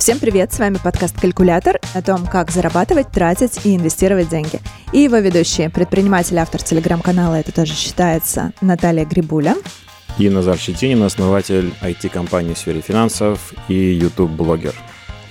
Всем 0.00 0.18
привет, 0.18 0.50
с 0.50 0.58
вами 0.58 0.78
подкаст 0.82 1.20
«Калькулятор» 1.20 1.78
о 1.92 2.00
том, 2.00 2.26
как 2.26 2.50
зарабатывать, 2.50 3.10
тратить 3.12 3.66
и 3.66 3.76
инвестировать 3.76 4.30
деньги. 4.30 4.58
И 4.94 5.00
его 5.00 5.18
ведущие, 5.18 5.68
предприниматель, 5.68 6.38
автор 6.38 6.62
телеграм-канала 6.62 7.34
«Это 7.34 7.52
тоже 7.52 7.74
считается» 7.74 8.54
Наталья 8.62 9.04
Грибуля. 9.04 9.56
И 10.18 10.30
Назар 10.30 10.56
Щетинин, 10.56 11.02
основатель 11.02 11.74
IT-компании 11.82 12.54
в 12.54 12.58
сфере 12.58 12.80
финансов 12.80 13.52
и 13.68 13.74
YouTube-блогер. 13.74 14.74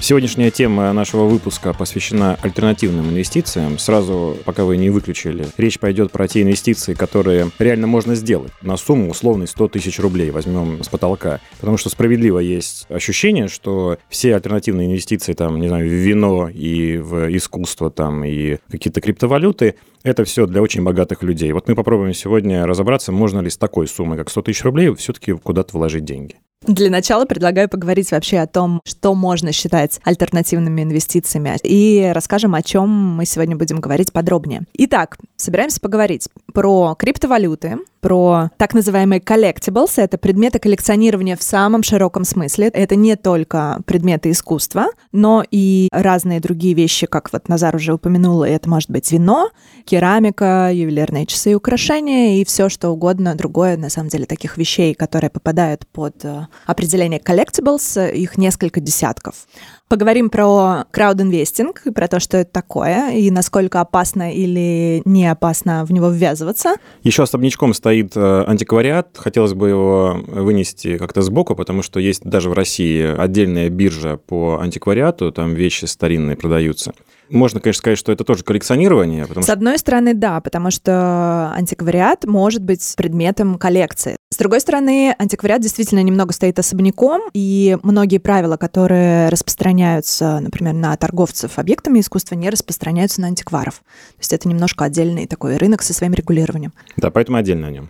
Сегодняшняя 0.02 0.50
тема 0.50 0.92
нашего 0.94 1.26
выпуска 1.26 1.74
посвящена 1.74 2.38
альтернативным 2.42 3.10
инвестициям. 3.10 3.78
Сразу, 3.78 4.38
пока 4.46 4.64
вы 4.64 4.78
не 4.78 4.90
выключили, 4.90 5.46
речь 5.58 5.78
пойдет 5.78 6.12
про 6.12 6.28
те 6.28 6.42
инвестиции, 6.42 6.94
которые 6.94 7.52
реально 7.60 7.86
можно 7.86 8.16
сделать 8.16 8.54
на 8.62 8.78
сумму 8.78 9.12
условной 9.12 9.46
100 9.48 9.68
тысяч 9.68 10.00
рублей, 10.00 10.32
возьмем 10.32 10.82
с 10.84 10.88
потолка. 10.88 11.42
Потому 11.60 11.76
что 11.76 11.90
справедливо 11.90 12.40
есть 12.40 12.88
ощущение, 12.90 13.50
что 13.50 13.98
все 14.08 14.36
альтернативные 14.36 14.88
инвестиции, 14.88 15.34
там, 15.34 15.60
не 15.60 15.68
знаю, 15.68 15.88
в 15.88 15.92
вино 15.92 16.48
и 16.48 16.98
в 16.98 17.36
искусство, 17.36 17.92
там, 17.92 18.24
и 18.24 18.58
какие-то 18.72 19.02
криптовалюты, 19.02 19.76
это 20.04 20.24
все 20.24 20.48
для 20.48 20.62
очень 20.62 20.82
богатых 20.82 21.24
людей. 21.24 21.52
Вот 21.52 21.68
мы 21.68 21.76
попробуем 21.76 22.14
сегодня 22.14 22.66
разобраться, 22.66 23.12
можно 23.12 23.42
ли 23.42 23.50
с 23.50 23.58
такой 23.58 23.86
суммой, 23.86 24.18
как 24.18 24.30
100 24.30 24.44
тысяч 24.44 24.64
рублей, 24.64 24.96
все-таки 24.96 25.34
куда-то 25.34 25.78
вложить 25.78 26.06
деньги. 26.06 26.38
Для 26.68 26.90
начала 26.90 27.26
предлагаю 27.26 27.70
поговорить 27.70 28.12
вообще 28.12 28.40
о 28.40 28.48
том, 28.48 28.82
что 28.84 29.16
можно 29.16 29.54
считать 29.54 30.02
альтернативными 30.04 30.84
инвестициями, 30.84 31.58
и 31.64 32.12
расскажем, 32.14 32.54
о 32.54 32.62
чем 32.62 32.90
мы 32.90 33.26
сегодня 33.26 33.56
будем 33.56 33.80
говорить 33.80 34.12
подробнее. 34.12 34.64
Итак, 34.74 35.18
собираемся 35.38 35.80
поговорить 35.80 36.28
про 36.54 36.96
криптовалюты, 37.00 37.78
про 38.02 38.50
так 38.58 38.74
называемые 38.74 39.20
collectibles. 39.20 39.94
Это 39.98 40.18
предметы 40.18 40.60
коллекционирования 40.60 41.36
в 41.36 41.44
самом 41.44 41.84
широком 41.84 42.24
смысле. 42.24 42.68
Это 42.68 42.96
не 42.96 43.16
только 43.16 43.82
предметы 43.86 44.32
искусства, 44.32 44.88
но 45.12 45.44
и 45.50 45.88
разные 45.92 46.40
другие 46.40 46.74
вещи, 46.74 47.08
как 47.08 47.32
вот 47.34 47.50
Назар 47.50 47.76
уже 47.76 47.94
упомянул, 47.94 48.44
это 48.44 48.70
может 48.70 48.90
быть 48.90 49.12
вино, 49.12 49.50
керамика, 49.86 50.70
ювелирные 50.72 51.26
часы 51.26 51.52
и 51.52 51.56
украшения, 51.56 52.42
и 52.42 52.46
все 52.46 52.70
что 52.70 52.90
угодно 52.90 53.36
другое, 53.36 53.78
на 53.78 53.90
самом 53.90 54.10
деле, 54.10 54.26
таких 54.26 54.58
вещей, 54.58 54.94
которые 54.94 55.30
попадают 55.30 55.88
под 55.88 56.24
э, 56.24 56.48
определение 56.66 57.20
collectibles, 57.20 58.14
их 58.14 58.38
несколько 58.38 58.80
десятков. 58.80 59.48
Поговорим 59.90 60.30
про 60.30 60.86
краудинвестинг, 60.92 61.82
про 61.96 62.08
то, 62.08 62.20
что 62.20 62.38
это 62.38 62.52
такое, 62.52 63.12
и 63.14 63.32
насколько 63.32 63.82
опасно 63.82 64.32
или 64.32 65.02
не 65.04 65.26
опасно 65.26 65.84
в 65.84 65.92
него 65.92 66.10
ввязываться. 66.10 66.76
Еще 67.02 67.24
особнячком 67.24 67.74
стоит 67.74 68.16
э, 68.16 68.44
антиквариат. 68.46 69.18
Хотелось 69.18 69.56
бы 69.56 69.70
его 69.70 70.22
вынести 70.28 71.00
как-то 71.00 71.24
сбоку, 71.24 71.56
потому 71.56 71.82
что 71.82 72.00
есть 72.00 72.24
даже 72.24 72.52
в 72.52 72.54
России 72.54 73.18
отдельная 73.18 73.70
биржа 73.70 74.18
по 74.18 74.60
антиквариату, 74.62 75.32
там 75.32 75.56
вещи 75.56 75.86
старинные 75.86 76.38
продаются. 76.38 76.94
Можно, 77.30 77.60
конечно, 77.60 77.80
сказать, 77.80 77.98
что 77.98 78.12
это 78.12 78.24
тоже 78.24 78.44
коллекционирование. 78.44 79.26
Потому 79.26 79.44
С 79.44 79.46
что... 79.46 79.54
одной 79.54 79.78
стороны, 79.78 80.14
да, 80.14 80.42
потому 80.42 80.72
что 80.72 81.52
антиквариат 81.56 82.26
может 82.26 82.64
быть 82.64 82.94
предметом 82.96 83.58
коллекции. 83.58 84.16
С 84.32 84.38
другой 84.38 84.62
стороны, 84.62 85.16
антиквариат 85.18 85.62
действительно 85.62 86.02
немного 86.02 86.34
стоит 86.34 86.60
особняком, 86.60 87.22
и 87.34 87.78
многие 87.84 88.20
правила, 88.20 88.58
которые 88.58 89.30
распространяются, 89.30 90.40
например, 90.40 90.74
на 90.74 90.96
торговцев 90.98 91.58
объектами 91.58 92.00
искусства, 92.00 92.36
не 92.36 92.50
распространяются 92.50 93.22
на 93.22 93.28
антикваров. 93.28 93.76
То 93.76 94.20
есть 94.20 94.34
это 94.34 94.48
немножко 94.48 94.86
отдельный 94.86 95.26
такой 95.28 95.58
рынок 95.58 95.82
со 95.82 95.94
своим 95.94 96.14
регулированием. 96.14 96.74
Да, 96.98 97.10
поэтому 97.10 97.38
отдельно 97.38 97.68
о 97.68 97.72
нем. 97.72 97.90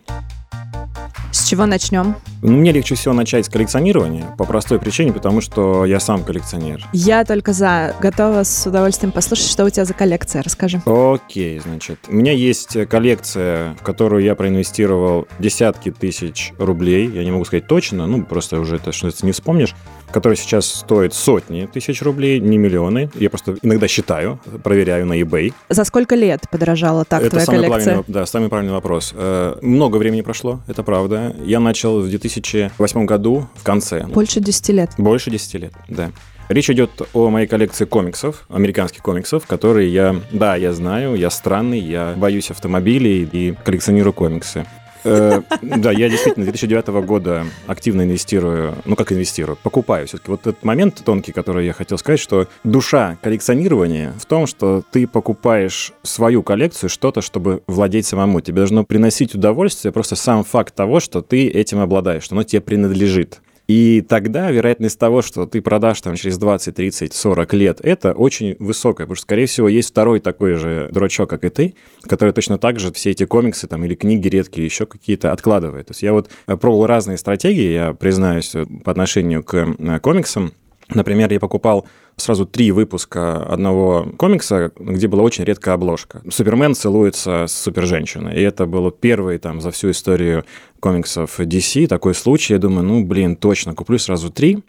С 1.32 1.48
чего 1.48 1.66
начнем? 1.66 2.16
Ну, 2.42 2.58
мне 2.58 2.72
легче 2.72 2.95
всего 2.95 3.14
начать 3.14 3.45
с 3.45 3.50
коллекционирования, 3.50 4.26
по 4.38 4.45
простой 4.45 4.80
причине, 4.80 5.14
потому 5.14 5.42
что 5.42 5.86
я 5.86 6.00
сам 6.00 6.23
коллекционер. 6.23 6.88
Я 6.92 7.23
только 7.23 7.54
за. 7.54 7.96
Готова 8.02 8.44
с 8.44 8.66
удовольствием 8.66 9.12
послушать, 9.12 9.48
что 9.48 9.66
у 9.66 9.70
тебя 9.70 9.86
за 9.86 9.94
коллекция. 9.94 10.42
Расскажи. 10.42 10.81
Окей, 10.86 11.59
значит. 11.59 12.00
У 12.08 12.14
меня 12.16 12.31
есть 12.31 12.78
коллекция, 12.88 13.75
в 13.75 13.84
которую 13.84 14.24
я 14.24 14.36
проинвестировал 14.36 15.28
десятки 15.38 15.91
тысяч 15.91 16.53
рублей. 16.58 17.08
Я 17.08 17.24
не 17.24 17.31
могу 17.31 17.46
сказать 17.46 17.68
точно, 17.68 18.08
ну, 18.08 18.24
просто 18.24 18.59
уже 18.59 18.78
это 18.78 18.92
что-то 18.92 19.25
не 19.25 19.31
вспомнишь 19.31 19.75
который 20.12 20.36
сейчас 20.36 20.66
стоит 20.66 21.14
сотни 21.14 21.68
тысяч 21.72 22.02
рублей, 22.02 22.40
не 22.40 22.58
миллионы. 22.58 23.09
Я 23.16 23.30
просто 23.30 23.56
иногда 23.62 23.88
считаю, 23.88 24.40
проверяю 24.64 25.06
на 25.06 25.20
eBay. 25.20 25.53
За 25.70 25.84
сколько 25.84 26.16
лет 26.16 26.46
подорожала 26.52 27.06
так 27.06 27.22
это 27.22 27.31
твоя 27.31 27.46
самый 27.46 27.62
коллекция? 27.64 27.84
Правильный, 27.84 28.14
да, 28.14 28.25
самый 28.25 28.50
правильный 28.50 28.74
вопрос. 28.74 29.14
Э, 29.16 29.58
много 29.62 29.98
времени 29.98 30.22
прошло, 30.22 30.59
это 30.68 30.84
правда. 30.84 31.36
Я 31.44 31.59
начал 31.59 32.02
в 32.02 32.09
2008 32.09 33.06
году, 33.06 33.48
в 33.56 33.64
конце. 33.64 34.06
Больше 34.08 34.40
10 34.40 34.69
лет. 34.69 34.92
Больше 34.98 35.31
10 35.31 35.53
лет, 35.56 35.74
да. 35.88 36.12
Речь 36.50 36.68
идет 36.72 36.90
о 37.14 37.30
моей 37.30 37.46
коллекции 37.46 37.86
комиксов, 37.86 38.46
американских 38.50 39.03
комиксов, 39.03 39.46
которые 39.46 39.94
я, 39.94 40.16
да, 40.31 40.56
я 40.56 40.74
знаю, 40.74 41.14
я 41.14 41.30
странный, 41.30 41.80
я 41.80 42.16
боюсь 42.18 42.50
автомобилей 42.50 43.30
и 43.31 43.53
коллекционирую 43.64 44.14
комиксы. 44.14 44.66
Э, 45.09 45.42
да, 45.62 45.92
я 45.92 46.09
действительно 46.09 46.46
с 46.46 46.50
2009 46.50 46.88
года 47.06 47.46
активно 47.68 48.03
инвестирую, 48.03 48.75
ну 48.86 48.96
как 48.96 49.12
инвестирую, 49.12 49.58
покупаю 49.62 50.08
все-таки. 50.08 50.31
Вот 50.31 50.42
этот 50.42 50.64
момент 50.64 51.02
тонкий, 51.03 51.31
который 51.31 51.66
я 51.66 51.74
хотел 51.74 51.97
сказать, 51.97 52.20
что 52.20 52.47
душа 52.64 53.18
коллекционирования 53.22 54.14
в 54.19 54.25
том, 54.25 54.46
что 54.48 54.84
ты 54.92 55.08
покупаешь 55.08 55.94
свою 56.03 56.44
коллекцию, 56.44 56.90
что-то, 56.90 57.22
чтобы 57.22 57.64
владеть 57.68 58.06
самому. 58.06 58.42
Тебе 58.42 58.58
должно 58.58 58.84
приносить 58.84 59.34
удовольствие 59.34 59.92
просто 59.92 60.16
сам 60.16 60.44
факт 60.44 60.75
того, 60.75 61.00
что 61.00 61.22
ты 61.22 61.48
этим 61.48 61.80
обладаешь, 61.80 62.24
что 62.24 62.36
оно 62.36 62.44
тебе 62.44 62.62
принадлежит. 62.62 63.42
И 63.69 64.02
тогда 64.02 64.50
вероятность 64.50 64.97
того, 64.97 65.22
что 65.22 65.46
ты 65.46 65.62
продашь 65.62 66.02
там 66.02 66.16
через 66.16 66.40
20, 66.40 66.74
30, 66.74 67.13
40 67.13 67.53
лет, 67.53 67.80
это 67.84 68.13
очень 68.13 68.56
высокая, 68.57 69.06
потому 69.06 69.16
что, 69.16 69.25
скорее 69.25 69.46
всего, 69.46 69.68
есть 69.68 69.91
второй 69.91 70.19
такой 70.19 70.56
же 70.56 70.90
дурачок, 70.91 71.30
как 71.30 71.44
и 71.44 71.50
ты, 71.50 71.75
который 72.02 72.34
точно 72.34 72.57
так 72.57 72.80
же 72.80 72.91
все 72.91 73.12
эти 73.12 73.25
комиксы 73.25 73.68
там 73.68 73.85
или 73.85 73.94
книги 73.94 74.28
редкие 74.28 74.66
еще 74.66 74.88
какие-то 74.88 75.31
откладывает. 75.31 75.85
То 75.85 75.91
есть 75.91 76.02
я 76.02 76.13
вот 76.13 76.31
э, 76.47 76.57
пробовал 76.57 76.88
разные 76.88 77.19
стратегии, 77.19 77.72
я 77.72 77.94
признаюсь, 77.94 78.56
э, 78.56 78.66
по 78.84 78.90
отношению 78.90 79.44
к 79.44 79.53
э, 79.53 80.00
комиксам. 80.00 80.53
Например, 80.91 81.31
я 81.31 81.40
покупал 81.40 81.86
сразу 82.19 82.46
три 82.46 82.72
выпуска 82.72 83.38
одного 83.38 84.07
комикса, 84.18 84.72
где 84.78 85.07
была 85.07 85.24
очень 85.24 85.44
редкая 85.44 85.75
обложка. 85.75 86.22
Супермен 86.30 86.75
целуется 86.75 87.46
с 87.47 87.53
суперженщиной. 87.53 88.35
И 88.35 88.41
это 88.41 88.66
было 88.66 88.91
первый 88.91 89.38
там 89.38 89.62
за 89.62 89.72
всю 89.72 89.91
историю 89.91 90.46
комиксов 90.80 91.40
DC 91.40 91.88
такой 91.88 92.13
случай. 92.13 92.53
Я 92.53 92.59
думаю, 92.59 92.85
ну, 92.85 93.03
блин, 93.03 93.35
точно, 93.35 93.74
куплю 93.74 93.97
сразу 93.97 94.30
три 94.30 94.59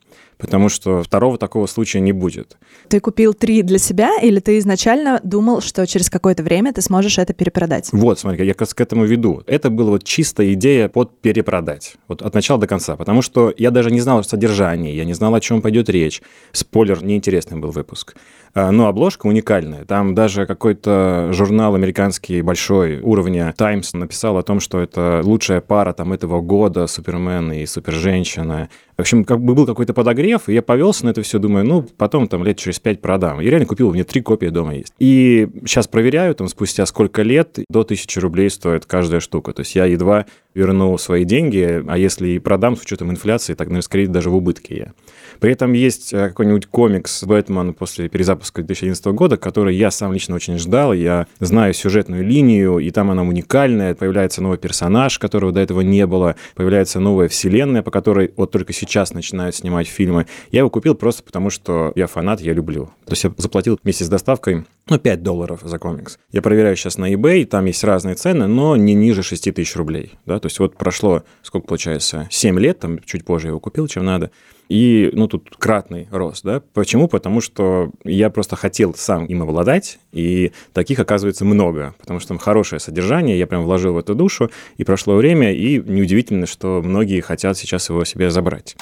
потому 0.41 0.69
что 0.69 1.03
второго 1.03 1.39
такого 1.39 1.67
случая 1.67 2.01
не 2.01 2.13
будет. 2.13 2.57
Ты 2.89 3.01
купил 3.01 3.35
три 3.35 3.63
для 3.63 3.79
себя 3.79 4.19
или 4.21 4.41
ты 4.41 4.59
изначально 4.59 5.21
думал, 5.23 5.61
что 5.61 5.87
через 5.87 6.11
какое-то 6.11 6.43
время 6.43 6.73
ты 6.73 6.83
сможешь 6.83 7.19
это 7.19 7.33
перепродать? 7.33 7.91
Вот, 7.93 8.19
смотри, 8.19 8.47
я 8.47 8.55
к 8.55 8.81
этому 8.81 9.05
веду. 9.05 9.43
Это 9.47 9.71
была 9.71 9.91
вот 9.91 10.05
чистая 10.05 10.53
идея 10.55 10.89
под 10.89 11.21
перепродать, 11.21 11.97
вот 12.09 12.23
от 12.23 12.35
начала 12.35 12.59
до 12.61 12.67
конца, 12.67 12.97
потому 12.97 13.23
что 13.23 13.53
я 13.57 13.71
даже 13.71 13.91
не 13.91 14.01
знал 14.01 14.19
о 14.19 14.23
содержании, 14.23 14.95
я 14.95 15.05
не 15.05 15.13
знал, 15.13 15.35
о 15.35 15.41
чем 15.41 15.63
пойдет 15.63 15.89
речь. 15.89 16.23
Спойлер, 16.53 17.05
неинтересный 17.05 17.59
был 17.59 17.71
выпуск. 17.71 18.15
А, 18.53 18.71
но 18.73 18.89
обложка 18.89 19.27
уникальная. 19.27 19.85
Там 19.85 20.15
даже 20.15 20.47
какой-то 20.47 21.29
журнал 21.33 21.75
американский 21.75 22.43
большой 22.43 23.01
уровня 23.01 23.55
Times 23.57 23.93
написал 23.93 24.39
о 24.39 24.43
том, 24.43 24.59
что 24.61 24.81
это 24.81 25.21
лучшая 25.23 25.61
пара 25.61 25.93
там 25.93 26.13
этого 26.13 26.41
года, 26.41 26.87
Супермен 26.87 27.53
и 27.53 27.67
Суперженщина. 27.67 28.69
В 29.01 29.03
общем, 29.03 29.25
как 29.25 29.41
бы 29.41 29.55
был 29.55 29.65
какой-то 29.65 29.95
подогрев, 29.95 30.51
и 30.51 30.53
я 30.53 30.61
повелся 30.61 31.07
на 31.07 31.11
это 31.11 31.23
все, 31.23 31.39
думаю, 31.39 31.65
ну, 31.65 31.89
потом 31.97 32.29
там 32.29 32.45
лет 32.45 32.59
через 32.59 32.79
пять 32.81 33.01
продам. 33.01 33.41
И 33.41 33.47
реально 33.47 33.65
купил, 33.65 33.89
у 33.89 33.95
меня 33.95 34.05
три 34.05 34.21
копии 34.21 34.49
дома 34.49 34.75
есть. 34.75 34.93
И 34.99 35.49
сейчас 35.65 35.89
проверяю, 35.89 36.35
там, 36.35 36.49
спустя 36.49 36.85
сколько 36.85 37.23
лет, 37.23 37.61
до 37.71 37.83
тысячи 37.83 38.19
рублей 38.19 38.51
стоит 38.51 38.85
каждая 38.85 39.21
штука. 39.21 39.55
То 39.55 39.61
есть 39.61 39.75
я 39.75 39.87
едва 39.87 40.27
верну 40.55 40.97
свои 40.99 41.25
деньги, 41.25 41.85
а 41.87 41.97
если 41.97 42.29
и 42.29 42.39
продам 42.39 42.77
с 42.77 42.83
учетом 42.83 43.11
инфляции, 43.11 43.55
так, 43.55 43.69
наверное, 43.69 43.83
скорее 43.83 44.09
даже 44.09 44.31
в 44.31 44.37
убытке 44.37 44.77
я. 44.77 44.93
При 45.39 45.53
этом 45.53 45.73
есть 45.73 46.13
э, 46.13 46.29
какой-нибудь 46.29 46.67
комикс 46.67 47.23
«Бэтмен» 47.25 47.73
после 47.73 48.09
перезапуска 48.09 48.63
2011 48.63 49.07
года, 49.07 49.37
который 49.37 49.77
я 49.77 49.91
сам 49.91 50.13
лично 50.13 50.35
очень 50.35 50.59
ждал, 50.59 50.93
я 50.93 51.27
знаю 51.39 51.73
сюжетную 51.73 52.25
линию, 52.25 52.79
и 52.79 52.91
там 52.91 53.11
она 53.11 53.23
уникальная, 53.23 53.95
появляется 53.95 54.43
новый 54.43 54.59
персонаж, 54.59 55.19
которого 55.19 55.53
до 55.53 55.61
этого 55.61 55.81
не 55.81 56.07
было, 56.07 56.37
появляется 56.55 57.01
новая 57.01 57.29
вселенная, 57.29 57.83
по 57.83 57.91
которой 57.91 58.33
вот 58.37 58.51
только 58.51 58.73
сейчас 58.73 59.15
начинают 59.15 59.55
снимать 59.55 59.87
фильмы. 59.87 60.27
Я 60.51 60.61
его 60.61 60.71
купил 60.71 60.95
просто 60.95 61.23
потому, 61.23 61.51
что 61.51 61.93
я 61.95 62.07
фанат, 62.07 62.41
я 62.41 62.53
люблю. 62.53 62.87
То 63.07 63.13
есть 63.13 63.25
я 63.25 63.33
заплатил 63.37 63.79
вместе 63.83 64.05
с 64.05 64.09
доставкой 64.09 64.65
ну, 64.89 64.99
5 64.99 65.23
долларов 65.23 65.61
за 65.63 65.79
комикс. 65.79 66.19
Я 66.33 66.43
проверяю 66.43 66.77
сейчас 66.77 66.99
на 66.99 67.13
eBay, 67.13 67.45
там 67.47 67.65
есть 67.67 67.85
разные 67.85 68.17
цены, 68.17 68.47
но 68.47 68.77
не 68.77 68.95
ниже 68.95 69.23
6 69.23 69.55
тысяч 69.55 69.77
рублей. 69.77 70.13
Да? 70.27 70.40
То 70.41 70.47
есть 70.47 70.59
вот 70.59 70.77
прошло, 70.77 71.23
сколько 71.43 71.67
получается, 71.67 72.27
7 72.31 72.59
лет, 72.59 72.81
там 72.81 72.99
чуть 73.05 73.25
позже 73.25 73.49
его 73.49 73.61
купил, 73.61 73.87
чем 73.87 74.05
надо. 74.05 74.31
И, 74.69 75.11
ну, 75.15 75.27
тут 75.27 75.57
кратный 75.59 76.07
рост, 76.13 76.45
да. 76.45 76.63
Почему? 76.75 77.09
Потому 77.09 77.41
что 77.41 77.91
я 78.05 78.31
просто 78.31 78.55
хотел 78.55 78.95
сам 78.95 79.27
им 79.27 79.43
обладать, 79.43 79.99
и 80.13 80.53
таких, 80.73 81.01
оказывается, 81.01 81.45
много, 81.45 81.95
потому 81.99 82.21
что 82.21 82.29
там 82.29 82.39
хорошее 82.39 82.79
содержание, 82.79 83.37
я 83.37 83.49
прям 83.49 83.65
вложил 83.65 83.95
в 83.95 83.99
эту 83.99 84.15
душу, 84.15 84.49
и 84.77 84.85
прошло 84.85 85.17
время, 85.17 85.53
и 85.53 85.81
неудивительно, 85.81 86.47
что 86.47 86.83
многие 86.85 87.21
хотят 87.21 87.59
сейчас 87.59 87.89
его 87.89 88.05
себе 88.05 88.31
забрать. 88.31 88.77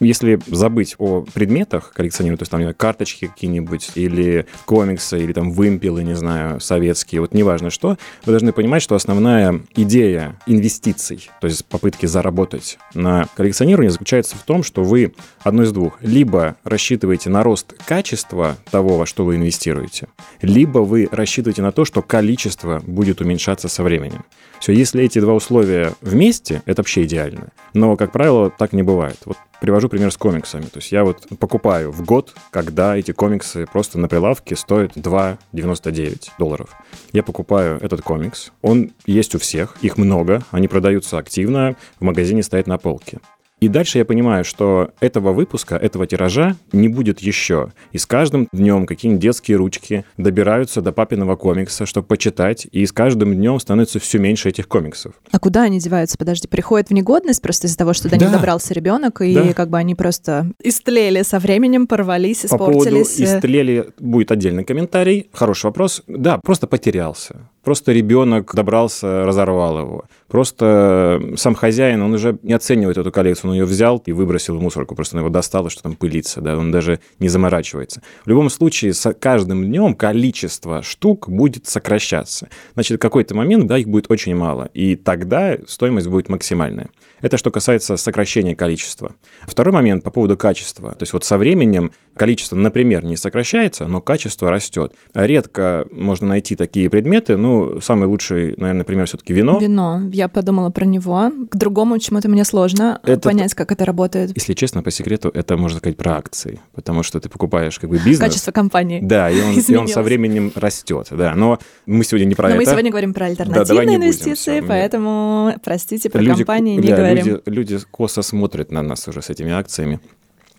Если 0.00 0.40
забыть 0.46 0.96
о 0.98 1.22
предметах 1.22 1.92
коллекционирования, 1.92 2.38
то 2.38 2.42
есть 2.42 2.50
там 2.50 2.74
карточки 2.74 3.26
какие-нибудь, 3.28 3.92
или 3.94 4.46
комиксы, 4.64 5.22
или 5.22 5.32
там 5.32 5.52
вымпелы, 5.52 6.02
не 6.02 6.16
знаю, 6.16 6.60
советские, 6.60 7.20
вот 7.20 7.32
неважно 7.32 7.70
что, 7.70 7.96
вы 8.24 8.32
должны 8.32 8.52
понимать, 8.52 8.82
что 8.82 8.94
основная 8.94 9.60
идея 9.76 10.36
инвестиций, 10.46 11.30
то 11.40 11.46
есть 11.46 11.64
попытки 11.64 12.06
заработать 12.06 12.78
на 12.94 13.28
коллекционировании 13.36 13.90
заключается 13.90 14.36
в 14.36 14.42
том, 14.42 14.62
что 14.62 14.82
вы 14.82 15.14
одно 15.42 15.62
из 15.62 15.72
двух. 15.72 15.98
Либо 16.00 16.56
рассчитываете 16.64 17.30
на 17.30 17.42
рост 17.42 17.74
качества 17.86 18.56
того, 18.70 18.98
во 18.98 19.06
что 19.06 19.24
вы 19.24 19.36
инвестируете, 19.36 20.08
либо 20.42 20.80
вы 20.80 21.08
рассчитываете 21.10 21.62
на 21.62 21.72
то, 21.72 21.84
что 21.84 22.02
количество 22.02 22.82
будет 22.86 23.20
уменьшаться 23.20 23.68
со 23.68 23.82
временем. 23.82 24.24
Все, 24.64 24.72
если 24.72 25.04
эти 25.04 25.18
два 25.18 25.34
условия 25.34 25.92
вместе, 26.00 26.62
это 26.64 26.80
вообще 26.80 27.04
идеально. 27.04 27.48
Но, 27.74 27.98
как 27.98 28.12
правило, 28.12 28.48
так 28.48 28.72
не 28.72 28.82
бывает. 28.82 29.18
Вот 29.26 29.36
привожу 29.60 29.90
пример 29.90 30.10
с 30.10 30.16
комиксами. 30.16 30.62
То 30.62 30.78
есть 30.78 30.90
я 30.90 31.04
вот 31.04 31.28
покупаю 31.38 31.92
в 31.92 32.02
год, 32.02 32.34
когда 32.50 32.96
эти 32.96 33.12
комиксы 33.12 33.66
просто 33.70 33.98
на 33.98 34.08
прилавке 34.08 34.56
стоят 34.56 34.96
2,99 34.96 36.30
долларов. 36.38 36.70
Я 37.12 37.22
покупаю 37.22 37.78
этот 37.82 38.00
комикс, 38.00 38.52
он 38.62 38.92
есть 39.04 39.34
у 39.34 39.38
всех, 39.38 39.76
их 39.82 39.98
много, 39.98 40.42
они 40.50 40.66
продаются 40.66 41.18
активно, 41.18 41.76
в 42.00 42.04
магазине 42.04 42.42
стоят 42.42 42.66
на 42.66 42.78
полке. 42.78 43.20
И 43.64 43.68
дальше 43.68 43.96
я 43.96 44.04
понимаю, 44.04 44.44
что 44.44 44.90
этого 45.00 45.32
выпуска, 45.32 45.76
этого 45.76 46.06
тиража 46.06 46.54
не 46.72 46.88
будет 46.88 47.20
еще. 47.20 47.72
И 47.92 47.98
с 47.98 48.04
каждым 48.04 48.46
днем 48.52 48.84
какие-нибудь 48.84 49.22
детские 49.22 49.56
ручки 49.56 50.04
добираются 50.18 50.82
до 50.82 50.92
папиного 50.92 51.36
комикса, 51.36 51.86
чтобы 51.86 52.06
почитать, 52.06 52.66
и 52.70 52.84
с 52.84 52.92
каждым 52.92 53.34
днем 53.34 53.58
становится 53.58 53.98
все 53.98 54.18
меньше 54.18 54.50
этих 54.50 54.68
комиксов. 54.68 55.14
А 55.30 55.38
куда 55.38 55.62
они 55.62 55.78
деваются? 55.78 56.18
Подожди, 56.18 56.46
приходят 56.46 56.90
в 56.90 56.92
негодность 56.92 57.40
просто 57.40 57.66
из-за 57.66 57.78
того, 57.78 57.94
что 57.94 58.10
до 58.10 58.18
да. 58.18 58.26
них 58.26 58.34
добрался 58.34 58.74
ребенок, 58.74 59.22
и 59.22 59.34
да. 59.34 59.54
как 59.54 59.70
бы 59.70 59.78
они 59.78 59.94
просто 59.94 60.50
истлели 60.62 61.22
со 61.22 61.38
временем, 61.38 61.86
порвались, 61.86 62.44
испортились. 62.44 62.76
По 62.76 62.90
поводу 62.90 63.02
истлели 63.02 63.88
будет 63.98 64.30
отдельный 64.30 64.64
комментарий. 64.64 65.30
Хороший 65.32 65.66
вопрос. 65.66 66.02
Да, 66.06 66.36
просто 66.36 66.66
потерялся. 66.66 67.48
Просто 67.64 67.92
ребенок 67.92 68.54
добрался, 68.54 69.24
разорвал 69.24 69.78
его. 69.78 70.04
Просто 70.28 71.20
сам 71.36 71.54
хозяин, 71.54 72.02
он 72.02 72.12
уже 72.12 72.38
не 72.42 72.52
оценивает 72.52 72.98
эту 72.98 73.12
коллекцию, 73.12 73.50
он 73.50 73.56
ее 73.56 73.64
взял 73.64 74.02
и 74.04 74.12
выбросил 74.12 74.56
в 74.56 74.60
мусорку, 74.60 74.94
просто 74.94 75.16
он 75.16 75.20
его 75.20 75.30
достал, 75.30 75.68
что 75.70 75.82
там 75.82 75.94
пылится, 75.94 76.40
да, 76.40 76.58
он 76.58 76.72
даже 76.72 77.00
не 77.20 77.28
заморачивается. 77.28 78.02
В 78.24 78.28
любом 78.28 78.50
случае, 78.50 78.94
с 78.94 79.12
каждым 79.14 79.64
днем 79.64 79.94
количество 79.94 80.82
штук 80.82 81.28
будет 81.28 81.66
сокращаться. 81.66 82.48
Значит, 82.74 82.98
в 82.98 83.00
какой-то 83.00 83.34
момент, 83.34 83.66
да, 83.66 83.78
их 83.78 83.88
будет 83.88 84.10
очень 84.10 84.34
мало, 84.34 84.70
и 84.74 84.96
тогда 84.96 85.56
стоимость 85.66 86.08
будет 86.08 86.28
максимальная. 86.28 86.90
Это 87.20 87.38
что 87.38 87.50
касается 87.50 87.96
сокращения 87.96 88.54
количества. 88.54 89.14
Второй 89.46 89.72
момент 89.72 90.04
по 90.04 90.10
поводу 90.10 90.36
качества. 90.36 90.90
То 90.90 91.04
есть 91.04 91.14
вот 91.14 91.24
со 91.24 91.38
временем 91.38 91.92
количество, 92.16 92.54
например, 92.54 93.02
не 93.04 93.16
сокращается, 93.16 93.86
но 93.86 94.02
качество 94.02 94.50
растет. 94.50 94.92
Редко 95.14 95.86
можно 95.90 96.26
найти 96.26 96.54
такие 96.54 96.90
предметы. 96.90 97.38
Ну, 97.38 97.53
самый 97.82 98.06
лучший, 98.06 98.54
наверное, 98.56 98.84
пример 98.84 99.06
все-таки 99.06 99.32
вино. 99.32 99.58
Вино. 99.58 100.02
Я 100.12 100.28
подумала 100.28 100.70
про 100.70 100.84
него. 100.84 101.30
К 101.50 101.56
другому 101.56 101.98
чему-то 101.98 102.28
мне 102.28 102.44
сложно 102.44 103.00
это, 103.02 103.28
понять, 103.28 103.54
как 103.54 103.72
это 103.72 103.84
работает. 103.84 104.32
Если 104.34 104.54
честно, 104.54 104.82
по 104.82 104.90
секрету, 104.90 105.30
это 105.32 105.56
можно 105.56 105.78
сказать 105.78 105.96
про 105.96 106.16
акции, 106.16 106.60
потому 106.74 107.02
что 107.02 107.20
ты 107.20 107.28
покупаешь 107.28 107.78
как 107.78 107.90
бы 107.90 107.96
бизнес. 107.96 108.18
Качество 108.18 108.52
компании. 108.52 109.00
Да, 109.02 109.30
и 109.30 109.40
он, 109.40 109.54
и 109.58 109.76
он 109.76 109.88
со 109.88 110.02
временем 110.02 110.52
растет. 110.54 111.08
Да, 111.10 111.34
но 111.34 111.58
мы 111.86 112.04
сегодня 112.04 112.26
не 112.26 112.34
про 112.34 112.48
но 112.48 112.54
это. 112.54 112.64
мы 112.64 112.66
сегодня 112.66 112.90
говорим 112.90 113.14
про 113.14 113.26
альтернативные 113.26 113.86
да, 113.86 114.04
инвестиции, 114.04 114.60
будем, 114.60 114.68
поэтому, 114.68 115.54
простите, 115.64 116.10
про 116.10 116.20
люди, 116.20 116.44
компании 116.44 116.76
не 116.76 116.88
да, 116.88 116.96
говорим 116.96 117.24
люди, 117.24 117.42
люди 117.46 117.78
косо 117.90 118.22
смотрят 118.22 118.70
на 118.70 118.82
нас 118.82 119.06
уже 119.08 119.22
с 119.22 119.30
этими 119.30 119.52
акциями. 119.52 120.00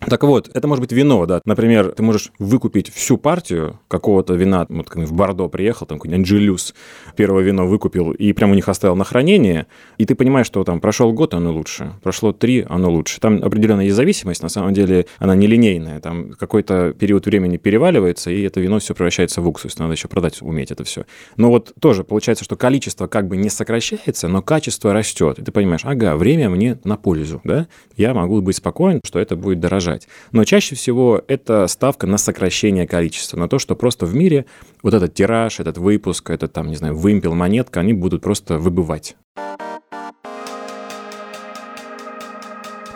Так 0.08 0.22
вот, 0.22 0.48
это 0.54 0.68
может 0.68 0.82
быть 0.82 0.92
вино, 0.92 1.26
да. 1.26 1.40
Например, 1.44 1.90
ты 1.90 2.02
можешь 2.04 2.30
выкупить 2.38 2.92
всю 2.92 3.18
партию 3.18 3.80
какого-то 3.88 4.34
вина, 4.34 4.64
вот 4.68 4.94
в 4.94 5.12
Бордо 5.12 5.48
приехал, 5.48 5.84
там 5.84 5.98
какой-нибудь 5.98 6.20
Анджелюс, 6.20 6.74
первое 7.16 7.42
вино 7.42 7.66
выкупил 7.66 8.12
и 8.12 8.32
прямо 8.32 8.52
у 8.52 8.54
них 8.54 8.68
оставил 8.68 8.94
на 8.94 9.04
хранение, 9.04 9.66
и 9.98 10.04
ты 10.04 10.14
понимаешь, 10.14 10.46
что 10.46 10.62
там 10.62 10.80
прошел 10.80 11.12
год, 11.12 11.34
оно 11.34 11.52
лучше, 11.52 11.92
прошло 12.04 12.32
три, 12.32 12.64
оно 12.68 12.88
лучше. 12.88 13.20
Там 13.20 13.42
определенная 13.42 13.86
есть 13.86 13.96
зависимость, 13.96 14.44
на 14.44 14.48
самом 14.48 14.74
деле 14.74 15.06
она 15.18 15.34
нелинейная, 15.34 16.00
там 16.00 16.30
какой-то 16.30 16.92
период 16.92 17.26
времени 17.26 17.56
переваливается, 17.56 18.30
и 18.30 18.42
это 18.42 18.60
вино 18.60 18.78
все 18.78 18.94
превращается 18.94 19.40
в 19.40 19.48
уксус, 19.48 19.76
надо 19.78 19.92
еще 19.92 20.06
продать, 20.06 20.40
уметь 20.40 20.70
это 20.70 20.84
все. 20.84 21.04
Но 21.36 21.50
вот 21.50 21.72
тоже 21.80 22.04
получается, 22.04 22.44
что 22.44 22.54
количество 22.54 23.08
как 23.08 23.26
бы 23.26 23.36
не 23.36 23.50
сокращается, 23.50 24.28
но 24.28 24.40
качество 24.40 24.92
растет, 24.92 25.40
и 25.40 25.42
ты 25.42 25.50
понимаешь, 25.50 25.84
ага, 25.84 26.14
время 26.14 26.48
мне 26.48 26.78
на 26.84 26.96
пользу, 26.96 27.40
да, 27.42 27.66
я 27.96 28.14
могу 28.14 28.40
быть 28.40 28.56
спокоен, 28.56 29.00
что 29.04 29.18
это 29.18 29.34
будет 29.34 29.58
дорожать 29.58 29.95
дорожать. 29.96 30.08
Но 30.32 30.44
чаще 30.44 30.74
всего 30.74 31.22
это 31.28 31.66
ставка 31.66 32.06
на 32.06 32.18
сокращение 32.18 32.86
количества, 32.86 33.38
на 33.38 33.48
то, 33.48 33.58
что 33.58 33.74
просто 33.74 34.06
в 34.06 34.14
мире 34.14 34.46
вот 34.82 34.94
этот 34.94 35.14
тираж, 35.14 35.60
этот 35.60 35.78
выпуск, 35.78 36.30
этот 36.30 36.52
там, 36.52 36.68
не 36.68 36.76
знаю, 36.76 36.96
вымпел, 36.96 37.34
монетка, 37.34 37.80
они 37.80 37.92
будут 37.92 38.22
просто 38.22 38.58
выбывать. 38.58 39.16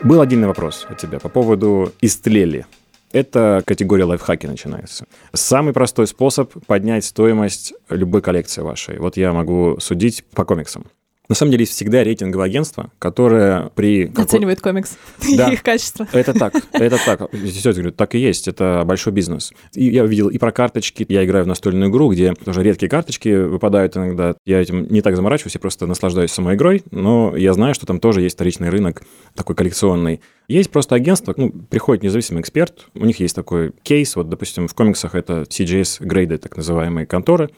Был 0.02 0.23
отдельный 0.23 0.49
вопрос 0.49 0.87
от 0.88 0.99
тебя 0.99 1.19
по 1.19 1.29
поводу 1.29 1.93
истлели. 2.00 2.64
Это 3.12 3.62
категория 3.67 4.05
лайфхаки 4.05 4.47
начинается. 4.47 5.05
Самый 5.35 5.75
простой 5.75 6.06
способ 6.06 6.52
поднять 6.67 7.05
стоимость 7.05 7.75
любой 7.91 8.23
коллекции 8.23 8.62
вашей. 8.62 8.99
Вот 8.99 9.17
я 9.17 9.32
могу 9.32 9.79
судить 9.81 10.25
по 10.32 10.44
комиксам. 10.44 10.87
На 11.30 11.36
самом 11.36 11.52
деле 11.52 11.62
есть 11.62 11.74
всегда 11.74 12.02
рейтинговое 12.02 12.46
агентство, 12.46 12.90
которое 12.98 13.70
при... 13.76 14.12
Оценивает 14.16 14.60
комикс 14.60 14.98
да, 15.36 15.52
их 15.52 15.62
качество. 15.62 16.04
Это 16.10 16.34
так, 16.34 16.54
это 16.72 16.98
так. 17.06 17.30
Все 17.30 17.72
говорю, 17.72 17.92
так 17.92 18.16
и 18.16 18.18
есть, 18.18 18.48
это 18.48 18.82
большой 18.84 19.12
бизнес. 19.12 19.52
И 19.72 19.84
я 19.90 20.02
увидел 20.02 20.28
и 20.28 20.38
про 20.38 20.50
карточки, 20.50 21.06
я 21.08 21.24
играю 21.24 21.44
в 21.44 21.46
настольную 21.46 21.88
игру, 21.88 22.10
где 22.10 22.34
тоже 22.34 22.64
редкие 22.64 22.90
карточки 22.90 23.28
выпадают 23.28 23.96
иногда. 23.96 24.34
Я 24.44 24.60
этим 24.60 24.88
не 24.90 25.02
так 25.02 25.14
заморачиваюсь, 25.14 25.54
я 25.54 25.60
просто 25.60 25.86
наслаждаюсь 25.86 26.32
самой 26.32 26.56
игрой, 26.56 26.82
но 26.90 27.36
я 27.36 27.52
знаю, 27.52 27.74
что 27.76 27.86
там 27.86 28.00
тоже 28.00 28.22
есть 28.22 28.34
вторичный 28.34 28.68
рынок 28.68 29.04
такой 29.36 29.54
коллекционный. 29.54 30.22
Есть 30.48 30.70
просто 30.70 30.96
агентство, 30.96 31.32
ну, 31.36 31.52
приходит 31.52 32.02
независимый 32.02 32.40
эксперт, 32.40 32.88
у 32.94 33.06
них 33.06 33.20
есть 33.20 33.36
такой 33.36 33.70
кейс, 33.84 34.16
вот, 34.16 34.28
допустим, 34.28 34.66
в 34.66 34.74
комиксах 34.74 35.14
это 35.14 35.42
CGS 35.42 36.00
Grade, 36.00 36.38
так 36.38 36.56
называемые 36.56 37.06
конторы, 37.06 37.50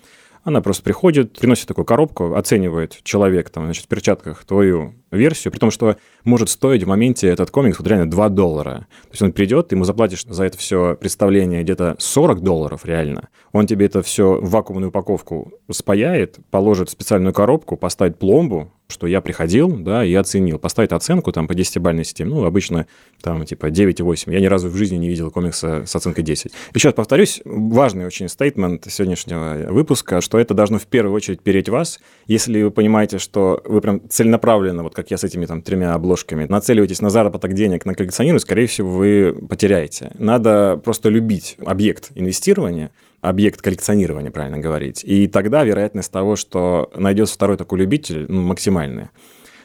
она 0.44 0.60
просто 0.60 0.82
приходит, 0.82 1.38
приносит 1.38 1.68
такую 1.68 1.84
коробку, 1.84 2.34
оценивает 2.34 3.00
человек 3.02 3.50
там, 3.50 3.64
значит, 3.64 3.84
в 3.84 3.88
перчатках 3.88 4.44
твою 4.44 4.94
версию, 5.12 5.52
при 5.52 5.58
том, 5.58 5.70
что 5.70 5.96
может 6.24 6.48
стоить 6.48 6.82
в 6.82 6.88
моменте 6.88 7.28
этот 7.28 7.50
комикс 7.50 7.78
вот 7.78 7.86
реально 7.86 8.10
2 8.10 8.28
доллара. 8.30 8.86
То 9.02 9.10
есть 9.10 9.22
он 9.22 9.32
придет, 9.32 9.68
ты 9.68 9.76
ему 9.76 9.84
заплатишь 9.84 10.24
за 10.24 10.44
это 10.44 10.58
все 10.58 10.96
представление 10.96 11.62
где-то 11.62 11.96
40 11.98 12.40
долларов 12.40 12.84
реально. 12.84 13.28
Он 13.52 13.66
тебе 13.66 13.86
это 13.86 14.02
все 14.02 14.40
в 14.40 14.50
вакуумную 14.50 14.88
упаковку 14.88 15.52
спаяет, 15.70 16.38
положит 16.50 16.88
в 16.88 16.92
специальную 16.92 17.32
коробку, 17.32 17.76
поставит 17.76 18.18
пломбу, 18.18 18.72
что 18.88 19.06
я 19.06 19.20
приходил, 19.22 19.70
да, 19.70 20.04
и 20.04 20.12
оценил. 20.14 20.58
Поставить 20.58 20.92
оценку 20.92 21.32
там 21.32 21.48
по 21.48 21.52
10-бальной 21.52 22.04
системе, 22.04 22.30
ну, 22.30 22.44
обычно 22.44 22.86
там 23.22 23.44
типа 23.44 23.66
9,8. 23.66 24.32
Я 24.32 24.40
ни 24.40 24.46
разу 24.46 24.68
в 24.68 24.76
жизни 24.76 24.96
не 24.96 25.08
видел 25.08 25.30
комикса 25.30 25.84
с 25.86 25.96
оценкой 25.96 26.24
10. 26.24 26.52
Еще 26.74 26.88
раз 26.88 26.94
повторюсь, 26.94 27.40
важный 27.44 28.04
очень 28.04 28.28
стейтмент 28.28 28.86
сегодняшнего 28.90 29.72
выпуска, 29.72 30.20
что 30.20 30.38
это 30.38 30.52
должно 30.52 30.78
в 30.78 30.86
первую 30.86 31.14
очередь 31.14 31.40
переть 31.40 31.70
вас. 31.70 32.00
Если 32.26 32.62
вы 32.62 32.70
понимаете, 32.70 33.18
что 33.18 33.62
вы 33.64 33.80
прям 33.80 34.06
целенаправленно, 34.08 34.82
вот 34.82 34.94
как 35.02 35.10
я 35.10 35.18
с 35.18 35.24
этими 35.24 35.46
там 35.46 35.62
тремя 35.62 35.94
обложками, 35.94 36.46
нацеливаетесь 36.48 37.00
на 37.00 37.10
заработок 37.10 37.54
денег, 37.54 37.84
на 37.84 37.94
коллекционирование, 37.94 38.40
скорее 38.40 38.68
всего, 38.68 38.88
вы 38.88 39.36
потеряете. 39.48 40.12
Надо 40.14 40.80
просто 40.82 41.08
любить 41.08 41.56
объект 41.66 42.12
инвестирования, 42.14 42.92
объект 43.20 43.60
коллекционирования, 43.60 44.30
правильно 44.30 44.58
говорить. 44.58 45.02
И 45.02 45.26
тогда 45.26 45.64
вероятность 45.64 46.12
того, 46.12 46.36
что 46.36 46.90
найдется 46.94 47.34
второй 47.34 47.56
такой 47.56 47.80
любитель, 47.80 48.26
ну, 48.28 48.42
максимальная 48.42 49.10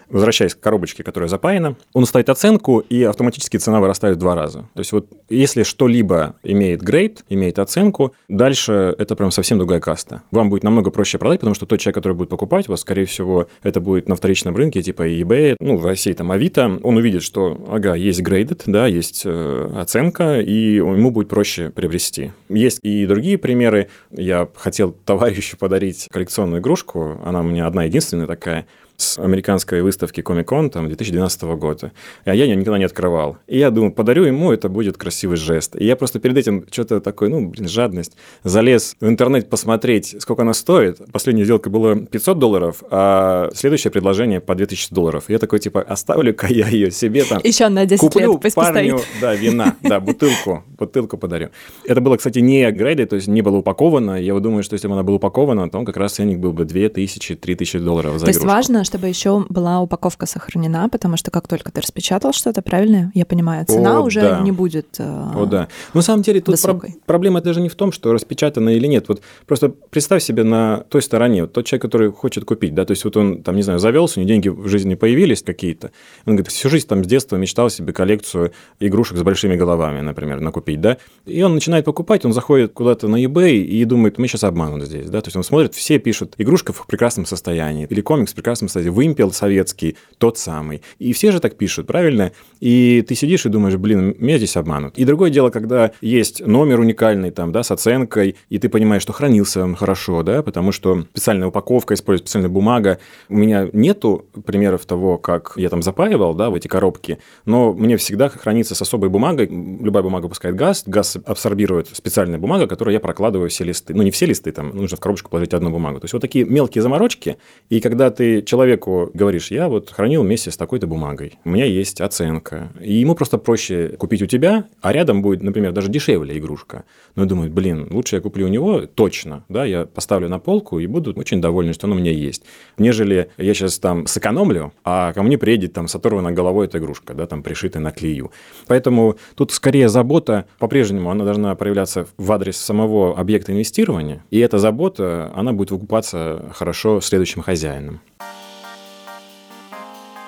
возвращаясь 0.09 0.55
к 0.55 0.59
коробочке, 0.59 1.03
которая 1.03 1.29
запаяна, 1.29 1.75
он 1.93 2.05
ставит 2.05 2.29
оценку, 2.29 2.79
и 2.79 3.03
автоматически 3.03 3.57
цена 3.57 3.79
вырастает 3.79 4.17
в 4.17 4.19
два 4.19 4.35
раза. 4.35 4.59
То 4.73 4.79
есть 4.79 4.91
вот 4.91 5.07
если 5.29 5.63
что-либо 5.63 6.35
имеет 6.43 6.81
грейд, 6.81 7.23
имеет 7.29 7.59
оценку, 7.59 8.13
дальше 8.27 8.95
это 8.97 9.15
прям 9.15 9.31
совсем 9.31 9.57
другая 9.57 9.79
каста. 9.79 10.23
Вам 10.31 10.49
будет 10.49 10.63
намного 10.63 10.91
проще 10.91 11.17
продать, 11.17 11.39
потому 11.39 11.55
что 11.55 11.65
тот 11.65 11.79
человек, 11.79 11.95
который 11.95 12.13
будет 12.13 12.29
покупать 12.29 12.67
вас, 12.67 12.81
скорее 12.81 13.05
всего, 13.05 13.47
это 13.63 13.79
будет 13.81 14.07
на 14.07 14.15
вторичном 14.15 14.55
рынке, 14.55 14.81
типа 14.81 15.07
eBay, 15.07 15.55
ну, 15.59 15.77
в 15.77 15.85
России 15.85 16.13
там 16.13 16.31
Авито, 16.31 16.79
он 16.83 16.97
увидит, 16.97 17.23
что, 17.23 17.65
ага, 17.69 17.95
есть 17.95 18.21
грейдед, 18.21 18.63
да, 18.65 18.87
есть 18.87 19.23
э, 19.25 19.71
оценка, 19.75 20.39
и 20.39 20.75
ему 20.75 21.11
будет 21.11 21.29
проще 21.29 21.69
приобрести. 21.69 22.31
Есть 22.49 22.79
и 22.83 23.05
другие 23.05 23.37
примеры. 23.37 23.89
Я 24.11 24.47
хотел 24.55 24.91
товарищу 25.05 25.57
подарить 25.57 26.07
коллекционную 26.11 26.61
игрушку, 26.61 27.19
она 27.23 27.41
у 27.41 27.43
меня 27.43 27.67
одна 27.67 27.83
единственная 27.83 28.27
такая, 28.27 28.67
с 28.97 29.19
американской 29.19 29.83
выставки 29.83 30.21
Comic-Con 30.21 30.69
там 30.71 30.87
2012 30.87 31.43
года. 31.43 31.91
А 32.25 32.33
я 32.33 32.45
ее 32.45 32.55
никогда 32.55 32.79
не 32.79 32.83
открывал. 32.85 33.37
И 33.45 33.59
я 33.59 33.69
думаю, 33.69 33.93
подарю 33.93 34.23
ему, 34.23 34.51
это 34.51 34.69
будет 34.69 34.97
красивый 34.97 35.37
жест. 35.37 35.75
И 35.75 35.85
я 35.85 35.95
просто 35.95 36.19
перед 36.19 36.35
этим 36.35 36.65
что-то 36.71 36.99
такой, 36.99 37.29
ну, 37.29 37.47
блин, 37.47 37.67
жадность. 37.67 38.17
Залез 38.43 38.95
в 38.99 39.07
интернет 39.07 39.49
посмотреть, 39.49 40.15
сколько 40.19 40.41
она 40.41 40.53
стоит. 40.53 40.99
Последняя 41.11 41.45
сделка 41.45 41.69
была 41.69 41.95
500 41.95 42.39
долларов, 42.39 42.83
а 42.89 43.49
следующее 43.53 43.91
предложение 43.91 44.41
по 44.41 44.55
2000 44.55 44.93
долларов. 44.93 45.25
И 45.27 45.33
я 45.33 45.39
такой, 45.39 45.59
типа, 45.59 45.81
оставлю-ка 45.81 46.47
я 46.47 46.67
ее 46.67 46.89
себе 46.89 47.23
там. 47.23 47.39
Еще 47.43 47.69
на 47.69 47.85
10 47.85 48.01
куплю 48.01 48.33
лет 48.33 48.41
пусть 48.41 48.55
парню, 48.55 48.93
постоит. 48.93 49.21
да, 49.21 49.35
вина, 49.35 49.75
да, 49.83 49.99
бутылку, 49.99 50.63
бутылку 50.77 51.17
подарю. 51.17 51.49
Это 51.85 52.01
было, 52.01 52.17
кстати, 52.17 52.39
не 52.39 52.69
грейды, 52.71 53.05
то 53.05 53.15
есть 53.15 53.27
не 53.27 53.43
было 53.43 53.57
упаковано. 53.57 54.19
Я 54.19 54.37
думаю, 54.39 54.63
что 54.63 54.73
если 54.73 54.87
бы 54.87 54.95
она 54.95 55.03
была 55.03 55.17
упакована, 55.17 55.69
то 55.69 55.83
как 55.83 55.97
раз 55.97 56.13
ценник 56.13 56.39
был 56.39 56.51
бы 56.51 56.63
2000-3000 56.63 57.79
долларов 57.79 58.13
за 58.13 58.25
То 58.25 58.29
есть 58.29 58.39
игрушку. 58.39 58.55
важно, 58.55 58.83
чтобы 58.87 59.07
еще 59.07 59.45
была 59.49 59.81
упаковка 59.81 60.25
сохранена, 60.25 60.89
потому 60.89 61.17
что 61.17 61.29
как 61.29 61.47
только 61.47 61.71
ты 61.71 61.81
распечатал 61.81 62.33
что-то, 62.33 62.61
правильно? 62.61 63.11
Я 63.13 63.25
понимаю, 63.25 63.65
цена 63.65 63.99
О, 63.99 64.01
уже 64.01 64.21
да. 64.21 64.39
не 64.39 64.51
будет. 64.51 64.95
э, 64.97 65.03
О, 65.03 65.45
да. 65.45 65.67
Но 65.93 65.99
на 65.99 66.01
самом 66.01 66.23
деле 66.23 66.41
тут 66.41 66.59
про- 66.61 66.81
проблема 67.05 67.41
даже 67.41 67.61
не 67.61 67.69
в 67.69 67.75
том, 67.75 67.91
что 67.91 68.13
распечатано 68.13 68.69
или 68.69 68.87
нет. 68.87 69.07
Вот 69.07 69.21
просто 69.45 69.69
представь 69.69 70.23
себе 70.23 70.43
на 70.43 70.85
той 70.89 71.01
стороне, 71.01 71.43
вот 71.43 71.53
тот 71.53 71.65
человек, 71.65 71.83
который 71.83 72.11
хочет 72.11 72.45
купить, 72.45 72.73
да, 72.73 72.85
то 72.85 72.91
есть 72.91 73.03
вот 73.03 73.15
он 73.17 73.43
там, 73.43 73.55
не 73.55 73.61
знаю, 73.61 73.79
завелся, 73.79 74.19
у 74.19 74.23
него 74.23 74.29
деньги 74.29 74.49
в 74.49 74.67
жизни 74.67 74.95
появились 74.95 75.43
какие-то, 75.43 75.91
он 76.25 76.35
говорит, 76.35 76.47
всю 76.47 76.69
жизнь 76.69 76.87
там 76.87 77.03
с 77.03 77.07
детства 77.07 77.35
мечтал 77.35 77.69
себе 77.69 77.93
коллекцию 77.93 78.53
игрушек 78.79 79.17
с 79.17 79.21
большими 79.23 79.55
головами, 79.55 80.01
например, 80.01 80.39
накупить, 80.39 80.81
да, 80.81 80.97
и 81.25 81.41
он 81.43 81.53
начинает 81.53 81.85
покупать, 81.85 82.25
он 82.25 82.33
заходит 82.33 82.73
куда-то 82.73 83.07
на 83.07 83.23
eBay 83.23 83.57
и 83.57 83.85
думает, 83.85 84.17
мы 84.17 84.27
сейчас 84.27 84.43
обманут 84.43 84.83
здесь, 84.85 85.09
да, 85.09 85.21
то 85.21 85.27
есть 85.27 85.35
он 85.35 85.43
смотрит, 85.43 85.73
все 85.73 85.99
пишут, 85.99 86.35
игрушка 86.37 86.71
в 86.73 86.87
прекрасном 86.87 87.25
состоянии, 87.25 87.85
или 87.89 88.01
комикс 88.01 88.31
в 88.31 88.35
прекрасном 88.35 88.69
состоянии, 88.69 88.76
вымпел 88.85 89.31
советский, 89.31 89.97
тот 90.17 90.37
самый, 90.37 90.81
и 90.99 91.13
все 91.13 91.31
же 91.31 91.39
так 91.39 91.55
пишут, 91.55 91.87
правильно? 91.87 92.31
И 92.59 93.03
ты 93.07 93.15
сидишь 93.15 93.45
и 93.45 93.49
думаешь, 93.49 93.75
блин, 93.75 94.15
меня 94.17 94.37
здесь 94.37 94.57
обманут. 94.57 94.97
И 94.97 95.05
другое 95.05 95.29
дело, 95.29 95.49
когда 95.49 95.91
есть 96.01 96.45
номер 96.45 96.79
уникальный 96.79 97.31
там, 97.31 97.51
да, 97.51 97.63
с 97.63 97.71
оценкой, 97.71 98.35
и 98.49 98.57
ты 98.57 98.69
понимаешь, 98.69 99.03
что 99.03 99.13
хранился 99.13 99.63
он 99.63 99.75
хорошо, 99.75 100.23
да, 100.23 100.41
потому 100.41 100.71
что 100.71 101.05
специальная 101.11 101.47
упаковка, 101.47 101.93
используется 101.93 102.29
специальная 102.29 102.49
бумага. 102.49 102.99
У 103.29 103.35
меня 103.35 103.69
нету 103.73 104.25
примеров 104.45 104.85
того, 104.85 105.17
как 105.17 105.53
я 105.55 105.69
там 105.69 105.81
запаивал, 105.81 106.33
да, 106.33 106.49
в 106.49 106.55
эти 106.55 106.67
коробки, 106.67 107.19
но 107.45 107.73
мне 107.73 107.97
всегда 107.97 108.29
хранится 108.29 108.75
с 108.75 108.81
особой 108.81 109.09
бумагой. 109.09 109.47
Любая 109.47 110.03
бумага 110.03 110.27
пускает 110.27 110.55
газ, 110.55 110.83
газ 110.85 111.17
абсорбирует 111.25 111.89
специальная 111.93 112.39
бумага, 112.39 112.67
которую 112.67 112.93
я 112.93 112.99
прокладываю 112.99 113.49
все 113.49 113.63
листы. 113.63 113.93
Ну, 113.93 114.03
не 114.03 114.11
все 114.11 114.25
листы, 114.25 114.51
там 114.51 114.75
нужно 114.75 114.97
в 114.97 114.99
коробочку 114.99 115.29
положить 115.29 115.53
одну 115.53 115.69
бумагу. 115.69 115.99
То 115.99 116.05
есть 116.05 116.13
вот 116.13 116.21
такие 116.21 116.45
мелкие 116.45 116.81
заморочки, 116.81 117.37
и 117.69 117.79
когда 117.79 118.09
ты 118.09 118.41
человеку 118.67 119.09
говоришь, 119.13 119.49
я 119.49 119.69
вот 119.69 119.89
хранил 119.89 120.23
вместе 120.23 120.51
с 120.51 120.57
такой-то 120.57 120.87
бумагой, 120.87 121.39
у 121.45 121.49
меня 121.49 121.63
есть 121.63 122.01
оценка, 122.01 122.69
и 122.81 122.95
ему 122.95 123.15
просто 123.15 123.37
проще 123.37 123.95
купить 123.97 124.21
у 124.21 124.25
тебя, 124.25 124.65
а 124.81 124.91
рядом 124.91 125.21
будет, 125.21 125.41
например, 125.41 125.71
даже 125.71 125.89
дешевле 125.89 126.37
игрушка. 126.37 126.83
Но 127.15 127.21
он 127.21 127.29
думает, 127.29 127.53
блин, 127.53 127.87
лучше 127.89 128.17
я 128.17 128.21
куплю 128.21 128.45
у 128.45 128.49
него 128.49 128.81
точно, 128.81 129.45
да, 129.47 129.63
я 129.63 129.85
поставлю 129.85 130.27
на 130.27 130.39
полку 130.39 130.79
и 130.79 130.87
буду 130.87 131.13
очень 131.15 131.39
довольны, 131.39 131.71
что 131.71 131.87
она 131.87 131.95
у 131.95 131.99
меня 131.99 132.11
есть, 132.11 132.43
нежели 132.77 133.29
я 133.37 133.53
сейчас 133.53 133.79
там 133.79 134.05
сэкономлю, 134.05 134.73
а 134.83 135.13
ко 135.13 135.23
мне 135.23 135.37
приедет 135.37 135.71
там 135.71 135.87
с 135.87 135.95
оторванной 135.95 136.33
головой 136.33 136.65
эта 136.65 136.79
игрушка, 136.79 137.13
да, 137.13 137.25
там 137.25 137.43
пришитая 137.43 137.81
на 137.81 137.91
клею. 137.91 138.31
Поэтому 138.67 139.15
тут 139.35 139.53
скорее 139.53 139.87
забота, 139.87 140.45
по-прежнему 140.59 141.09
она 141.09 141.23
должна 141.23 141.55
проявляться 141.55 142.05
в 142.17 142.31
адрес 142.33 142.57
самого 142.57 143.17
объекта 143.17 143.53
инвестирования, 143.53 144.25
и 144.29 144.39
эта 144.39 144.57
забота, 144.57 145.31
она 145.33 145.53
будет 145.53 145.71
выкупаться 145.71 146.51
хорошо 146.53 146.99
следующим 146.99 147.41
хозяином. 147.41 148.01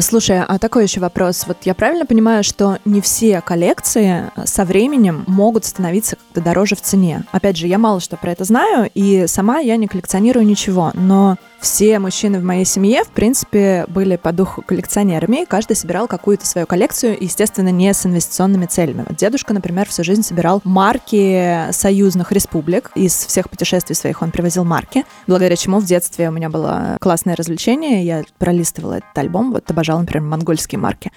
Слушай, 0.01 0.41
а 0.41 0.58
такой 0.60 0.84
еще 0.84 1.01
вопрос. 1.01 1.44
Вот 1.46 1.58
я 1.63 1.75
правильно 1.75 2.06
понимаю, 2.06 2.41
что 2.44 2.77
не 2.86 3.01
все 3.01 3.41
коллекции 3.41 4.32
со 4.46 4.63
временем 4.63 5.25
могут 5.27 5.65
становиться 5.65 6.15
как-то 6.15 6.39
дороже 6.39 6.77
в 6.77 6.82
цене? 6.82 7.25
Опять 7.34 7.58
же, 7.58 7.68
я 7.68 7.77
мало 7.77 8.00
что 8.00 8.15
про 8.15 8.32
это 8.32 8.46
знаю, 8.46 8.89
и 8.94 9.27
сама 9.27 9.60
я 9.60 9.75
не 9.75 9.88
коллекционирую 9.88 10.46
ничего, 10.46 10.91
но 10.94 11.38
все 11.62 12.00
мужчины 12.00 12.39
в 12.39 12.44
моей 12.44 12.66
семье, 12.66 13.04
в 13.04 13.10
принципе, 13.10 13.86
были 13.88 14.16
по 14.16 14.32
духу 14.32 14.62
коллекционерами, 14.62 15.44
и 15.44 15.46
каждый 15.46 15.75
собирал 15.75 16.08
какую-то 16.08 16.46
свою 16.46 16.66
коллекцию, 16.68 17.18
естественно, 17.20 17.70
не 17.70 17.94
с 17.94 18.06
инвестиционными 18.06 18.66
целями. 18.66 19.06
Вот 19.08 19.18
дедушка, 19.18 19.54
например, 19.54 19.88
всю 19.88 20.04
жизнь 20.04 20.24
собирал 20.24 20.62
марки 20.63 21.72
союзных 21.72 22.32
республик. 22.32 22.92
Из 22.96 23.13
всех 23.13 23.50
путешествий 23.50 23.96
своих 23.96 24.22
он 24.22 24.32
привозил 24.32 24.63
марки, 24.63 25.06
благодаря 25.28 25.56
чему 25.56 25.80
в 25.80 25.86
детстве 25.86 26.30
у 26.30 26.32
меня 26.32 26.50
было 26.50 26.98
классное 27.01 27.36
развлечение. 27.36 28.06
Я 28.06 28.24
пролистывала 28.38 28.94
этот 28.94 29.18
альбом, 29.18 29.51
вот 29.51 29.70
обожала, 29.70 30.00
например, 30.00 30.28
монгольские 30.28 30.80
марки. 30.80 31.12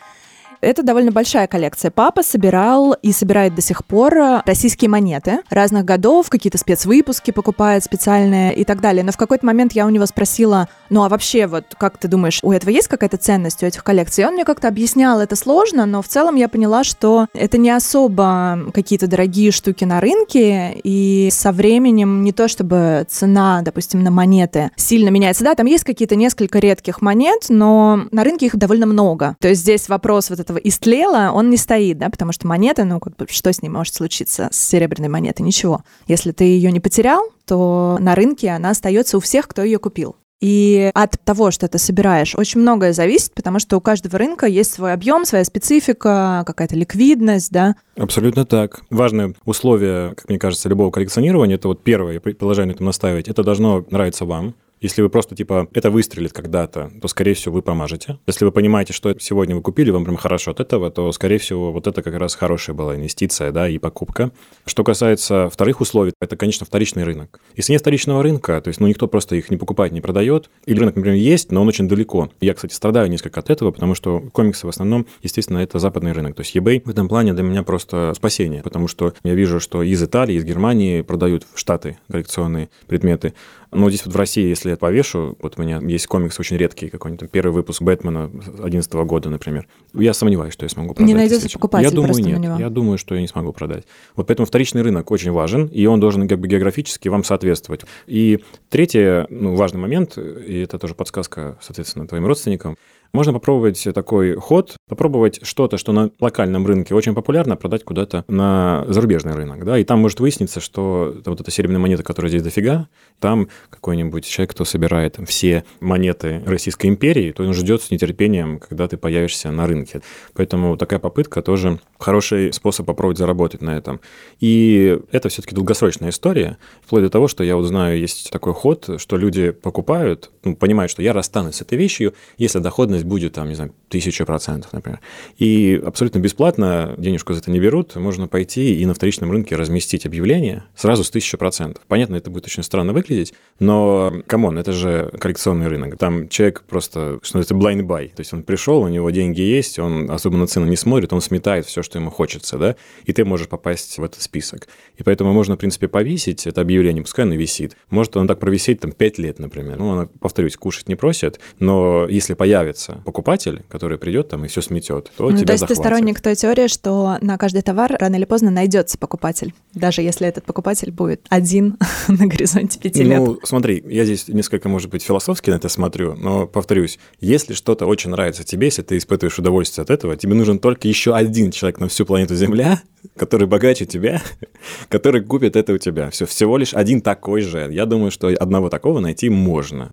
Это 0.62 0.85
довольно 0.85 1.11
большая 1.11 1.49
коллекция. 1.49 1.90
Папа 1.90 2.23
собирал 2.23 2.92
и 3.02 3.11
собирает 3.11 3.54
до 3.57 3.61
сих 3.61 3.85
пор 3.85 4.42
российские 4.47 4.88
монеты 4.88 5.40
разных 5.50 5.85
годов, 5.85 6.31
какие-то 6.31 6.57
спецвыпуски 6.57 7.33
покупает 7.33 7.83
специальные 7.83 8.54
и 8.54 8.64
так 8.64 8.81
далее. 8.81 9.02
Но 9.02 9.11
в 9.11 9.16
какой-то 9.16 9.45
момент 9.45 9.73
я 9.73 9.85
у 9.87 9.88
него 9.90 10.07
спросила, 10.07 10.69
ну 10.88 11.02
а 11.02 11.09
вообще, 11.09 11.49
вот 11.49 11.75
как 11.76 11.99
ты 11.99 12.07
думаешь, 12.07 12.38
у 12.45 12.52
этого 12.52 12.71
есть 12.71 12.87
какая-то 12.87 13.16
ценность 13.16 13.61
у 13.64 13.66
этих 13.66 13.83
коллекций? 13.83 14.23
И 14.23 14.26
он 14.26 14.35
мне 14.35 14.45
как-то 14.45 14.69
объяснял, 14.69 15.19
это 15.19 15.35
сложно, 15.35 15.85
но 15.85 16.00
в 16.00 16.07
целом 16.07 16.37
я 16.37 16.49
поняла, 16.49 16.85
что 16.85 17.26
это 17.35 17.59
не 17.59 17.71
особо 17.71 18.71
какие-то 18.73 19.09
дорогие 19.09 19.50
штуки 19.50 19.83
на 19.83 20.00
рынке, 20.00 20.75
и 20.85 21.28
со 21.33 21.50
временем 21.50 22.23
не 22.23 22.31
то 22.31 22.47
чтобы 22.47 23.04
цена, 23.09 23.62
допустим, 23.62 24.04
на 24.04 24.12
монеты 24.12 24.71
сильно 24.76 25.09
меняется. 25.09 25.42
Да, 25.42 25.57
там 25.57 25.66
есть 25.66 25.83
какие-то 25.83 26.14
несколько 26.14 26.61
редких 26.61 27.02
монет, 27.02 27.47
но 27.49 28.04
на 28.12 28.23
рынке 28.23 28.47
их 28.47 28.57
довольно 28.57 28.87
много. 28.87 29.37
То 29.40 29.49
есть 29.49 29.62
здесь 29.62 29.88
вопрос 29.88 30.31
вот 30.31 30.38
этого 30.38 30.51
истлела, 30.62 31.30
он 31.32 31.50
не 31.50 31.56
стоит, 31.56 31.99
да, 31.99 32.11
потому 32.11 32.32
что 32.32 32.47
монета, 32.47 32.85
ну, 32.85 33.00
как 33.00 33.16
бы, 33.16 33.26
что 33.28 33.52
с 33.52 33.62
ней 33.62 33.68
может 33.68 33.94
случиться 33.94 34.49
с 34.50 34.56
серебряной 34.56 35.09
монетой? 35.09 35.42
Ничего. 35.42 35.82
Если 36.06 36.32
ты 36.32 36.44
ее 36.44 36.73
не 36.73 36.80
потерял, 36.80 37.23
то 37.47 37.99
на 38.00 38.14
рынке 38.14 38.50
она 38.50 38.71
остается 38.71 39.16
у 39.16 39.21
всех, 39.21 39.49
кто 39.49 39.62
ее 39.62 39.78
купил. 39.78 40.16
И 40.42 40.90
от 40.92 41.21
того, 41.25 41.52
что 41.52 41.68
ты 41.68 41.78
собираешь, 41.78 42.35
очень 42.35 42.61
многое 42.61 42.92
зависит, 42.92 43.32
потому 43.32 43.61
что 43.61 43.76
у 43.76 43.80
каждого 43.80 44.18
рынка 44.18 44.47
есть 44.47 44.75
свой 44.75 44.92
объем, 44.92 45.25
своя 45.25 45.44
специфика, 45.44 46.42
какая-то 46.44 46.75
ликвидность, 46.75 47.52
да. 47.52 47.76
Абсолютно 47.97 48.44
так. 48.44 48.82
Важное 48.90 49.35
условие, 49.44 50.14
как 50.16 50.28
мне 50.28 50.40
кажется, 50.40 50.68
любого 50.68 50.90
коллекционирования, 50.90 51.54
это 51.54 51.68
вот 51.68 51.85
первое, 51.85 52.14
я 52.14 52.21
продолжаю 52.21 52.66
на 52.66 52.73
этом 52.73 52.87
настаивать, 52.87 53.28
это 53.28 53.44
должно 53.44 53.85
нравиться 53.90 54.25
вам. 54.25 54.56
Если 54.83 55.01
вы 55.01 55.09
просто, 55.09 55.37
типа, 55.37 55.69
это 55.73 55.93
выстрелит 55.93 56.33
когда-то, 56.33 56.91
то, 57.01 57.07
скорее 57.07 57.35
всего, 57.35 57.55
вы 57.55 57.62
помажете. 57.62 58.19
Если 58.27 58.45
вы 58.45 58.51
понимаете, 58.51 58.93
что 58.93 59.17
сегодня 59.21 59.55
вы 59.55 59.62
купили, 59.62 59.91
вам 59.91 60.05
прям 60.05 60.17
хорошо 60.17 60.51
от 60.51 60.59
этого, 60.59 60.91
то, 60.91 61.12
скорее 61.12 61.39
всего, 61.39 61.71
вот 61.73 61.87
это 61.87 62.03
как 62.03 62.15
раз 62.15 62.35
хорошая 62.35 62.75
была 62.75 62.97
инвестиция, 62.97 63.53
да, 63.53 63.69
и 63.69 63.79
покупка. 63.79 64.33
Что 64.67 64.83
касается 64.83 65.49
вторых 65.49 65.81
условий, 65.81 66.12
это, 66.21 66.37
конечно, 66.37 66.67
вторичный 66.67 67.05
рынок. 67.05 67.39
Если 67.55 67.73
нет 67.73 67.81
вторичного 67.81 68.25
рынка, 68.25 68.61
то 68.61 68.69
есть, 68.69 68.81
ну, 68.81 68.89
никто 68.89 69.07
просто 69.07 69.37
их 69.37 69.51
не 69.51 69.57
покупает, 69.57 69.93
не 69.93 70.01
продает, 70.01 70.51
или 70.67 70.81
рынок, 70.81 70.97
например, 70.97 71.17
есть, 71.17 71.53
но 71.53 71.62
он 71.62 71.69
очень 71.69 71.87
далеко. 71.87 72.31
Я, 72.41 72.55
кстати, 72.55 72.75
страдаю 72.75 73.09
несколько 73.09 73.39
от 73.39 73.51
этого, 73.51 73.71
потому 73.71 73.95
что 73.95 74.19
комиксы 74.33 74.67
в 74.67 74.71
основном, 74.71 75.07
естественно, 75.23 75.59
это 75.59 75.79
западный 75.79 76.11
рынок. 76.11 76.35
То 76.35 76.41
есть 76.41 76.57
eBay 76.57 76.83
в 76.85 76.91
этом 76.91 77.09
плане 77.09 77.35
для 77.35 77.45
меня 77.45 77.62
просто 77.62 78.12
спасение, 78.17 78.62
потому 78.62 78.89
что 78.89 79.15
я 79.23 79.35
вижу, 79.35 79.61
что 79.61 79.85
из 79.85 80.03
Италии, 80.03 80.35
из 80.35 80.45
Германии 80.45 81.03
продают 81.03 81.47
в 81.55 81.57
Штаты 81.57 81.99
коллекционные 82.11 82.69
предметы, 82.89 83.35
но 83.73 83.88
здесь 83.88 84.05
вот 84.05 84.14
в 84.14 84.19
России, 84.19 84.47
если 84.47 84.71
я 84.71 84.76
повешу, 84.76 85.37
вот 85.41 85.55
у 85.57 85.62
меня 85.62 85.81
есть 85.81 86.07
комикс 86.07 86.38
очень 86.38 86.59
редкий, 86.59 86.88
какой-нибудь 86.88 87.21
там 87.21 87.29
первый 87.29 87.52
выпуск 87.52 87.81
Бэтмена 87.81 88.29
2011 88.29 88.93
года, 88.93 89.31
например. 89.31 89.67
Я 89.95 90.12
сомневаюсь, 90.12 90.52
что 90.52 90.67
я 90.67 90.69
смогу 90.69 90.95
продать. 90.95 91.09
Не 91.09 91.14
найдется 91.14 91.49
покупатель 91.49 91.87
Я 91.87 91.91
думаю, 91.91 92.09
просто 92.09 92.23
на 92.23 92.29
нет. 92.29 92.38
него. 92.38 92.59
Я 92.59 92.69
думаю, 92.69 92.99
что 92.99 93.14
я 93.14 93.23
не 93.23 93.29
смогу 93.29 93.52
продать. 93.52 93.85
Вот 94.14 94.26
поэтому 94.26 94.47
вторичный 94.47 94.83
рынок 94.83 95.11
очень 95.11 95.33
важен, 95.33 95.67
и 95.67 95.87
он 95.87 96.00
должен 96.00 96.29
как 96.29 96.38
бы 96.38 96.49
географически 96.49 97.09
вам 97.09 97.25
соответствовать. 97.25 97.83
И 98.07 98.45
третий 98.69 99.26
ну, 99.31 99.55
важный 99.55 99.81
момент, 99.81 100.19
и 100.19 100.61
это 100.61 100.79
тоже 100.79 100.95
подсказка, 100.95 101.57
соответственно, 101.62 102.07
твоим 102.07 102.26
родственникам, 102.26 102.76
можно 103.12 103.35
попробовать 103.35 103.87
такой 103.95 104.37
ход, 104.37 104.76
попробовать 104.88 105.41
что-то, 105.43 105.76
что 105.76 105.93
на 105.93 106.11
локальном 106.19 106.67
рынке 106.67 106.95
очень 106.95 107.14
популярно, 107.14 107.57
продать 107.57 107.85
куда-то 107.85 108.25
на 108.26 108.87
зарубежный 108.88 109.35
рынок, 109.35 109.64
да, 109.64 109.79
и 109.79 109.85
там 109.85 110.00
может 110.00 110.21
выясниться, 110.21 110.61
что 110.61 111.14
вот 111.25 111.41
эта 111.41 111.50
серебряная 111.50 111.81
монета, 111.81 112.02
которая 112.02 112.31
здесь 112.31 112.43
дофига, 112.43 112.88
там 113.21 113.49
какой-нибудь 113.71 114.25
человек, 114.25 114.52
кто 114.52 114.64
собирает 114.64 115.19
все 115.26 115.64
монеты 115.81 116.42
Российской 116.47 116.87
империи, 116.87 117.33
то 117.33 117.42
он 117.42 117.54
ждет 117.54 117.83
с 117.83 117.90
нетерпением, 117.90 118.59
когда 118.59 118.88
ты 118.88 118.97
появишься 118.97 119.50
на 119.50 119.66
рынке. 119.66 120.02
Поэтому 120.35 120.76
такая 120.76 120.99
попытка 120.99 121.42
тоже 121.42 121.81
хороший 121.99 122.52
способ 122.52 122.87
попробовать 122.87 123.19
заработать 123.19 123.62
на 123.62 123.76
этом. 123.76 124.00
И 124.40 124.99
это 125.11 125.28
все-таки 125.28 125.54
долгосрочная 125.54 126.11
история, 126.11 126.59
вплоть 126.85 127.02
до 127.02 127.11
того, 127.11 127.28
что 127.28 127.45
я 127.45 127.57
вот 127.57 127.64
знаю, 127.64 127.99
есть 127.99 128.31
такой 128.31 128.52
ход, 128.52 128.88
что 128.99 129.16
люди 129.16 129.50
покупают, 129.50 130.31
ну, 130.45 130.57
понимают, 130.57 130.90
что 130.90 131.02
я 131.02 131.12
расстанусь 131.12 131.57
с 131.57 131.62
этой 131.62 131.78
вещью, 131.78 132.14
если 132.38 132.59
доходность 132.59 133.04
будет, 133.04 133.35
там, 133.35 133.49
не 133.49 133.54
знаю, 133.54 133.73
тысяча 133.88 134.25
процентов, 134.25 134.73
например. 134.73 135.00
И 135.38 135.81
абсолютно 135.85 136.19
бесплатно 136.19 136.95
денежку 136.99 137.33
за 137.33 137.40
это 137.40 137.50
не 137.50 137.61
берут, 137.61 137.97
можно 137.97 138.26
пойти 138.28 138.81
и 138.81 138.87
на 138.87 138.95
вторичном 138.95 139.31
рынке 139.31 139.57
разместить 139.57 140.07
объявление 140.07 140.64
сразу 140.75 141.04
с 141.04 141.11
тысяча 141.11 141.37
процентов. 141.37 141.85
Понятно, 141.87 142.16
это 142.16 142.31
будет 142.31 142.47
очень 142.47 142.62
странно 142.62 142.92
выглядеть, 142.92 143.35
но, 143.59 144.12
come 144.26 144.45
on, 144.45 144.59
это 144.59 144.73
же 144.73 145.11
коллекционный 145.18 145.68
рынок. 145.68 145.99
Там 145.99 146.28
человек 146.28 146.62
просто, 146.68 147.18
что 147.23 147.38
это 147.38 147.54
blind 147.54 147.82
buy, 147.82 148.09
то 148.09 148.21
есть 148.21 148.32
он 148.32 148.42
пришел, 148.42 148.82
у 148.82 148.88
него 148.88 149.11
деньги 149.11 149.40
есть, 149.40 149.78
он 149.78 150.11
особо 150.11 150.37
на 150.37 150.47
цену 150.47 150.66
не 150.66 150.76
смотрит, 150.76 151.12
он 151.12 151.21
сметает 151.21 151.66
все, 151.66 151.82
что 151.82 151.99
ему 151.99 152.11
хочется, 152.11 152.59
да, 152.59 152.76
и 153.04 153.12
ты 153.12 153.25
можешь 153.25 153.49
попасть 153.49 153.99
в 153.99 154.04
этот 154.04 154.23
список. 154.23 154.68
И 154.97 155.02
поэтому 155.02 155.32
можно, 155.32 155.56
в 155.56 155.59
принципе, 155.59 155.88
повесить 155.88 156.47
это 156.47 156.61
объявление, 156.61 157.02
пускай 157.02 157.25
оно 157.25 157.35
висит. 157.35 157.76
Может 157.90 158.16
он 158.16 158.26
так 158.26 158.40
провисеть 158.40 158.80
там 158.80 158.92
5 158.92 159.18
лет, 159.18 159.38
например. 159.38 159.78
Ну, 159.78 159.92
она, 159.92 160.09
повторюсь, 160.21 160.56
кушать 160.56 160.88
не 160.88 160.94
просит, 160.94 161.40
но 161.59 162.06
если 162.09 162.35
появится 162.35 163.00
покупатель, 163.04 163.62
который 163.68 163.99
придет 163.99 164.28
там 164.28 164.44
и 164.44 164.49
все 164.49 164.61
сметет, 164.62 165.12
то 165.16 165.30
ну, 165.30 165.37
тебя 165.37 165.47
То 165.47 165.52
есть 165.52 165.61
захватит. 165.61 165.68
ты 165.68 165.88
сторонник 165.88 166.21
той 166.21 166.35
теории, 166.35 166.66
что 166.66 167.18
на 167.21 167.38
каждый 167.38 167.62
товар 167.62 167.97
рано 167.99 168.16
или 168.16 168.25
поздно 168.25 168.50
найдется 168.50 168.99
покупатель, 168.99 169.54
даже 169.75 170.02
если 170.02 170.26
этот 170.26 170.44
покупатель 170.44 170.90
будет 170.90 171.26
один 171.28 171.76
на 172.09 172.26
горизонте 172.26 172.78
пяти 172.78 173.02
лет. 173.04 173.21
Смотри, 173.45 173.83
я 173.87 174.05
здесь 174.05 174.29
несколько, 174.29 174.69
может 174.69 174.91
быть, 174.91 175.03
философски 175.03 175.51
на 175.51 175.57
это 175.57 175.69
смотрю, 175.69 176.15
но 176.15 176.47
повторюсь, 176.47 176.99
если 177.21 177.55
что-то 177.55 177.87
очень 177.87 178.11
нравится 178.11 178.45
тебе, 178.45 178.67
если 178.67 178.83
ты 178.83 178.97
испытываешь 178.97 179.39
удовольствие 179.39 179.83
от 179.83 179.91
этого, 179.91 180.17
тебе 180.17 180.35
нужен 180.35 180.59
только 180.61 180.87
еще 180.87 181.15
один 181.15 181.51
человек 181.51 181.81
на 181.81 181.89
всю 181.89 182.07
планету 182.07 182.37
Земля, 182.37 182.81
который 183.17 183.49
богаче 183.49 183.85
тебя, 183.85 184.23
который 184.89 185.23
купит 185.23 185.57
это 185.57 185.73
у 185.73 185.79
тебя. 185.79 186.11
Все, 186.11 186.25
всего 186.27 186.57
лишь 186.57 186.73
один 186.75 187.01
такой 187.01 187.41
же. 187.43 187.69
Я 187.71 187.87
думаю, 187.87 188.11
что 188.11 188.29
одного 188.29 188.69
такого 188.69 189.01
найти 189.01 189.29
можно. 189.29 189.91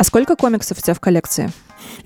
А 0.00 0.04
сколько 0.04 0.34
комиксов 0.34 0.78
у 0.78 0.80
тебя 0.80 0.94
в 0.94 1.00
коллекции? 1.00 1.52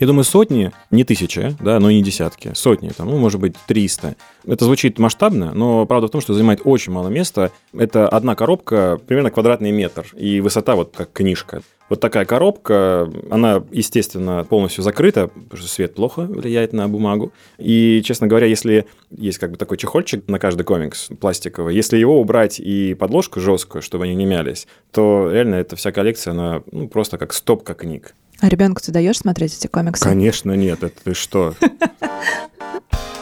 Я 0.00 0.08
думаю, 0.08 0.24
сотни, 0.24 0.72
не 0.90 1.04
тысячи, 1.04 1.56
да, 1.60 1.78
но 1.78 1.90
и 1.90 1.94
не 1.94 2.02
десятки, 2.02 2.50
сотни, 2.52 2.88
там, 2.88 3.08
ну, 3.08 3.18
может 3.18 3.40
быть, 3.40 3.54
300. 3.68 4.16
Это 4.48 4.64
звучит 4.64 4.98
масштабно, 4.98 5.54
но 5.54 5.86
правда 5.86 6.08
в 6.08 6.10
том, 6.10 6.20
что 6.20 6.34
занимает 6.34 6.62
очень 6.64 6.92
мало 6.92 7.06
места. 7.06 7.52
Это 7.72 8.08
одна 8.08 8.34
коробка, 8.34 8.98
примерно 9.06 9.30
квадратный 9.30 9.70
метр, 9.70 10.06
и 10.16 10.40
высота 10.40 10.74
вот 10.74 10.92
как 10.96 11.12
книжка. 11.12 11.62
Вот 11.90 12.00
такая 12.00 12.24
коробка, 12.24 13.10
она, 13.30 13.62
естественно, 13.70 14.44
полностью 14.44 14.82
закрыта, 14.82 15.28
потому 15.28 15.56
что 15.56 15.68
свет 15.68 15.94
плохо 15.94 16.22
влияет 16.22 16.72
на 16.72 16.88
бумагу. 16.88 17.32
И, 17.58 18.02
честно 18.04 18.26
говоря, 18.26 18.46
если 18.46 18.86
есть 19.10 19.38
как 19.38 19.50
бы 19.50 19.56
такой 19.56 19.76
чехольчик 19.76 20.26
на 20.28 20.38
каждый 20.38 20.64
комикс 20.64 21.08
пластиковый, 21.20 21.74
если 21.74 21.98
его 21.98 22.20
убрать 22.20 22.58
и 22.58 22.94
подложку 22.94 23.40
жесткую, 23.40 23.82
чтобы 23.82 24.04
они 24.04 24.14
не 24.14 24.24
мялись, 24.24 24.66
то 24.92 25.30
реально 25.30 25.56
эта 25.56 25.76
вся 25.76 25.92
коллекция, 25.92 26.32
она 26.32 26.62
ну, 26.72 26.88
просто 26.88 27.18
как 27.18 27.34
стопка 27.34 27.74
книг. 27.74 28.14
А 28.40 28.48
ребенку 28.48 28.80
ты 28.82 28.90
даешь 28.90 29.18
смотреть 29.18 29.56
эти 29.56 29.66
комиксы? 29.66 30.02
Конечно, 30.02 30.52
нет, 30.52 30.82
это 30.82 31.04
ты 31.04 31.14
что? 31.14 31.54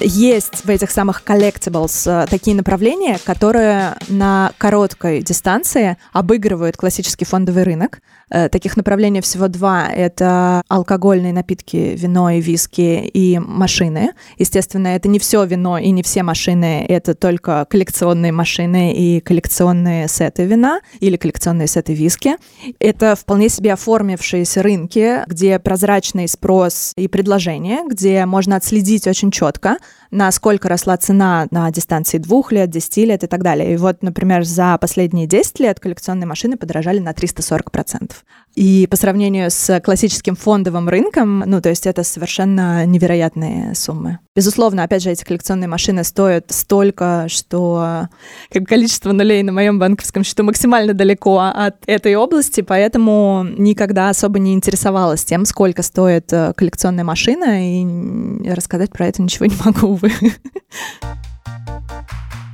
Есть 0.00 0.64
в 0.64 0.68
этих 0.70 0.90
самых 0.90 1.22
collectibles 1.24 2.08
э, 2.08 2.26
такие 2.28 2.54
направления, 2.56 3.18
которые 3.24 3.96
на 4.08 4.52
короткой 4.56 5.22
дистанции 5.22 5.96
обыгрывают 6.12 6.76
классический 6.76 7.24
фондовый 7.24 7.64
рынок. 7.64 8.00
Э, 8.30 8.48
таких 8.48 8.76
направлений 8.76 9.20
всего 9.20 9.48
два. 9.48 9.88
Это 9.88 10.62
алкогольные 10.68 11.32
напитки, 11.32 11.94
вино 11.96 12.30
и 12.30 12.40
виски 12.40 13.10
и 13.12 13.38
машины. 13.38 14.10
Естественно, 14.36 14.88
это 14.88 15.08
не 15.08 15.18
все 15.18 15.44
вино 15.44 15.78
и 15.78 15.90
не 15.90 16.02
все 16.02 16.22
машины, 16.22 16.84
это 16.88 17.14
только 17.14 17.66
коллекционные 17.70 18.32
машины 18.32 18.92
и 18.92 19.20
коллекционные 19.20 20.08
сеты 20.08 20.44
вина 20.44 20.80
или 21.00 21.16
коллекционные 21.16 21.68
сеты 21.68 21.94
виски. 21.94 22.36
Это 22.78 23.16
вполне 23.16 23.48
себе 23.48 23.72
оформившиеся 23.72 24.62
рынки, 24.62 25.24
где 25.26 25.58
прозрачный 25.58 26.28
спрос 26.28 26.92
и 26.96 27.08
предложение, 27.08 27.80
где 27.88 28.26
можно 28.26 28.56
отследить 28.56 29.06
очень 29.06 29.30
четко, 29.30 29.78
насколько 30.10 30.68
росла 30.68 30.96
цена 30.96 31.46
на 31.50 31.70
дистанции 31.70 32.18
двух 32.18 32.52
лет, 32.52 32.70
10 32.70 32.96
лет 32.98 33.24
и 33.24 33.26
так 33.26 33.42
далее. 33.42 33.74
И 33.74 33.76
вот, 33.76 34.02
например, 34.02 34.44
за 34.44 34.78
последние 34.78 35.26
10 35.26 35.60
лет 35.60 35.80
коллекционные 35.80 36.26
машины 36.26 36.56
подорожали 36.56 36.98
на 36.98 37.12
340%. 37.12 38.12
И 38.54 38.86
по 38.90 38.96
сравнению 38.96 39.50
с 39.50 39.80
классическим 39.80 40.36
фондовым 40.36 40.88
рынком, 40.88 41.40
ну, 41.46 41.60
то 41.60 41.68
есть 41.68 41.86
это 41.86 42.02
совершенно 42.02 42.84
невероятные 42.86 43.74
суммы. 43.74 44.18
Безусловно, 44.38 44.84
опять 44.84 45.02
же, 45.02 45.10
эти 45.10 45.24
коллекционные 45.24 45.66
машины 45.66 46.04
стоят 46.04 46.52
столько, 46.52 47.26
что 47.26 48.06
как 48.52 48.68
количество 48.68 49.10
нулей 49.10 49.42
на 49.42 49.50
моем 49.50 49.80
банковском 49.80 50.22
счету 50.22 50.44
максимально 50.44 50.94
далеко 50.94 51.40
от 51.40 51.74
этой 51.88 52.14
области, 52.14 52.60
поэтому 52.60 53.44
никогда 53.58 54.10
особо 54.10 54.38
не 54.38 54.54
интересовалась 54.54 55.24
тем, 55.24 55.44
сколько 55.44 55.82
стоит 55.82 56.32
э, 56.32 56.52
коллекционная 56.56 57.02
машина, 57.02 57.82
и 57.82 58.48
рассказать 58.48 58.92
про 58.92 59.08
это 59.08 59.22
ничего 59.22 59.46
не 59.46 59.56
могу, 59.64 59.88
увы. 59.94 60.12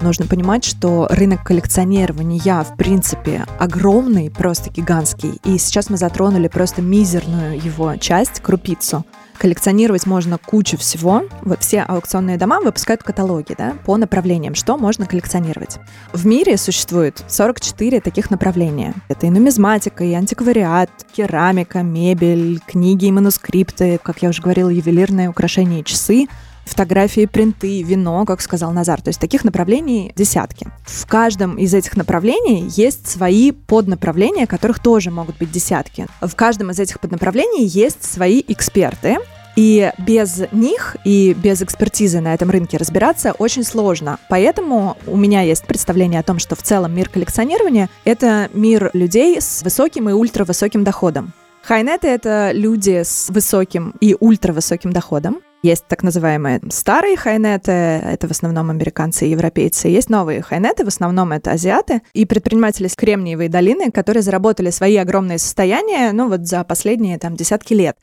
Нужно 0.00 0.26
понимать, 0.26 0.64
что 0.64 1.06
рынок 1.10 1.44
коллекционирования, 1.44 2.62
в 2.62 2.78
принципе, 2.78 3.44
огромный, 3.58 4.30
просто 4.30 4.70
гигантский. 4.70 5.38
И 5.44 5.58
сейчас 5.58 5.90
мы 5.90 5.98
затронули 5.98 6.48
просто 6.48 6.80
мизерную 6.80 7.60
его 7.62 7.96
часть, 7.96 8.40
крупицу. 8.40 9.04
Коллекционировать 9.38 10.06
можно 10.06 10.38
кучу 10.38 10.76
всего. 10.78 11.24
Вот 11.42 11.60
все 11.62 11.82
аукционные 11.82 12.36
дома 12.36 12.60
выпускают 12.60 13.02
каталоги 13.02 13.54
да, 13.56 13.74
по 13.84 13.96
направлениям, 13.96 14.54
что 14.54 14.76
можно 14.76 15.06
коллекционировать. 15.06 15.78
В 16.12 16.26
мире 16.26 16.56
существует 16.56 17.22
44 17.28 18.00
таких 18.00 18.30
направления. 18.30 18.94
Это 19.08 19.26
и 19.26 19.30
нумизматика, 19.30 20.04
и 20.04 20.12
антиквариат, 20.12 20.90
керамика, 21.12 21.82
мебель, 21.82 22.60
книги 22.66 23.06
и 23.06 23.12
манускрипты, 23.12 23.98
как 24.02 24.22
я 24.22 24.28
уже 24.28 24.40
говорила, 24.40 24.68
ювелирные 24.68 25.28
украшения 25.28 25.80
и 25.80 25.84
часы, 25.84 26.26
фотографии, 26.64 27.26
принты, 27.26 27.82
вино, 27.82 28.24
как 28.24 28.40
сказал 28.40 28.72
Назар. 28.72 29.00
То 29.00 29.08
есть 29.08 29.20
таких 29.20 29.44
направлений 29.44 30.12
десятки. 30.16 30.66
В 30.86 31.06
каждом 31.06 31.56
из 31.56 31.74
этих 31.74 31.96
направлений 31.96 32.68
есть 32.76 33.06
свои 33.06 33.52
поднаправления, 33.52 34.46
которых 34.46 34.80
тоже 34.80 35.10
могут 35.10 35.38
быть 35.38 35.50
десятки. 35.50 36.06
В 36.20 36.34
каждом 36.34 36.70
из 36.70 36.78
этих 36.78 37.00
поднаправлений 37.00 37.64
есть 37.64 38.04
свои 38.04 38.42
эксперты, 38.48 39.18
и 39.56 39.92
без 39.98 40.42
них 40.52 40.96
и 41.04 41.34
без 41.34 41.62
экспертизы 41.62 42.20
на 42.20 42.34
этом 42.34 42.50
рынке 42.50 42.76
разбираться 42.76 43.32
очень 43.32 43.64
сложно. 43.64 44.18
Поэтому 44.28 44.96
у 45.06 45.16
меня 45.16 45.42
есть 45.42 45.64
представление 45.64 46.20
о 46.20 46.24
том, 46.24 46.38
что 46.38 46.56
в 46.56 46.62
целом 46.62 46.94
мир 46.94 47.08
коллекционирования— 47.08 47.88
это 48.04 48.50
мир 48.52 48.90
людей 48.92 49.40
с 49.40 49.62
высоким 49.62 50.08
и 50.08 50.12
ультравысоким 50.12 50.82
доходом. 50.82 51.32
Хайнеты— 51.62 52.08
это 52.08 52.50
люди 52.52 53.02
с 53.04 53.30
высоким 53.30 53.94
и 54.00 54.16
ультравысоким 54.18 54.92
доходом. 54.92 55.40
Есть 55.64 55.86
так 55.88 56.02
называемые 56.02 56.60
старые 56.68 57.16
хайнеты, 57.16 57.72
это 57.72 58.28
в 58.28 58.30
основном 58.32 58.68
американцы 58.68 59.26
и 59.26 59.30
европейцы. 59.30 59.88
Есть 59.88 60.10
новые 60.10 60.42
хайнеты, 60.42 60.84
в 60.84 60.88
основном 60.88 61.32
это 61.32 61.52
азиаты. 61.52 62.02
И 62.12 62.26
предприниматели 62.26 62.86
с 62.86 62.94
Кремниевой 62.94 63.48
долины, 63.48 63.90
которые 63.90 64.22
заработали 64.22 64.68
свои 64.68 64.96
огромные 64.96 65.38
состояния, 65.38 66.12
ну 66.12 66.28
вот 66.28 66.46
за 66.46 66.64
последние 66.64 67.18
там 67.18 67.34
десятки 67.34 67.72
лет. 67.72 67.96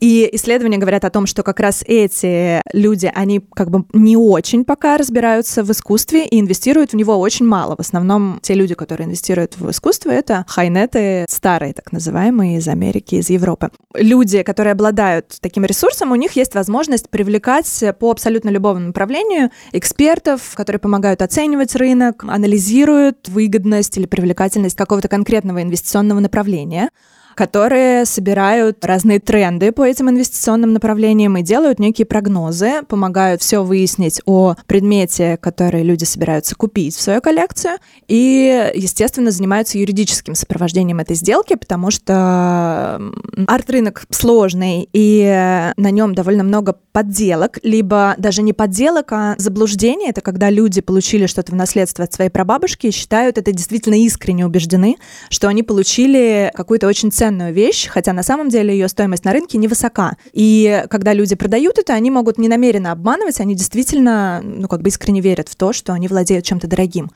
И 0.00 0.28
исследования 0.32 0.78
говорят 0.78 1.04
о 1.04 1.10
том, 1.10 1.26
что 1.26 1.42
как 1.42 1.60
раз 1.60 1.82
эти 1.86 2.60
люди, 2.72 3.10
они 3.14 3.40
как 3.54 3.70
бы 3.70 3.84
не 3.92 4.16
очень 4.16 4.64
пока 4.64 4.96
разбираются 4.96 5.64
в 5.64 5.70
искусстве 5.72 6.24
и 6.26 6.40
инвестируют 6.40 6.92
в 6.92 6.96
него 6.96 7.16
очень 7.18 7.46
мало. 7.46 7.74
В 7.76 7.80
основном 7.80 8.38
те 8.42 8.54
люди, 8.54 8.74
которые 8.74 9.06
инвестируют 9.06 9.56
в 9.56 9.70
искусство, 9.70 10.10
это 10.10 10.44
хайнеты 10.48 11.26
старые, 11.28 11.72
так 11.72 11.92
называемые, 11.92 12.58
из 12.58 12.68
Америки, 12.68 13.16
из 13.16 13.28
Европы. 13.30 13.70
Люди, 13.94 14.42
которые 14.42 14.72
обладают 14.72 15.36
таким 15.40 15.64
ресурсом, 15.64 16.12
у 16.12 16.16
них 16.16 16.32
есть 16.32 16.54
возможность 16.54 17.10
привлекать 17.10 17.84
по 17.98 18.10
абсолютно 18.10 18.50
любому 18.50 18.80
направлению 18.80 19.50
экспертов, 19.72 20.52
которые 20.54 20.78
помогают 20.80 21.22
оценивать 21.22 21.74
рынок, 21.74 22.24
анализируют 22.28 23.28
выгодность 23.28 23.96
или 23.98 24.06
привлекательность 24.06 24.76
какого-то 24.76 25.08
конкретного 25.08 25.62
инвестиционного 25.62 26.20
направления 26.20 26.90
которые 27.38 28.04
собирают 28.04 28.84
разные 28.84 29.20
тренды 29.20 29.70
по 29.70 29.86
этим 29.86 30.10
инвестиционным 30.10 30.72
направлениям 30.72 31.36
и 31.36 31.42
делают 31.42 31.78
некие 31.78 32.04
прогнозы, 32.04 32.82
помогают 32.88 33.42
все 33.42 33.62
выяснить 33.62 34.20
о 34.26 34.56
предмете, 34.66 35.36
который 35.36 35.84
люди 35.84 36.02
собираются 36.02 36.56
купить 36.56 36.96
в 36.96 37.00
свою 37.00 37.20
коллекцию, 37.20 37.74
и, 38.08 38.72
естественно, 38.74 39.30
занимаются 39.30 39.78
юридическим 39.78 40.34
сопровождением 40.34 40.98
этой 40.98 41.14
сделки, 41.14 41.54
потому 41.54 41.92
что 41.92 43.00
арт-рынок 43.46 44.02
сложный, 44.10 44.88
и 44.92 45.72
на 45.76 45.90
нем 45.92 46.16
довольно 46.16 46.42
много 46.42 46.76
подделок, 46.90 47.60
либо 47.62 48.16
даже 48.18 48.42
не 48.42 48.52
подделок, 48.52 49.12
а 49.12 49.36
заблуждений. 49.38 50.08
Это 50.08 50.22
когда 50.22 50.50
люди 50.50 50.80
получили 50.80 51.26
что-то 51.26 51.52
в 51.52 51.54
наследство 51.54 52.02
от 52.02 52.12
своей 52.12 52.30
прабабушки 52.30 52.88
и 52.88 52.90
считают 52.90 53.38
это 53.38 53.52
действительно 53.52 53.94
искренне 53.94 54.44
убеждены, 54.44 54.96
что 55.30 55.46
они 55.46 55.62
получили 55.62 56.50
какую-то 56.56 56.88
очень 56.88 57.12
ценную 57.12 57.27
ценную 57.28 57.52
вещь, 57.52 57.88
хотя 57.88 58.12
на 58.12 58.22
самом 58.22 58.48
деле 58.48 58.72
ее 58.72 58.88
стоимость 58.88 59.24
на 59.24 59.32
рынке 59.32 59.58
невысока. 59.58 60.16
И 60.32 60.84
когда 60.88 61.12
люди 61.12 61.34
продают 61.34 61.78
это, 61.78 61.92
они 61.92 62.10
могут 62.10 62.38
не 62.38 62.48
намеренно 62.48 62.90
обманывать, 62.92 63.40
они 63.40 63.54
действительно, 63.54 64.40
ну, 64.42 64.66
как 64.66 64.80
бы 64.80 64.88
искренне 64.88 65.20
верят 65.20 65.48
в 65.48 65.56
то, 65.56 65.72
что 65.74 65.92
они 65.92 66.08
владеют 66.08 66.44
чем-то 66.46 66.66
дорогим. 66.66 67.10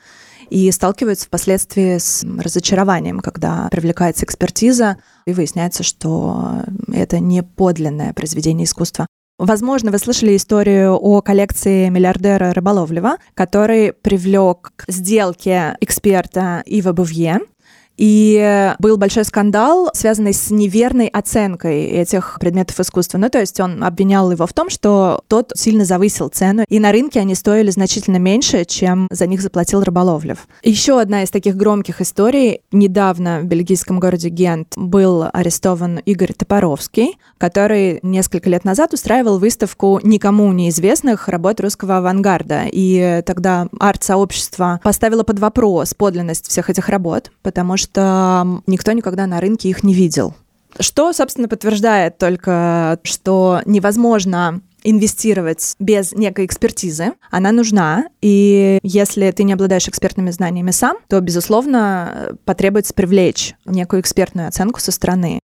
и 0.49 0.71
сталкиваются 0.71 1.25
впоследствии 1.25 1.97
с 1.97 2.23
разочарованием, 2.23 3.19
когда 3.19 3.67
привлекается 3.71 4.25
экспертиза, 4.25 4.97
и 5.25 5.33
выясняется, 5.33 5.83
что 5.83 6.63
это 6.93 7.19
не 7.19 7.43
подлинное 7.43 8.13
произведение 8.13 8.65
искусства. 8.65 9.07
Возможно, 9.39 9.91
вы 9.91 9.97
слышали 9.97 10.35
историю 10.35 10.93
о 10.93 11.21
коллекции 11.21 11.89
миллиардера 11.89 12.53
Рыболовлева, 12.53 13.17
который 13.33 13.93
привлек 13.93 14.73
к 14.75 14.91
сделке 14.91 15.75
эксперта 15.81 16.61
Ива 16.67 16.93
Бувье, 16.93 17.39
и 17.97 18.73
был 18.79 18.97
большой 18.97 19.25
скандал, 19.25 19.89
связанный 19.93 20.33
с 20.33 20.49
неверной 20.49 21.07
оценкой 21.07 21.85
этих 21.85 22.37
предметов 22.39 22.79
искусства. 22.79 23.17
Ну, 23.17 23.29
то 23.29 23.39
есть 23.39 23.59
он 23.59 23.83
обвинял 23.83 24.31
его 24.31 24.47
в 24.47 24.53
том, 24.53 24.69
что 24.69 25.21
тот 25.27 25.51
сильно 25.55 25.85
завысил 25.85 26.29
цену, 26.29 26.63
и 26.67 26.79
на 26.79 26.91
рынке 26.91 27.19
они 27.19 27.35
стоили 27.35 27.69
значительно 27.69 28.17
меньше, 28.17 28.65
чем 28.65 29.07
за 29.11 29.27
них 29.27 29.41
заплатил 29.41 29.83
Рыболовлев. 29.83 30.47
Еще 30.63 30.99
одна 30.99 31.23
из 31.23 31.29
таких 31.29 31.55
громких 31.55 32.01
историй. 32.01 32.61
Недавно 32.71 33.39
в 33.41 33.45
бельгийском 33.45 33.99
городе 33.99 34.29
Гент 34.29 34.73
был 34.75 35.25
арестован 35.31 35.99
Игорь 35.99 36.33
Топоровский, 36.33 37.17
который 37.37 37.99
несколько 38.01 38.49
лет 38.49 38.63
назад 38.63 38.93
устраивал 38.93 39.37
выставку 39.37 39.99
никому 40.03 40.51
неизвестных 40.51 41.27
работ 41.27 41.59
русского 41.59 41.97
авангарда. 41.97 42.63
И 42.71 43.21
тогда 43.25 43.67
арт-сообщество 43.79 44.79
поставило 44.83 45.23
под 45.23 45.39
вопрос 45.39 45.93
подлинность 45.93 46.47
всех 46.47 46.69
этих 46.69 46.89
работ, 46.89 47.31
потому 47.41 47.77
что 47.77 47.82
что 47.83 48.61
никто 48.65 48.91
никогда 48.93 49.27
на 49.27 49.39
рынке 49.39 49.69
их 49.69 49.83
не 49.83 49.93
видел. 49.93 50.33
Что, 50.79 51.13
собственно, 51.13 51.47
подтверждает 51.47 52.17
только, 52.17 52.99
что 53.03 53.61
невозможно 53.65 54.61
инвестировать 54.83 55.75
без 55.79 56.11
некой 56.13 56.45
экспертизы. 56.45 57.13
Она 57.31 57.51
нужна, 57.51 58.05
и 58.21 58.79
если 58.83 59.29
ты 59.31 59.43
не 59.43 59.53
обладаешь 59.53 59.87
экспертными 59.87 60.31
знаниями 60.31 60.71
сам, 60.71 60.97
то, 61.07 61.21
безусловно, 61.21 62.35
потребуется 62.45 62.93
привлечь 62.93 63.55
некую 63.65 64.01
экспертную 64.01 64.47
оценку 64.47 64.79
со 64.79 64.91
стороны. 64.91 65.39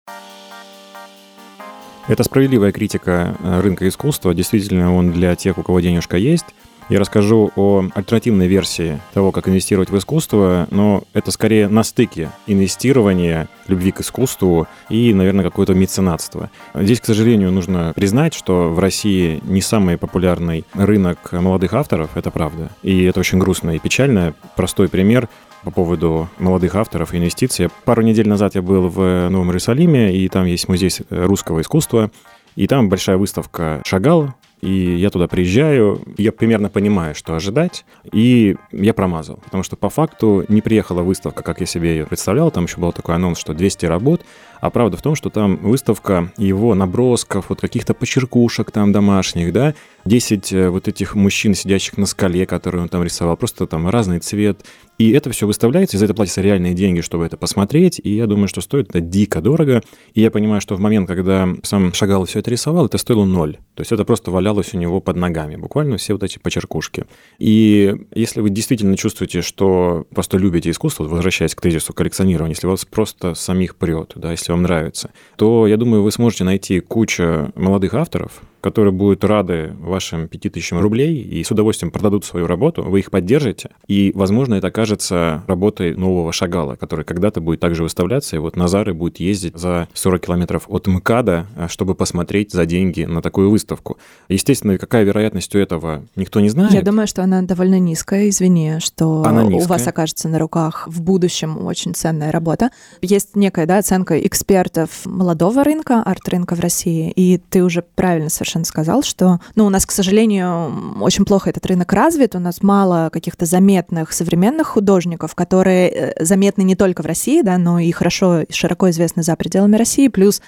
Это 2.09 2.25
справедливая 2.25 2.73
критика 2.73 3.37
э, 3.39 3.61
рынка 3.61 3.87
искусства. 3.87 4.35
Действительно, 4.35 4.95
он 4.95 5.13
для 5.13 5.37
тех, 5.37 5.59
у 5.59 5.63
кого 5.63 5.81
денежка 5.81 6.17
есть, 6.17 6.47
я 6.89 6.99
расскажу 6.99 7.53
о 7.57 7.85
альтернативной 7.95 8.47
версии 8.47 9.01
того, 9.13 9.33
как 9.33 9.49
инвестировать 9.49 9.91
в 9.91 9.99
искусство, 9.99 10.67
но 10.71 11.05
это 11.13 11.31
скорее 11.31 11.69
на 11.69 11.83
стыке 11.83 12.31
инвестирования, 12.47 13.49
любви 13.67 13.93
к 13.93 14.01
искусству 14.01 14.67
и, 14.89 15.13
наверное, 15.13 15.45
какое-то 15.45 15.75
меценатство. 15.75 16.51
Здесь, 16.75 17.01
к 17.01 17.05
сожалению, 17.05 17.53
нужно 17.53 17.93
признать, 17.95 18.35
что 18.35 18.71
в 18.71 18.79
России 18.79 19.41
не 19.45 19.61
самый 19.61 19.99
популярный 19.99 20.65
рынок 20.75 21.33
молодых 21.33 21.75
авторов, 21.75 22.17
это 22.17 22.31
правда. 22.31 22.71
И 22.83 23.05
это 23.05 23.21
очень 23.21 23.39
грустно 23.39 23.77
и 23.77 23.79
печально. 23.79 24.35
Простой 24.57 24.89
пример 24.89 25.29
по 25.65 25.71
поводу 25.71 26.29
молодых 26.39 26.75
авторов 26.75 27.13
и 27.13 27.19
инвестиций. 27.19 27.69
Пару 27.85 28.03
недель 28.03 28.29
назад 28.29 28.55
я 28.55 28.63
был 28.63 28.89
в 28.89 29.29
Новом 29.29 29.49
Иерусалиме, 29.49 30.17
и 30.17 30.29
там 30.29 30.47
есть 30.47 30.69
музей 30.69 30.91
русского 31.11 31.61
искусства, 31.61 32.11
и 32.57 32.67
там 32.67 32.89
большая 32.89 33.17
выставка 33.17 33.83
Шагал, 33.85 34.35
и 34.61 34.97
я 34.97 35.11
туда 35.11 35.29
приезжаю, 35.29 36.01
я 36.17 36.33
примерно 36.33 36.69
понимаю, 36.69 37.15
что 37.15 37.35
ожидать, 37.35 37.85
и 38.13 38.57
я 38.73 38.95
промазал, 38.95 39.39
потому 39.45 39.63
что 39.63 39.77
по 39.77 39.89
факту 39.89 40.45
не 40.49 40.61
приехала 40.61 41.03
выставка, 41.03 41.43
как 41.43 41.61
я 41.61 41.67
себе 41.67 41.91
ее 41.91 42.07
представлял, 42.07 42.51
там 42.51 42.65
еще 42.65 42.79
был 42.79 42.93
такой 42.93 43.15
анонс, 43.15 43.39
что 43.39 43.55
200 43.55 43.87
работ, 43.87 44.23
а 44.61 44.71
правда 44.71 44.97
в 44.97 45.03
том, 45.03 45.15
что 45.15 45.31
там 45.31 45.57
выставка 45.57 46.33
его 46.37 46.75
набросков, 46.75 47.47
вот 47.49 47.61
каких-то 47.61 47.95
почеркушек 47.95 48.71
там 48.71 48.93
домашних, 48.93 49.53
да, 49.53 49.75
10 50.05 50.53
э, 50.53 50.69
вот 50.69 50.89
этих 50.89 51.15
мужчин, 51.15 51.55
сидящих 51.55 51.97
на 51.99 52.07
скале, 52.07 52.47
которые 52.47 52.83
он 52.83 52.89
там 52.89 53.03
рисовал, 53.03 53.37
просто 53.37 53.67
там 53.67 53.89
разный 53.89 54.21
цвет. 54.21 54.65
И 54.99 55.13
это 55.13 55.31
все 55.31 55.47
выставляется, 55.47 55.97
и 55.97 55.99
за 55.99 56.07
это 56.07 56.15
платятся 56.15 56.41
реальные 56.41 56.75
деньги, 56.75 57.03
чтобы 57.03 57.25
это 57.25 57.37
посмотреть. 57.37 58.01
И 58.03 58.17
я 58.17 58.27
думаю, 58.27 58.49
что 58.49 58.61
стоит 58.61 58.91
это 58.91 59.01
дико 59.01 59.41
дорого. 59.41 59.83
И 60.15 60.21
я 60.21 60.31
понимаю, 60.31 60.61
что 60.61 60.75
в 60.75 60.81
момент, 60.81 61.07
когда 61.07 61.49
сам 61.63 61.95
Шагал 61.95 62.25
все 62.25 62.41
это 62.41 62.51
рисовал, 62.51 62.87
это 62.87 62.99
стоило 62.99 63.25
ноль. 63.25 63.59
То 63.75 63.83
есть 63.83 63.93
это 63.93 64.05
просто 64.05 64.33
валялось 64.33 64.75
у 64.75 64.79
него 64.79 65.01
под 65.01 65.17
ногами, 65.17 65.55
буквально 65.55 65.99
все 65.99 66.15
вот 66.15 66.25
эти 66.25 66.39
почеркушки. 66.41 67.05
И 67.39 67.95
если 68.13 68.41
вы 68.41 68.51
действительно 68.51 68.97
чувствуете, 68.97 69.41
что 69.41 70.05
просто 70.13 70.37
любите 70.37 70.71
искусство, 70.71 71.05
возвращаясь 71.05 71.55
к 71.55 71.61
тезису 71.61 71.93
коллекционирования, 71.93 72.55
если 72.55 72.67
вас 72.67 72.85
просто 72.85 73.35
самих 73.35 73.77
прет, 73.77 74.13
да, 74.17 74.33
если 74.33 74.51
вам 74.51 74.63
нравится, 74.63 75.11
то 75.37 75.69
я 75.69 75.77
думаю, 75.77 76.03
вы 76.03 76.11
сможете 76.11 76.43
найти 76.43 76.81
кучу 76.81 77.53
молодых 77.55 77.95
авторов, 77.95 78.43
которые 78.69 78.93
будут 78.93 79.25
рады 79.25 79.73
вашим 79.81 80.29
5000 80.29 80.73
рублей 80.73 81.23
и 81.23 81.43
с 81.43 81.51
удовольствием 81.51 81.91
продадут 81.91 82.27
свою 82.27 82.47
работу, 82.47 82.83
вы 82.83 82.99
их 83.01 83.11
поддержите, 83.11 83.71
и, 83.87 84.13
возможно, 84.15 84.57
это 84.57 84.67
окажется 84.67 85.43
работой 85.47 85.95
нового 85.95 86.33
Шагала, 86.35 86.77
который 86.77 87.07
когда-то 87.07 87.41
будет 87.41 87.61
также 87.61 87.83
выставляться, 87.83 88.37
и 88.37 88.39
вот 88.39 88.57
Назары 88.57 88.93
будет 88.93 89.21
ездить 89.21 89.57
за 89.57 89.89
40 89.95 90.27
километров 90.27 90.65
от 90.69 90.87
МКАДа, 90.87 91.47
а, 91.57 91.69
чтобы 91.69 91.95
посмотреть 91.95 92.53
за 92.53 92.67
деньги 92.67 93.05
на 93.05 93.23
такую 93.23 93.51
выставку. 93.51 93.97
Естественно, 94.29 94.77
какая 94.77 95.05
вероятность 95.05 95.55
у 95.55 95.59
этого, 95.59 96.05
никто 96.15 96.41
не 96.41 96.51
знает. 96.51 96.73
Я 96.73 96.83
думаю, 96.83 97.07
что 97.07 97.23
она 97.23 97.41
довольно 97.41 97.79
низкая, 97.79 98.29
извини, 98.29 98.81
что 98.81 99.23
она 99.25 99.45
низкая. 99.45 99.65
у 99.65 99.69
вас 99.69 99.87
окажется 99.87 100.29
на 100.29 100.39
руках 100.39 100.87
в 100.89 101.01
будущем 101.01 101.65
очень 101.65 101.95
ценная 101.95 102.31
работа. 102.31 102.71
Есть 103.01 103.35
некая 103.35 103.65
да, 103.65 103.79
оценка 103.79 104.19
экспертов 104.21 105.07
молодого 105.07 105.65
рынка, 105.65 106.03
арт-рынка 106.03 106.55
в 106.55 106.61
России, 106.61 107.11
и 107.17 107.39
ты 107.39 107.65
уже 107.65 107.83
правильно 107.83 108.29
совершенно 108.29 108.58
совершенно 108.59 108.65
сказал, 108.65 109.03
что, 109.03 109.41
ну, 109.55 109.67
у 109.67 109.71
нас, 109.71 109.87
к 109.87 109.91
сожалению, 109.91 111.01
очень 111.01 111.25
плохо 111.25 111.51
этот 111.51 111.67
рынок 111.67 111.93
развит, 111.93 112.35
у 112.35 112.39
нас 112.39 112.63
мало 112.63 113.11
каких-то 113.13 113.47
заметных 113.47 114.13
современных 114.13 114.69
художников, 114.69 115.35
которые 115.35 115.89
э, 115.89 116.25
заметны 116.25 116.63
не 116.63 116.77
только 116.77 117.03
в 117.03 117.07
России, 117.07 117.43
да, 117.43 117.59
но 117.59 117.79
и 117.79 117.91
хорошо, 117.93 118.45
широко 118.51 118.91
известны 118.91 119.23
за 119.23 119.37
пределами 119.37 119.77
России, 119.77 120.09
плюс 120.09 120.41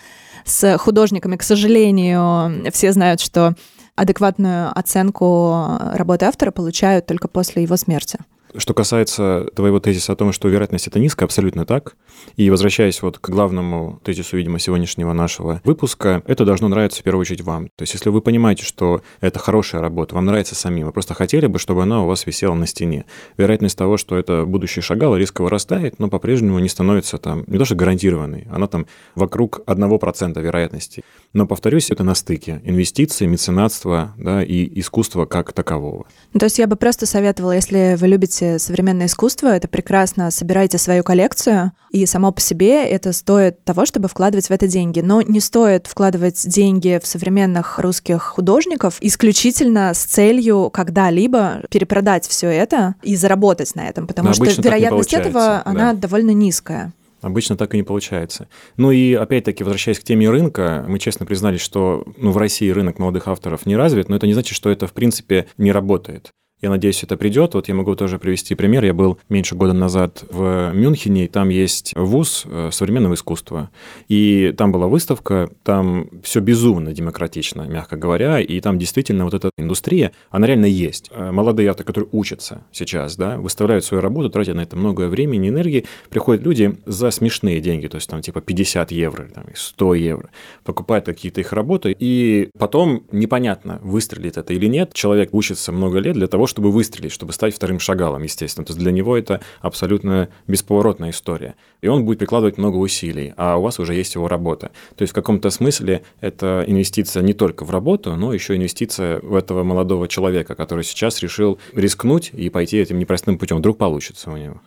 с 0.45 0.79
художниками, 0.79 1.37
к 1.37 1.43
сожалению, 1.43 2.71
все 2.73 2.93
знают, 2.93 3.21
что 3.21 3.55
адекватную 3.97 4.71
оценку 4.79 5.67
работы 5.95 6.25
автора 6.25 6.51
получают 6.51 7.07
только 7.07 7.29
после 7.29 7.63
его 7.63 7.77
смерти. 7.77 8.19
Что 8.57 8.75
касается 8.75 9.47
твоего 9.55 9.81
тезиса 9.81 10.13
о 10.13 10.17
том, 10.17 10.33
что 10.33 10.49
вероятность 10.49 10.87
это 10.87 10.99
низкая, 10.99 11.27
абсолютно 11.27 11.65
так. 11.65 11.97
И 12.37 12.51
возвращаясь 12.51 13.03
вот 13.03 13.19
к 13.19 13.29
главному 13.29 14.01
тезису, 14.05 14.37
видимо, 14.37 14.59
сегодняшнего 14.59 15.13
нашего 15.13 15.61
выпуска, 15.65 16.23
это 16.27 16.45
должно 16.45 16.69
нравиться 16.69 17.01
в 17.01 17.05
первую 17.05 17.21
очередь 17.21 17.43
вам. 17.43 17.69
То 17.77 17.83
есть 17.83 17.95
если 17.95 18.11
вы 18.11 18.21
понимаете, 18.21 18.65
что 18.65 19.03
это 19.21 19.39
хорошая 19.39 19.81
работа, 19.81 20.15
вам 20.15 20.27
нравится 20.27 20.55
самим, 20.55 20.87
вы 20.87 20.93
просто 20.93 21.15
хотели 21.15 21.47
бы, 21.47 21.59
чтобы 21.59 21.83
она 21.83 22.03
у 22.03 22.07
вас 22.07 22.27
висела 22.27 22.55
на 22.55 22.67
стене. 22.67 23.05
Вероятность 23.37 23.79
того, 23.79 23.97
что 23.97 24.17
это 24.17 24.45
будущий 24.45 24.81
шагал, 24.81 25.17
резко 25.17 25.43
вырастает, 25.43 25.99
но 25.99 26.09
по-прежнему 26.09 26.59
не 26.59 26.69
становится 26.69 27.19
там, 27.19 27.45
не 27.47 27.59
то 27.59 27.65
что 27.65 27.75
гарантированной, 27.75 28.49
она 28.51 28.67
там 28.67 28.87
вокруг 29.15 29.61
1% 29.67 30.41
вероятности. 30.41 31.05
Но, 31.33 31.47
повторюсь, 31.47 31.91
это 31.91 32.03
на 32.03 32.15
стыке 32.15 32.61
инвестиции, 32.65 33.27
меценатства 33.27 34.15
да, 34.19 34.43
и 34.43 34.81
искусства 34.81 35.27
как 35.27 35.53
такового. 35.53 36.07
Ну, 36.33 36.41
то 36.41 36.47
есть 36.47 36.59
я 36.59 36.67
бы 36.67 36.77
просто 36.77 37.07
советовала, 37.07 37.53
если 37.53 37.97
вы 37.99 38.09
любите 38.09 38.40
современное 38.59 39.07
искусство, 39.07 39.49
это 39.49 39.69
прекрасно, 39.69 40.31
собирайте 40.31 40.79
свою 40.79 41.03
коллекцию, 41.03 41.73
и 41.91 42.07
само 42.07 42.33
по 42.33 42.41
себе 42.41 42.85
это 42.89 43.13
стоит 43.13 43.65
того, 43.65 43.87
чтобы 43.87 44.09
вкладывать 44.09 44.49
в 44.49 44.51
это 44.51 44.67
деньги. 44.67 45.01
Но 45.01 45.23
не 45.23 45.41
стоит 45.41 45.87
вкладывать 45.87 46.47
деньги 46.47 47.01
в 47.03 47.07
современных 47.07 47.79
русских 47.79 48.23
художников 48.23 48.97
исключительно 49.01 49.93
с 49.95 50.05
целью 50.05 50.71
когда-либо 50.71 51.63
перепродать 51.71 52.27
все 52.27 52.49
это 52.49 52.95
и 53.03 53.17
заработать 53.17 53.75
на 53.75 53.89
этом, 53.89 54.07
потому 54.07 54.29
Но 54.29 54.35
что 54.35 54.63
вероятность 54.63 55.13
этого, 55.13 55.33
да. 55.33 55.63
она 55.65 55.93
довольно 55.93 56.31
низкая. 56.31 56.93
Обычно 57.21 57.57
так 57.57 57.75
и 57.75 57.77
не 57.77 57.83
получается. 57.83 58.49
Ну 58.77 58.91
и 58.91 59.13
опять-таки, 59.15 59.63
возвращаясь 59.63 59.99
к 59.99 60.05
теме 60.05 60.31
рынка, 60.31 60.85
мы 60.89 60.99
честно 60.99 61.27
признались, 61.27 61.61
что 61.61 62.05
ну, 62.17 62.33
в 62.33 62.39
России 62.39 62.71
рынок 62.71 62.99
молодых 62.99 63.29
авторов 63.29 63.67
не 63.67 63.77
развит, 63.77 64.09
но 64.09 64.17
это 64.17 64.27
не 64.27 64.33
значит, 64.33 64.57
что 64.57 64.71
это 64.71 64.87
в 64.87 64.93
принципе 64.93 65.47
не 65.59 65.71
работает. 65.73 66.31
Я 66.63 66.69
надеюсь, 66.69 67.03
это 67.03 67.17
придет. 67.17 67.55
Вот 67.55 67.69
я 67.69 67.75
могу 67.75 67.95
тоже 67.97 68.19
привести 68.19 68.55
пример. 68.55 68.85
Я 68.85 68.93
был 68.93 69.19
меньше 69.31 69.55
года 69.55 69.73
назад 69.73 70.25
в 70.31 70.73
Мюнхене, 70.75 71.25
и 71.25 71.29
там 71.29 71.49
есть 71.49 71.95
вуз 71.97 72.45
э, 72.47 72.69
современного 72.71 73.15
искусства. 73.15 73.71
И 74.09 74.55
там 74.59 74.71
была 74.71 74.87
выставка, 74.87 75.51
там 75.63 76.11
все 76.23 76.41
безумно 76.41 76.93
демократично, 76.93 77.63
мягко 77.63 77.97
говоря, 77.97 78.41
и 78.41 78.61
там 78.61 78.79
действительно 78.79 79.25
вот 79.25 79.33
эта 79.33 79.51
индустрия, 79.57 80.13
она 80.29 80.47
реально 80.47 80.67
есть. 80.67 81.11
Э, 81.13 81.31
молодые 81.31 81.71
авторы, 81.71 81.87
которые 81.87 82.11
учатся 82.13 82.63
сейчас, 82.73 83.17
да, 83.17 83.39
выставляют 83.39 83.87
свою 83.87 84.03
работу, 84.03 84.29
тратят 84.29 84.57
на 84.57 84.61
это 84.61 84.77
много 84.77 85.09
времени, 85.09 85.49
энергии, 85.49 85.87
приходят 86.11 86.45
люди 86.45 86.77
за 86.85 87.11
смешные 87.11 87.61
деньги, 87.63 87.87
то 87.87 87.97
есть 87.97 88.09
там 88.11 88.21
типа 88.21 88.43
50 88.43 88.93
евро, 88.93 89.29
там, 89.35 89.45
100 89.55 89.95
евро, 89.95 90.29
покупают 90.65 91.07
какие-то 91.07 91.41
их 91.41 91.55
работы, 91.55 91.97
и 91.99 92.51
потом 92.59 93.05
непонятно, 93.13 93.79
выстрелит 93.83 94.37
это 94.37 94.53
или 94.53 94.67
нет. 94.67 94.93
Человек 94.93 95.33
учится 95.33 95.73
много 95.73 96.01
лет 96.01 96.15
для 96.15 96.27
того, 96.27 96.47
чтобы 96.51 96.71
выстрелить, 96.71 97.13
чтобы 97.13 97.33
стать 97.33 97.55
вторым 97.55 97.81
шагалом, 97.81 98.23
естественно. 98.23 98.67
То 98.67 98.73
есть 98.73 98.81
для 98.81 98.93
него 98.93 99.17
это 99.17 99.41
абсолютно 99.61 100.29
бесповоротная 100.47 101.11
история. 101.11 101.55
И 101.81 101.89
он 101.89 102.05
будет 102.05 102.19
прикладывать 102.19 102.59
много 102.59 102.77
усилий, 102.77 103.33
а 103.37 103.57
у 103.57 103.63
вас 103.63 103.79
уже 103.79 103.95
есть 103.95 104.15
его 104.15 104.29
работа. 104.29 104.71
То 104.97 105.03
есть 105.03 105.13
в 105.13 105.15
каком-то 105.15 105.51
смысле 105.51 106.03
это 106.21 106.65
инвестиция 106.67 107.23
не 107.23 107.33
только 107.33 107.65
в 107.65 107.71
работу, 107.71 108.15
но 108.17 108.35
еще 108.35 108.57
инвестиция 108.57 109.21
в 109.21 109.35
этого 109.35 109.63
молодого 109.65 110.09
человека, 110.09 110.55
который 110.55 110.85
сейчас 110.85 111.21
решил 111.21 111.59
рискнуть 111.75 112.31
и 112.35 112.51
пойти 112.51 112.79
этим 112.79 112.99
непростым 112.99 113.39
путем. 113.39 113.59
Вдруг 113.59 113.79
получится 113.79 114.31
у 114.31 114.37
него. 114.37 114.61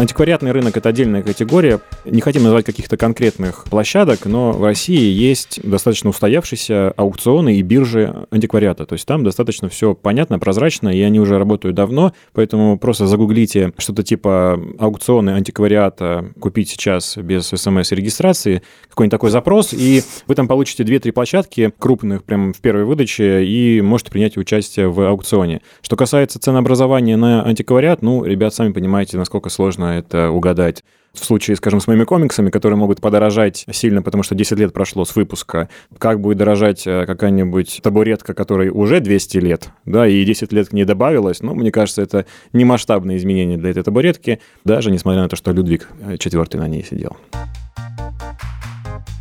Антиквариатный 0.00 0.52
рынок– 0.52 0.74
это 0.78 0.88
отдельная 0.88 1.22
категория. 1.22 1.78
Не 2.06 2.22
хотим 2.22 2.44
называть 2.44 2.64
каких-то 2.64 2.96
конкретных 2.96 3.64
площадок, 3.64 4.24
но 4.24 4.50
в 4.52 4.64
России 4.64 5.12
есть 5.12 5.60
достаточно 5.62 6.08
устоявшиеся 6.08 6.92
аукционы 6.96 7.56
и 7.56 7.60
биржи 7.60 8.26
антиквариата. 8.30 8.86
То 8.86 8.94
есть 8.94 9.04
там 9.04 9.24
достаточно 9.24 9.68
все 9.68 9.94
понятно, 9.94 10.38
прозрачно, 10.38 10.88
и 10.88 11.02
они 11.02 11.20
уже 11.20 11.38
работают 11.38 11.76
давно, 11.76 12.14
поэтому 12.32 12.78
просто 12.78 13.06
загуглите 13.06 13.74
что-то 13.76 14.02
типа 14.02 14.58
аукционы 14.78 15.32
антиквариата 15.32 16.32
купить 16.40 16.70
сейчас 16.70 17.18
без 17.18 17.48
смс-регистрации, 17.48 18.62
какой-нибудь 18.88 19.10
такой 19.10 19.28
запрос, 19.28 19.74
и 19.74 20.02
вы 20.26 20.34
там 20.34 20.48
получите 20.48 20.82
2-3 20.82 21.12
площадки 21.12 21.74
крупных 21.78 22.24
прям 22.24 22.54
в 22.54 22.60
первой 22.62 22.84
выдаче 22.84 23.44
и 23.44 23.82
можете 23.82 24.10
принять 24.12 24.38
участие 24.38 24.88
в 24.88 25.06
аукционе. 25.06 25.60
Что 25.82 25.96
касается 25.96 26.38
ценообразования 26.38 27.18
на 27.18 27.44
антиквариат, 27.44 28.00
ну, 28.00 28.24
ребят, 28.24 28.54
сами 28.54 28.72
понимаете, 28.72 29.18
насколько 29.18 29.50
сложно 29.50 29.89
это 29.98 30.30
угадать. 30.30 30.84
В 31.12 31.24
случае, 31.24 31.56
скажем, 31.56 31.80
с 31.80 31.88
моими 31.88 32.04
комиксами, 32.04 32.50
которые 32.50 32.78
могут 32.78 33.00
подорожать 33.00 33.64
сильно, 33.72 34.00
потому 34.00 34.22
что 34.22 34.36
10 34.36 34.58
лет 34.58 34.72
прошло 34.72 35.04
с 35.04 35.16
выпуска, 35.16 35.68
как 35.98 36.20
будет 36.20 36.38
дорожать 36.38 36.86
э, 36.86 37.04
какая-нибудь 37.04 37.80
табуретка, 37.82 38.32
которой 38.32 38.70
уже 38.70 39.00
200 39.00 39.38
лет, 39.38 39.70
да, 39.84 40.06
и 40.06 40.24
10 40.24 40.52
лет 40.52 40.68
к 40.68 40.72
ней 40.72 40.84
добавилось, 40.84 41.40
ну, 41.42 41.54
мне 41.54 41.72
кажется, 41.72 42.02
это 42.02 42.26
не 42.52 42.64
масштабные 42.64 43.16
изменения 43.18 43.56
для 43.56 43.70
этой 43.70 43.82
табуретки, 43.82 44.40
даже 44.64 44.92
несмотря 44.92 45.22
на 45.22 45.28
то, 45.28 45.34
что 45.34 45.50
Людвиг 45.50 45.88
IV 46.00 46.48
э, 46.52 46.58
на 46.58 46.68
ней 46.68 46.84
сидел. 46.84 47.16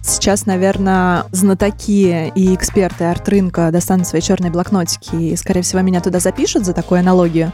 Сейчас, 0.04 0.46
наверное, 0.46 1.24
знатоки 1.32 2.32
и 2.36 2.56
эксперты 2.56 3.06
арт-рынка 3.06 3.70
достанут 3.72 4.08
свои 4.08 4.22
черные 4.22 4.52
блокнотики 4.52 5.16
и, 5.16 5.36
скорее 5.36 5.62
всего, 5.62 5.82
меня 5.82 6.02
туда 6.02 6.20
запишут 6.20 6.66
за 6.66 6.74
такую 6.74 7.00
аналогию 7.00 7.52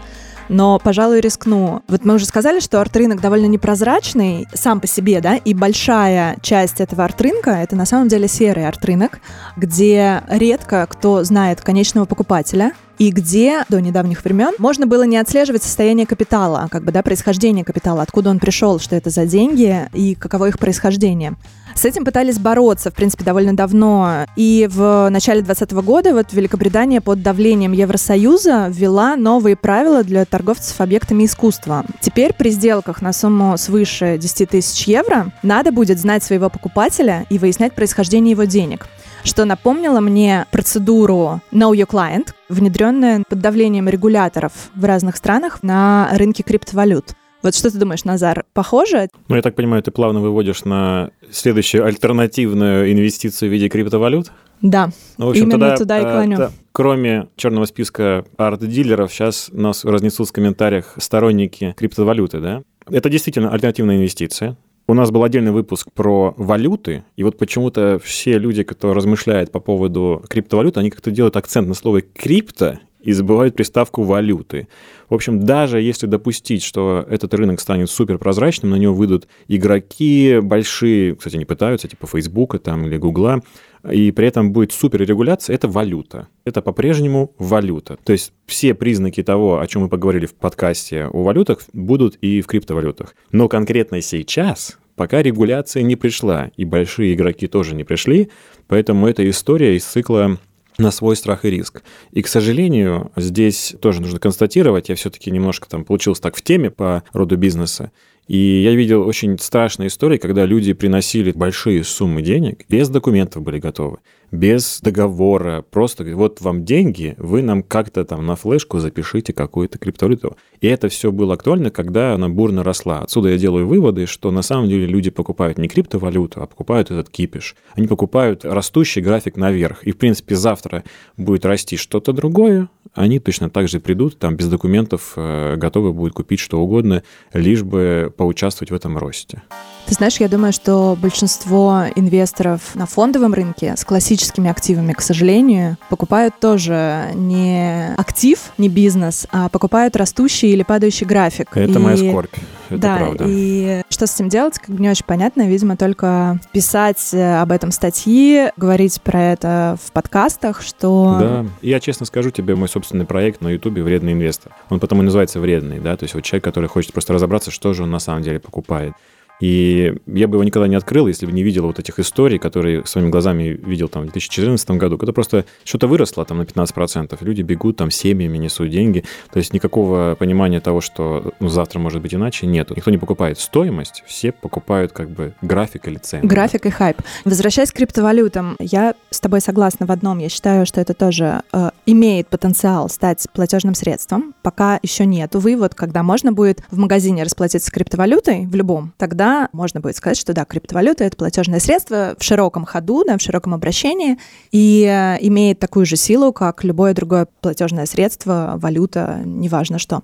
но, 0.49 0.79
пожалуй, 0.79 1.21
рискну. 1.21 1.81
Вот 1.87 2.05
мы 2.05 2.15
уже 2.15 2.25
сказали, 2.25 2.59
что 2.59 2.81
арт-рынок 2.81 3.21
довольно 3.21 3.45
непрозрачный 3.47 4.47
сам 4.53 4.79
по 4.79 4.87
себе, 4.87 5.21
да, 5.21 5.35
и 5.35 5.53
большая 5.53 6.37
часть 6.41 6.81
этого 6.81 7.03
арт-рынка— 7.03 7.51
это 7.51 7.75
на 7.75 7.85
самом 7.85 8.07
деле 8.07 8.27
серый 8.27 8.67
арт-рынок, 8.67 9.19
где 9.57 10.23
редко 10.29 10.85
кто 10.89 11.23
знает 11.23 11.61
конечного 11.61 12.05
покупателя, 12.05 12.71
и 12.97 13.11
где 13.11 13.63
до 13.69 13.81
недавних 13.81 14.23
времен 14.23 14.53
можно 14.59 14.87
было 14.87 15.03
не 15.03 15.17
отслеживать 15.17 15.63
состояние 15.63 16.05
капитала, 16.05 16.67
как 16.71 16.83
бы, 16.83 16.91
да, 16.91 17.01
происхождение 17.01 17.65
капитала, 17.65 18.01
откуда 18.01 18.29
он 18.29 18.39
пришел, 18.39 18.79
что 18.79 18.95
это 18.95 19.09
за 19.09 19.25
деньги 19.25 19.89
и 19.93 20.15
каково 20.15 20.49
их 20.49 20.59
происхождение. 20.59 21.35
С 21.75 21.83
этим 21.83 22.05
пытались 22.05 22.39
бороться, 22.39 22.89
в 22.89 22.93
принципе, 22.93 23.25
довольно 23.25 23.53
давно. 23.53 24.25
И 24.37 24.67
в 24.71 25.09
начале 25.09 25.41
2020 25.41 25.85
года 25.85 26.13
вот 26.13 26.31
Великобритания 26.31 27.01
под 27.01 27.21
давлением 27.21 27.73
Евросоюза 27.73 28.67
ввела 28.69 29.17
новые 29.17 29.57
правила 29.57 30.01
для 30.03 30.23
торговцев 30.23 30.79
объектами 30.79 31.25
искусства. 31.25 31.83
Теперь 31.99 32.33
при 32.33 32.51
сделках 32.51 33.01
на 33.01 33.11
сумму 33.11 33.57
свыше 33.57 34.17
10 34.17 34.49
тысяч 34.49 34.87
евро 34.87 35.33
надо 35.43 35.73
будет 35.73 35.99
знать 35.99 36.23
своего 36.23 36.49
покупателя 36.49 37.25
и 37.29 37.37
выяснять 37.37 37.73
происхождение 37.73 38.31
его 38.31 38.45
денег 38.45 38.87
что 39.25 39.45
напомнило 39.45 39.99
мне 39.99 40.45
процедуру 40.51 41.41
Know 41.51 41.71
Your 41.71 41.87
Client, 41.87 42.29
внедренная 42.47 43.23
под 43.27 43.39
давлением 43.39 43.89
регуляторов 43.89 44.69
в 44.75 44.85
разных 44.85 45.17
странах 45.17 45.63
на 45.63 46.09
рынке 46.13 46.43
криптовалют. 46.43 47.15
Вот 47.41 47.53
что 47.53 47.69
ты 47.69 47.77
думаешь, 47.77 48.05
Назар, 48.05 48.45
похоже? 48.53 49.09
Ну, 49.27 49.35
я 49.35 49.41
так 49.41 49.55
понимаю, 49.55 49.83
ты 49.83 49.91
плавно 49.91 50.19
выводишь 50.19 50.63
на 50.63 51.11
следующую 51.31 51.85
альтернативную 51.85 52.91
инвестицию 52.91 53.49
в 53.49 53.53
виде 53.53 53.67
криптовалют? 53.67 54.31
Да, 54.61 54.89
ну, 55.17 55.27
в 55.27 55.29
общем, 55.29 55.43
именно 55.43 55.59
тогда, 55.59 55.75
туда 55.77 55.99
и 55.99 56.03
э, 56.05 56.11
клоню. 56.11 56.39
Э, 56.39 56.49
кроме 56.71 57.27
черного 57.35 57.65
списка 57.65 58.25
арт-дилеров, 58.37 59.11
сейчас 59.11 59.49
нас 59.51 59.85
разнесут 59.85 60.29
в 60.29 60.31
комментариях 60.31 60.95
сторонники 60.97 61.73
криптовалюты, 61.77 62.39
да? 62.39 62.63
Это 62.89 63.09
действительно 63.09 63.51
альтернативная 63.51 63.97
инвестиция. 63.97 64.55
У 64.87 64.93
нас 64.93 65.09
был 65.09 65.23
отдельный 65.23 65.51
выпуск 65.51 65.87
про 65.91 66.35
валюты, 66.37 67.05
и 67.15 67.23
вот 67.23 67.39
почему-то 67.39 67.99
все 68.03 68.37
люди, 68.37 68.63
кто 68.63 68.93
размышляет 68.93 69.51
по 69.51 69.59
поводу 69.59 70.23
криптовалют, 70.29 70.77
они 70.77 70.91
как-то 70.91 71.09
делают 71.09 71.37
акцент 71.37 71.67
на 71.67 71.73
слово 71.73 72.01
«крипто» 72.01 72.79
и 73.05 73.13
забывают 73.13 73.55
приставку 73.55 74.03
«валюты». 74.03 74.67
В 75.09 75.13
общем, 75.13 75.39
даже 75.45 75.79
если 75.79 76.07
допустить, 76.07 76.63
что 76.63 77.05
этот 77.07 77.33
рынок 77.33 77.59
станет 77.59 77.89
суперпрозрачным, 77.89 78.71
на 78.71 78.75
него 78.75 78.93
выйдут 78.93 79.27
игроки 79.47 80.39
большие, 80.41 81.15
кстати, 81.15 81.37
не 81.37 81.45
пытаются, 81.45 81.87
типа 81.87 82.07
Фейсбука 82.07 82.57
там 82.57 82.85
или 82.85 82.97
Гугла, 82.97 83.41
и 83.89 84.11
при 84.11 84.27
этом 84.27 84.51
будет 84.51 84.71
суперрегуляция, 84.71 85.53
это 85.53 85.67
валюта. 85.67 86.27
Это 86.43 86.63
по-прежнему 86.63 87.33
валюта. 87.37 87.97
То 88.03 88.13
есть 88.13 88.33
все 88.47 88.73
признаки 88.73 89.21
того, 89.21 89.59
о 89.59 89.67
чем 89.67 89.83
мы 89.83 89.89
поговорили 89.89 90.25
в 90.25 90.33
подкасте 90.33 91.05
о 91.05 91.23
валютах, 91.23 91.61
будут 91.73 92.15
и 92.15 92.41
в 92.41 92.47
криптовалютах. 92.47 93.15
Но 93.31 93.47
конкретно 93.47 94.01
сейчас 94.01 94.79
пока 94.95 95.21
регуляция 95.21 95.83
не 95.83 95.95
пришла, 95.95 96.49
и 96.57 96.65
большие 96.65 97.13
игроки 97.13 97.47
тоже 97.47 97.75
не 97.75 97.83
пришли, 97.83 98.29
поэтому 98.67 99.07
эта 99.07 99.29
история 99.29 99.75
из 99.75 99.83
цикла 99.83 100.39
на 100.77 100.91
свой 100.91 101.15
страх 101.15 101.45
и 101.45 101.49
риск. 101.49 101.83
И, 102.11 102.21
к 102.21 102.27
сожалению, 102.27 103.11
здесь 103.15 103.75
тоже 103.81 104.01
нужно 104.01 104.19
констатировать, 104.19 104.89
я 104.89 104.95
все-таки 104.95 105.31
немножко 105.31 105.69
там 105.69 105.83
получился 105.83 106.21
так 106.21 106.35
в 106.35 106.41
теме 106.41 106.69
по 106.69 107.03
роду 107.13 107.37
бизнеса, 107.37 107.91
и 108.27 108.63
я 108.63 108.73
видел 108.73 109.07
очень 109.07 109.37
страшные 109.37 109.87
истории, 109.87 110.17
когда 110.17 110.45
люди 110.45 110.73
приносили 110.73 111.31
большие 111.31 111.83
суммы 111.83 112.21
денег, 112.21 112.65
без 112.67 112.89
документов 112.89 113.43
были 113.43 113.59
готовы, 113.59 113.99
без 114.31 114.79
договора, 114.81 115.63
просто 115.69 116.03
вот 116.15 116.41
вам 116.41 116.65
деньги, 116.65 117.15
вы 117.17 117.41
нам 117.43 117.61
как-то 117.61 118.03
там 118.03 118.25
на 118.25 118.35
флешку 118.35 118.79
запишите 118.79 119.33
какую-то 119.33 119.77
криптовалюту. 119.77 120.37
И 120.61 120.67
это 120.67 120.89
все 120.89 121.11
было 121.11 121.35
актуально, 121.35 121.69
когда 121.69 122.13
она 122.13 122.27
бурно 122.29 122.63
росла. 122.63 122.99
Отсюда 122.99 123.29
я 123.29 123.37
делаю 123.37 123.67
выводы, 123.67 124.07
что 124.07 124.31
на 124.31 124.41
самом 124.41 124.67
деле 124.67 124.87
люди 124.87 125.11
покупают 125.11 125.57
не 125.57 125.67
криптовалюту, 125.67 126.41
а 126.41 126.47
покупают 126.47 126.91
этот 126.91 127.09
кипиш. 127.09 127.55
Они 127.75 127.87
покупают 127.87 128.43
растущий 128.43 129.01
график 129.01 129.37
наверх. 129.37 129.83
И, 129.83 129.91
в 129.91 129.97
принципе, 129.97 130.35
завтра 130.35 130.83
будет 131.17 131.45
расти 131.45 131.77
что-то 131.77 132.13
другое, 132.13 132.69
они 132.93 133.19
точно 133.19 133.49
так 133.49 133.67
же 133.67 133.79
придут, 133.79 134.17
там 134.17 134.35
без 134.35 134.47
документов 134.47 135.13
э, 135.17 135.57
готовы 135.57 135.91
будут 135.91 136.13
купить 136.13 136.39
что 136.39 136.59
угодно, 136.61 137.03
лишь 137.33 137.63
бы 137.63 138.13
поучаствовать 138.15 138.71
в 138.71 138.75
этом 138.75 138.97
росте. 138.97 139.43
Ты 139.85 139.93
знаешь, 139.93 140.17
я 140.17 140.27
думаю, 140.27 140.51
что 140.51 140.97
большинство 140.99 141.83
инвесторов 141.95 142.73
на 142.73 142.87
фондовом 142.87 143.33
рынке 143.33 143.75
с 143.77 143.85
классическими 143.85 144.49
активами, 144.49 144.93
к 144.93 145.01
сожалению, 145.01 145.77
покупают 145.89 146.39
тоже 146.39 147.11
не 147.13 147.93
актив, 147.95 148.39
не 148.57 148.67
бизнес, 148.67 149.27
а 149.31 149.47
покупают 149.49 149.95
растущий 149.95 150.49
или 150.49 150.63
падающий 150.63 151.05
график. 151.05 151.55
Это 151.55 151.73
и... 151.73 151.77
моя 151.77 151.97
скорбь. 151.97 152.33
Это 152.69 152.79
да, 152.79 152.97
правда. 152.97 153.25
и 153.27 153.83
что 153.89 154.07
с 154.07 154.15
этим 154.15 154.27
делать, 154.29 154.57
как 154.57 154.73
бы 154.73 154.81
не 154.81 154.89
очень 154.89 155.05
понятно. 155.05 155.47
Видимо, 155.47 155.77
только 155.77 156.39
писать 156.51 157.13
э, 157.13 157.39
об 157.39 157.51
этом 157.51 157.71
статьи, 157.71 158.49
говорить 158.57 158.99
про 159.03 159.21
это 159.21 159.77
в 159.83 159.91
подкастах, 159.91 160.63
что... 160.63 161.17
Да, 161.19 161.45
я 161.61 161.79
честно 161.79 162.07
скажу 162.07 162.31
тебе, 162.31 162.55
мой 162.55 162.67
собственный 162.67 163.05
проект 163.05 163.41
на 163.41 163.49
Ютубе 163.49 163.83
«Вредный 163.83 164.13
инвестор». 164.13 164.51
Он 164.69 164.79
потому 164.79 165.03
и 165.03 165.05
называется 165.05 165.39
«Вредный», 165.39 165.79
да, 165.79 165.95
то 165.95 166.05
есть 166.05 166.15
вот 166.15 166.23
человек, 166.23 166.43
который 166.43 166.67
хочет 166.67 166.91
просто 166.91 167.13
разобраться, 167.13 167.51
что 167.51 167.73
же 167.73 167.83
он 167.83 167.91
на 167.91 167.99
самом 167.99 168.23
деле 168.23 168.39
покупает. 168.39 168.93
И 169.39 169.93
я 170.07 170.27
бы 170.27 170.35
его 170.35 170.43
никогда 170.43 170.67
не 170.67 170.75
открыл, 170.75 171.07
если 171.07 171.25
бы 171.25 171.31
не 171.31 171.43
видел 171.43 171.65
вот 171.65 171.79
этих 171.79 171.99
историй, 171.99 172.39
которые 172.39 172.85
своими 172.85 173.09
глазами 173.09 173.59
видел 173.65 173.87
там 173.89 174.03
в 174.03 174.05
2014 174.05 174.71
году, 174.71 174.97
когда 174.97 175.13
просто 175.13 175.45
что-то 175.63 175.87
выросло 175.87 176.25
там 176.25 176.37
на 176.37 176.43
15%, 176.43 177.17
люди 177.21 177.41
бегут 177.41 177.77
там 177.77 177.91
семьями, 177.91 178.37
несут 178.37 178.69
деньги, 178.69 179.03
то 179.31 179.39
есть 179.39 179.53
никакого 179.53 180.15
понимания 180.17 180.59
того, 180.59 180.81
что 180.81 181.33
ну, 181.39 181.49
завтра 181.49 181.79
может 181.79 182.01
быть 182.01 182.13
иначе, 182.13 182.47
нету. 182.47 182.73
Никто 182.75 182.91
не 182.91 182.97
покупает 182.97 183.39
стоимость, 183.39 184.03
все 184.05 184.31
покупают 184.31 184.91
как 184.91 185.09
бы 185.09 185.33
график 185.41 185.87
или 185.87 185.97
цену. 185.97 186.27
График 186.27 186.63
да. 186.63 186.69
и 186.69 186.71
хайп. 186.71 187.01
Возвращаясь 187.25 187.71
к 187.71 187.75
криптовалютам, 187.75 188.55
я 188.59 188.95
с 189.09 189.19
тобой 189.19 189.41
согласна 189.41 189.85
в 189.85 189.91
одном. 189.91 190.19
Я 190.19 190.29
считаю, 190.29 190.65
что 190.65 190.79
это 190.79 190.93
тоже 190.93 191.41
э, 191.51 191.71
имеет 191.85 192.27
потенциал 192.27 192.89
стать 192.89 193.27
платежным 193.33 193.75
средством. 193.75 194.33
Пока 194.41 194.79
еще 194.81 195.05
нет. 195.05 195.35
Увы, 195.35 195.57
вот 195.57 195.75
когда 195.75 196.03
можно 196.03 196.31
будет 196.31 196.61
в 196.71 196.77
магазине 196.77 197.23
расплатиться 197.23 197.71
криптовалютой, 197.71 198.45
в 198.45 198.55
любом, 198.55 198.93
тогда 198.97 199.24
тогда 199.25 199.49
можно 199.53 199.79
будет 199.79 199.95
сказать, 199.95 200.17
что 200.17 200.33
да, 200.33 200.45
криптовалюта— 200.45 201.03
это 201.05 201.17
платежное 201.17 201.59
средство 201.59 202.15
в 202.17 202.23
широком 202.23 202.65
ходу, 202.65 203.03
да, 203.05 203.17
в 203.17 203.21
широком 203.21 203.53
обращении, 203.53 204.17
и 204.51 204.85
э, 204.85 205.17
имеет 205.21 205.59
такую 205.59 205.85
же 205.85 205.95
силу, 205.95 206.31
как 206.31 206.63
любое 206.63 206.93
другое 206.93 207.27
платежное 207.41 207.85
средство, 207.85 208.53
валюта, 208.57 209.21
неважно 209.25 209.79
что. 209.79 210.03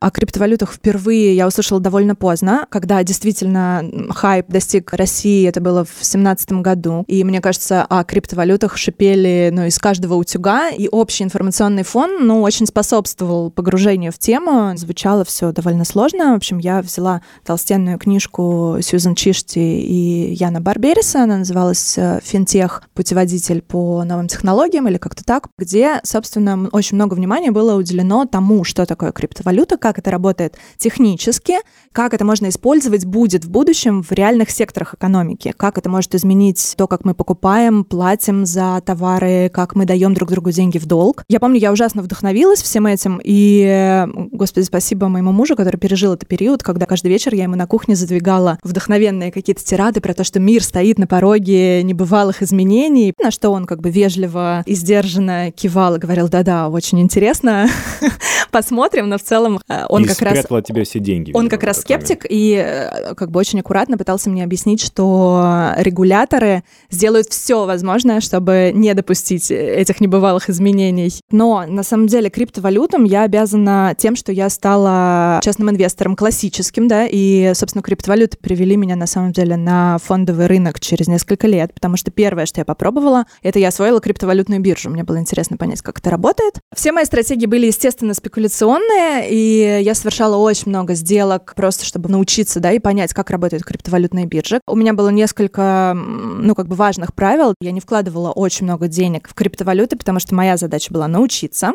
О 0.00 0.10
криптовалютах 0.10 0.72
впервые 0.72 1.34
я 1.34 1.46
услышала 1.46 1.80
довольно 1.80 2.14
поздно, 2.14 2.66
когда 2.70 3.02
действительно 3.02 3.84
хайп 4.10 4.46
достиг 4.48 4.92
России, 4.92 5.48
это 5.48 5.60
было 5.60 5.84
в 5.84 5.92
2017 5.94 6.52
году. 6.52 7.04
И 7.06 7.24
мне 7.24 7.40
кажется, 7.40 7.84
о 7.84 8.04
криптовалютах 8.04 8.76
шипели 8.76 9.50
ну, 9.52 9.64
из 9.64 9.78
каждого 9.78 10.14
утюга, 10.14 10.68
и 10.68 10.88
общий 10.88 11.24
информационный 11.24 11.82
фон, 11.82 12.26
ну, 12.26 12.42
очень 12.42 12.66
способствовал 12.66 13.50
погружению 13.50 14.12
в 14.12 14.18
тему. 14.18 14.76
Звучало 14.76 15.24
все 15.24 15.52
довольно 15.52 15.84
сложно. 15.84 16.32
В 16.32 16.36
общем, 16.36 16.58
я 16.58 16.82
взяла 16.82 17.22
толстенную 17.44 17.98
книжку 17.98 18.78
Сьюзан 18.80 19.14
Чишти 19.14 19.80
и 19.80 20.34
Яна 20.34 20.60
Барбериса, 20.60 21.22
она 21.22 21.38
называлась 21.38 21.96
э, 21.96 22.20
«Финтех. 22.22 22.82
Путеводитель 22.94 23.62
по 23.62 24.04
новым 24.04 24.28
технологиям» 24.28 24.88
или 24.88 24.98
как-то 24.98 25.24
так, 25.24 25.48
где, 25.58 26.00
собственно, 26.02 26.68
очень 26.72 26.96
много 26.96 27.14
внимания 27.14 27.50
было 27.50 27.74
уделено 27.74 28.26
тому, 28.26 28.64
что 28.64 28.86
такое 28.86 29.12
криптовалюта, 29.12 29.76
как 29.86 29.98
это 29.98 30.10
работает 30.10 30.58
технически, 30.78 31.58
как 31.96 32.12
это 32.12 32.26
можно 32.26 32.50
использовать 32.50 33.06
будет 33.06 33.46
в 33.46 33.50
будущем 33.50 34.02
в 34.02 34.12
реальных 34.12 34.50
секторах 34.50 34.92
экономики, 34.92 35.54
как 35.56 35.78
это 35.78 35.88
может 35.88 36.14
изменить 36.14 36.74
то, 36.76 36.86
как 36.86 37.06
мы 37.06 37.14
покупаем, 37.14 37.84
платим 37.84 38.44
за 38.44 38.82
товары, 38.84 39.48
как 39.48 39.74
мы 39.74 39.86
даем 39.86 40.12
друг 40.12 40.30
другу 40.30 40.50
деньги 40.50 40.76
в 40.76 40.84
долг. 40.84 41.24
Я 41.30 41.40
помню, 41.40 41.58
я 41.58 41.72
ужасно 41.72 42.02
вдохновилась 42.02 42.60
всем 42.60 42.84
этим, 42.84 43.18
и, 43.24 44.04
господи, 44.30 44.66
спасибо 44.66 45.08
моему 45.08 45.32
мужу, 45.32 45.56
который 45.56 45.78
пережил 45.78 46.12
этот 46.12 46.28
период, 46.28 46.62
когда 46.62 46.84
каждый 46.84 47.08
вечер 47.08 47.34
я 47.34 47.44
ему 47.44 47.56
на 47.56 47.66
кухне 47.66 47.96
задвигала 47.96 48.58
вдохновенные 48.62 49.32
какие-то 49.32 49.64
тирады 49.64 50.02
про 50.02 50.12
то, 50.12 50.22
что 50.22 50.38
мир 50.38 50.62
стоит 50.62 50.98
на 50.98 51.06
пороге 51.06 51.82
небывалых 51.82 52.42
изменений, 52.42 53.14
на 53.18 53.30
что 53.30 53.48
он 53.48 53.64
как 53.64 53.80
бы 53.80 53.88
вежливо 53.88 54.62
и 54.66 54.74
сдержанно 54.74 55.50
кивал 55.50 55.94
и 55.94 55.98
говорил, 55.98 56.28
да-да, 56.28 56.68
очень 56.68 57.00
интересно, 57.00 57.70
посмотрим, 58.50 59.08
но 59.08 59.16
в 59.16 59.22
целом 59.22 59.60
э, 59.66 59.86
он 59.88 60.04
и 60.04 60.06
как 60.06 60.20
раз... 60.20 60.44
тебя 60.66 60.84
все 60.84 60.98
деньги. 60.98 61.30
Он 61.32 61.48
как 61.48 61.62
раз 61.62 61.85
скептик 61.86 62.26
и 62.28 62.54
э, 62.54 63.14
как 63.14 63.30
бы 63.30 63.38
очень 63.38 63.60
аккуратно 63.60 63.96
пытался 63.96 64.28
мне 64.28 64.42
объяснить, 64.42 64.82
что 64.82 65.72
регуляторы 65.76 66.64
сделают 66.90 67.28
все 67.28 67.64
возможное, 67.64 68.20
чтобы 68.20 68.72
не 68.74 68.92
допустить 68.94 69.50
этих 69.50 70.00
небывалых 70.00 70.50
изменений. 70.50 71.12
Но 71.30 71.64
на 71.66 71.82
самом 71.82 72.08
деле 72.08 72.28
криптовалютам 72.28 73.04
я 73.04 73.22
обязана 73.22 73.94
тем, 73.96 74.16
что 74.16 74.32
я 74.32 74.50
стала 74.50 75.40
частным 75.42 75.70
инвестором 75.70 76.16
классическим, 76.16 76.88
да, 76.88 77.06
и, 77.08 77.52
собственно, 77.54 77.82
криптовалюты 77.82 78.36
привели 78.36 78.76
меня 78.76 78.96
на 78.96 79.06
самом 79.06 79.32
деле 79.32 79.56
на 79.56 79.98
фондовый 79.98 80.46
рынок 80.46 80.80
через 80.80 81.06
несколько 81.06 81.46
лет, 81.46 81.72
потому 81.72 81.96
что 81.96 82.10
первое, 82.10 82.46
что 82.46 82.60
я 82.60 82.64
попробовала, 82.64 83.26
это 83.42 83.58
я 83.58 83.68
освоила 83.68 84.00
криптовалютную 84.00 84.60
биржу. 84.60 84.90
Мне 84.90 85.04
было 85.04 85.18
интересно 85.18 85.56
понять, 85.56 85.82
как 85.82 86.00
это 86.00 86.10
работает. 86.10 86.54
Все 86.74 86.90
мои 86.90 87.04
стратегии 87.04 87.46
были, 87.46 87.66
естественно, 87.66 88.14
спекуляционные, 88.14 89.30
и 89.30 89.82
я 89.82 89.94
совершала 89.94 90.36
очень 90.36 90.70
много 90.70 90.94
сделок 90.94 91.54
просто, 91.54 91.75
чтобы 91.84 92.08
научиться, 92.08 92.60
да, 92.60 92.72
и 92.72 92.78
понять, 92.78 93.12
как 93.12 93.30
работают 93.30 93.64
криптовалютные 93.64 94.26
биржи. 94.26 94.60
У 94.66 94.76
меня 94.76 94.94
было 94.94 95.08
несколько, 95.10 95.92
ну, 95.94 96.54
как 96.54 96.68
бы 96.68 96.76
важных 96.76 97.14
правил. 97.14 97.54
Я 97.60 97.72
не 97.72 97.80
вкладывала 97.80 98.30
очень 98.30 98.64
много 98.64 98.88
денег 98.88 99.28
в 99.28 99.34
криптовалюты, 99.34 99.96
потому 99.96 100.20
что 100.20 100.34
моя 100.34 100.56
задача 100.56 100.92
была 100.92 101.08
научиться. 101.08 101.72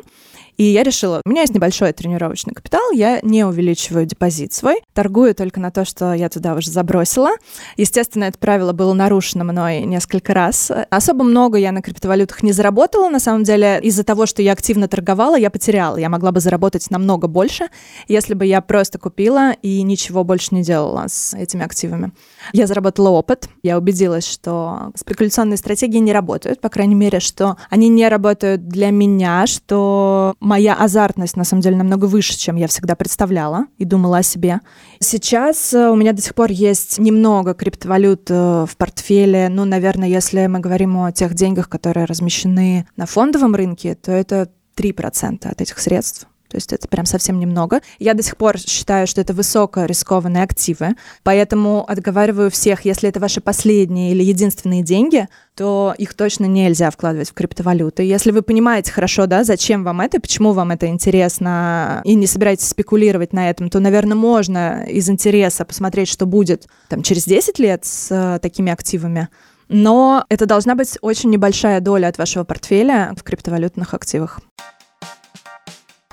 И 0.57 0.63
я 0.63 0.83
решила, 0.83 1.21
у 1.25 1.29
меня 1.29 1.41
есть 1.41 1.53
небольшой 1.53 1.91
тренировочный 1.93 2.53
капитал, 2.53 2.91
я 2.91 3.19
не 3.21 3.45
увеличиваю 3.45 4.05
депозит 4.05 4.53
свой, 4.53 4.81
торгую 4.93 5.33
только 5.35 5.59
на 5.59 5.71
то, 5.71 5.85
что 5.85 6.13
я 6.13 6.29
туда 6.29 6.55
уже 6.55 6.69
забросила. 6.69 7.31
Естественно, 7.77 8.25
это 8.25 8.37
правило 8.37 8.73
было 8.73 8.93
нарушено 8.93 9.43
мной 9.43 9.81
несколько 9.81 10.33
раз. 10.33 10.71
Особо 10.89 11.23
много 11.23 11.57
я 11.57 11.71
на 11.71 11.81
криптовалютах 11.81 12.43
не 12.43 12.51
заработала, 12.51 13.09
на 13.09 13.19
самом 13.19 13.43
деле, 13.43 13.79
из-за 13.81 14.03
того, 14.03 14.25
что 14.25 14.41
я 14.41 14.53
активно 14.53 14.87
торговала, 14.87 15.37
я 15.37 15.49
потеряла. 15.49 15.97
Я 15.97 16.09
могла 16.09 16.31
бы 16.31 16.39
заработать 16.39 16.89
намного 16.91 17.27
больше, 17.27 17.69
если 18.07 18.33
бы 18.33 18.45
я 18.45 18.61
просто 18.61 18.99
купила 18.99 19.53
и 19.61 19.81
ничего 19.81 20.23
больше 20.23 20.53
не 20.55 20.63
делала 20.63 21.05
с 21.07 21.33
этими 21.33 21.63
активами. 21.63 22.11
Я 22.53 22.67
заработала 22.67 23.09
опыт, 23.09 23.49
я 23.63 23.77
убедилась, 23.77 24.27
что 24.27 24.91
спекуляционные 24.95 25.57
стратегии 25.57 25.99
не 25.99 26.13
работают, 26.13 26.61
по 26.61 26.69
крайней 26.69 26.95
мере, 26.95 27.19
что 27.19 27.57
они 27.69 27.89
не 27.89 28.07
работают 28.07 28.67
для 28.67 28.89
меня, 28.91 29.47
что 29.47 30.35
моя 30.41 30.73
азартность, 30.73 31.38
на 31.38 31.45
самом 31.45 31.62
деле, 31.62 31.77
намного 31.77 32.06
выше, 32.06 32.38
чем 32.38 32.58
я 32.58 32.67
всегда 32.67 32.95
представляла 32.95 33.67
и 33.77 33.86
думала 33.86 34.17
о 34.17 34.23
себе. 34.23 34.60
Сейчас 34.99 35.73
э, 35.73 35.89
у 35.89 35.95
меня 35.95 36.12
до 36.12 36.21
сих 36.21 36.36
пор 36.36 36.51
есть 36.51 36.99
немного 36.99 37.54
криптовалют 37.54 38.30
э, 38.30 38.65
в 38.67 38.75
портфеле. 38.75 39.47
Ну, 39.49 39.63
наверное, 39.63 40.10
если 40.10 40.47
мы 40.47 40.60
говорим 40.60 40.97
о 40.97 41.12
тех 41.12 41.34
деньгах, 41.36 41.69
которые 41.69 42.06
размещены 42.06 42.88
на 42.97 43.06
фондовом 43.06 43.56
рынке, 43.56 43.95
то 43.95 44.12
это 44.12 44.49
3% 44.75 45.47
от 45.47 45.62
этих 45.62 45.80
средств. 45.80 46.27
То 46.51 46.57
есть 46.57 46.73
это 46.73 46.85
прям 46.89 47.05
совсем 47.05 47.39
немного. 47.39 47.79
Я 47.97 48.13
до 48.13 48.21
сих 48.21 48.35
пор 48.35 48.59
считаю, 48.59 49.07
что 49.07 49.21
это 49.21 49.33
высокорискованные 49.33 50.43
активы, 50.43 50.95
поэтому 51.23 51.89
отговариваю 51.89 52.51
всех, 52.51 52.83
если 52.83 53.07
это 53.07 53.21
ваши 53.21 53.39
последние 53.39 54.11
или 54.11 54.21
единственные 54.21 54.83
деньги, 54.83 55.29
то 55.55 55.95
их 55.97 56.13
точно 56.13 56.45
нельзя 56.45 56.91
вкладывать 56.91 57.29
в 57.29 57.33
криптовалюты. 57.33 58.03
Если 58.03 58.31
вы 58.31 58.41
понимаете 58.41 58.91
хорошо, 58.91 59.27
да, 59.27 59.45
зачем 59.45 59.85
вам 59.85 60.01
это, 60.01 60.19
почему 60.19 60.51
вам 60.51 60.71
это 60.71 60.87
интересно, 60.87 62.01
и 62.03 62.15
не 62.15 62.27
собираетесь 62.27 62.67
спекулировать 62.67 63.31
на 63.31 63.49
этом, 63.49 63.69
то, 63.69 63.79
наверное, 63.79 64.15
можно 64.15 64.83
из 64.83 65.09
интереса 65.09 65.63
посмотреть, 65.63 66.09
что 66.09 66.25
будет 66.25 66.67
там, 66.89 67.01
через 67.01 67.23
10 67.23 67.59
лет 67.59 67.85
с 67.85 68.11
э, 68.11 68.39
такими 68.39 68.73
активами. 68.73 69.29
Но 69.69 70.25
это 70.27 70.45
должна 70.45 70.75
быть 70.75 70.97
очень 70.99 71.29
небольшая 71.29 71.79
доля 71.79 72.07
от 72.07 72.17
вашего 72.17 72.43
портфеля 72.43 73.13
в 73.17 73.23
криптовалютных 73.23 73.93
активах. 73.93 74.41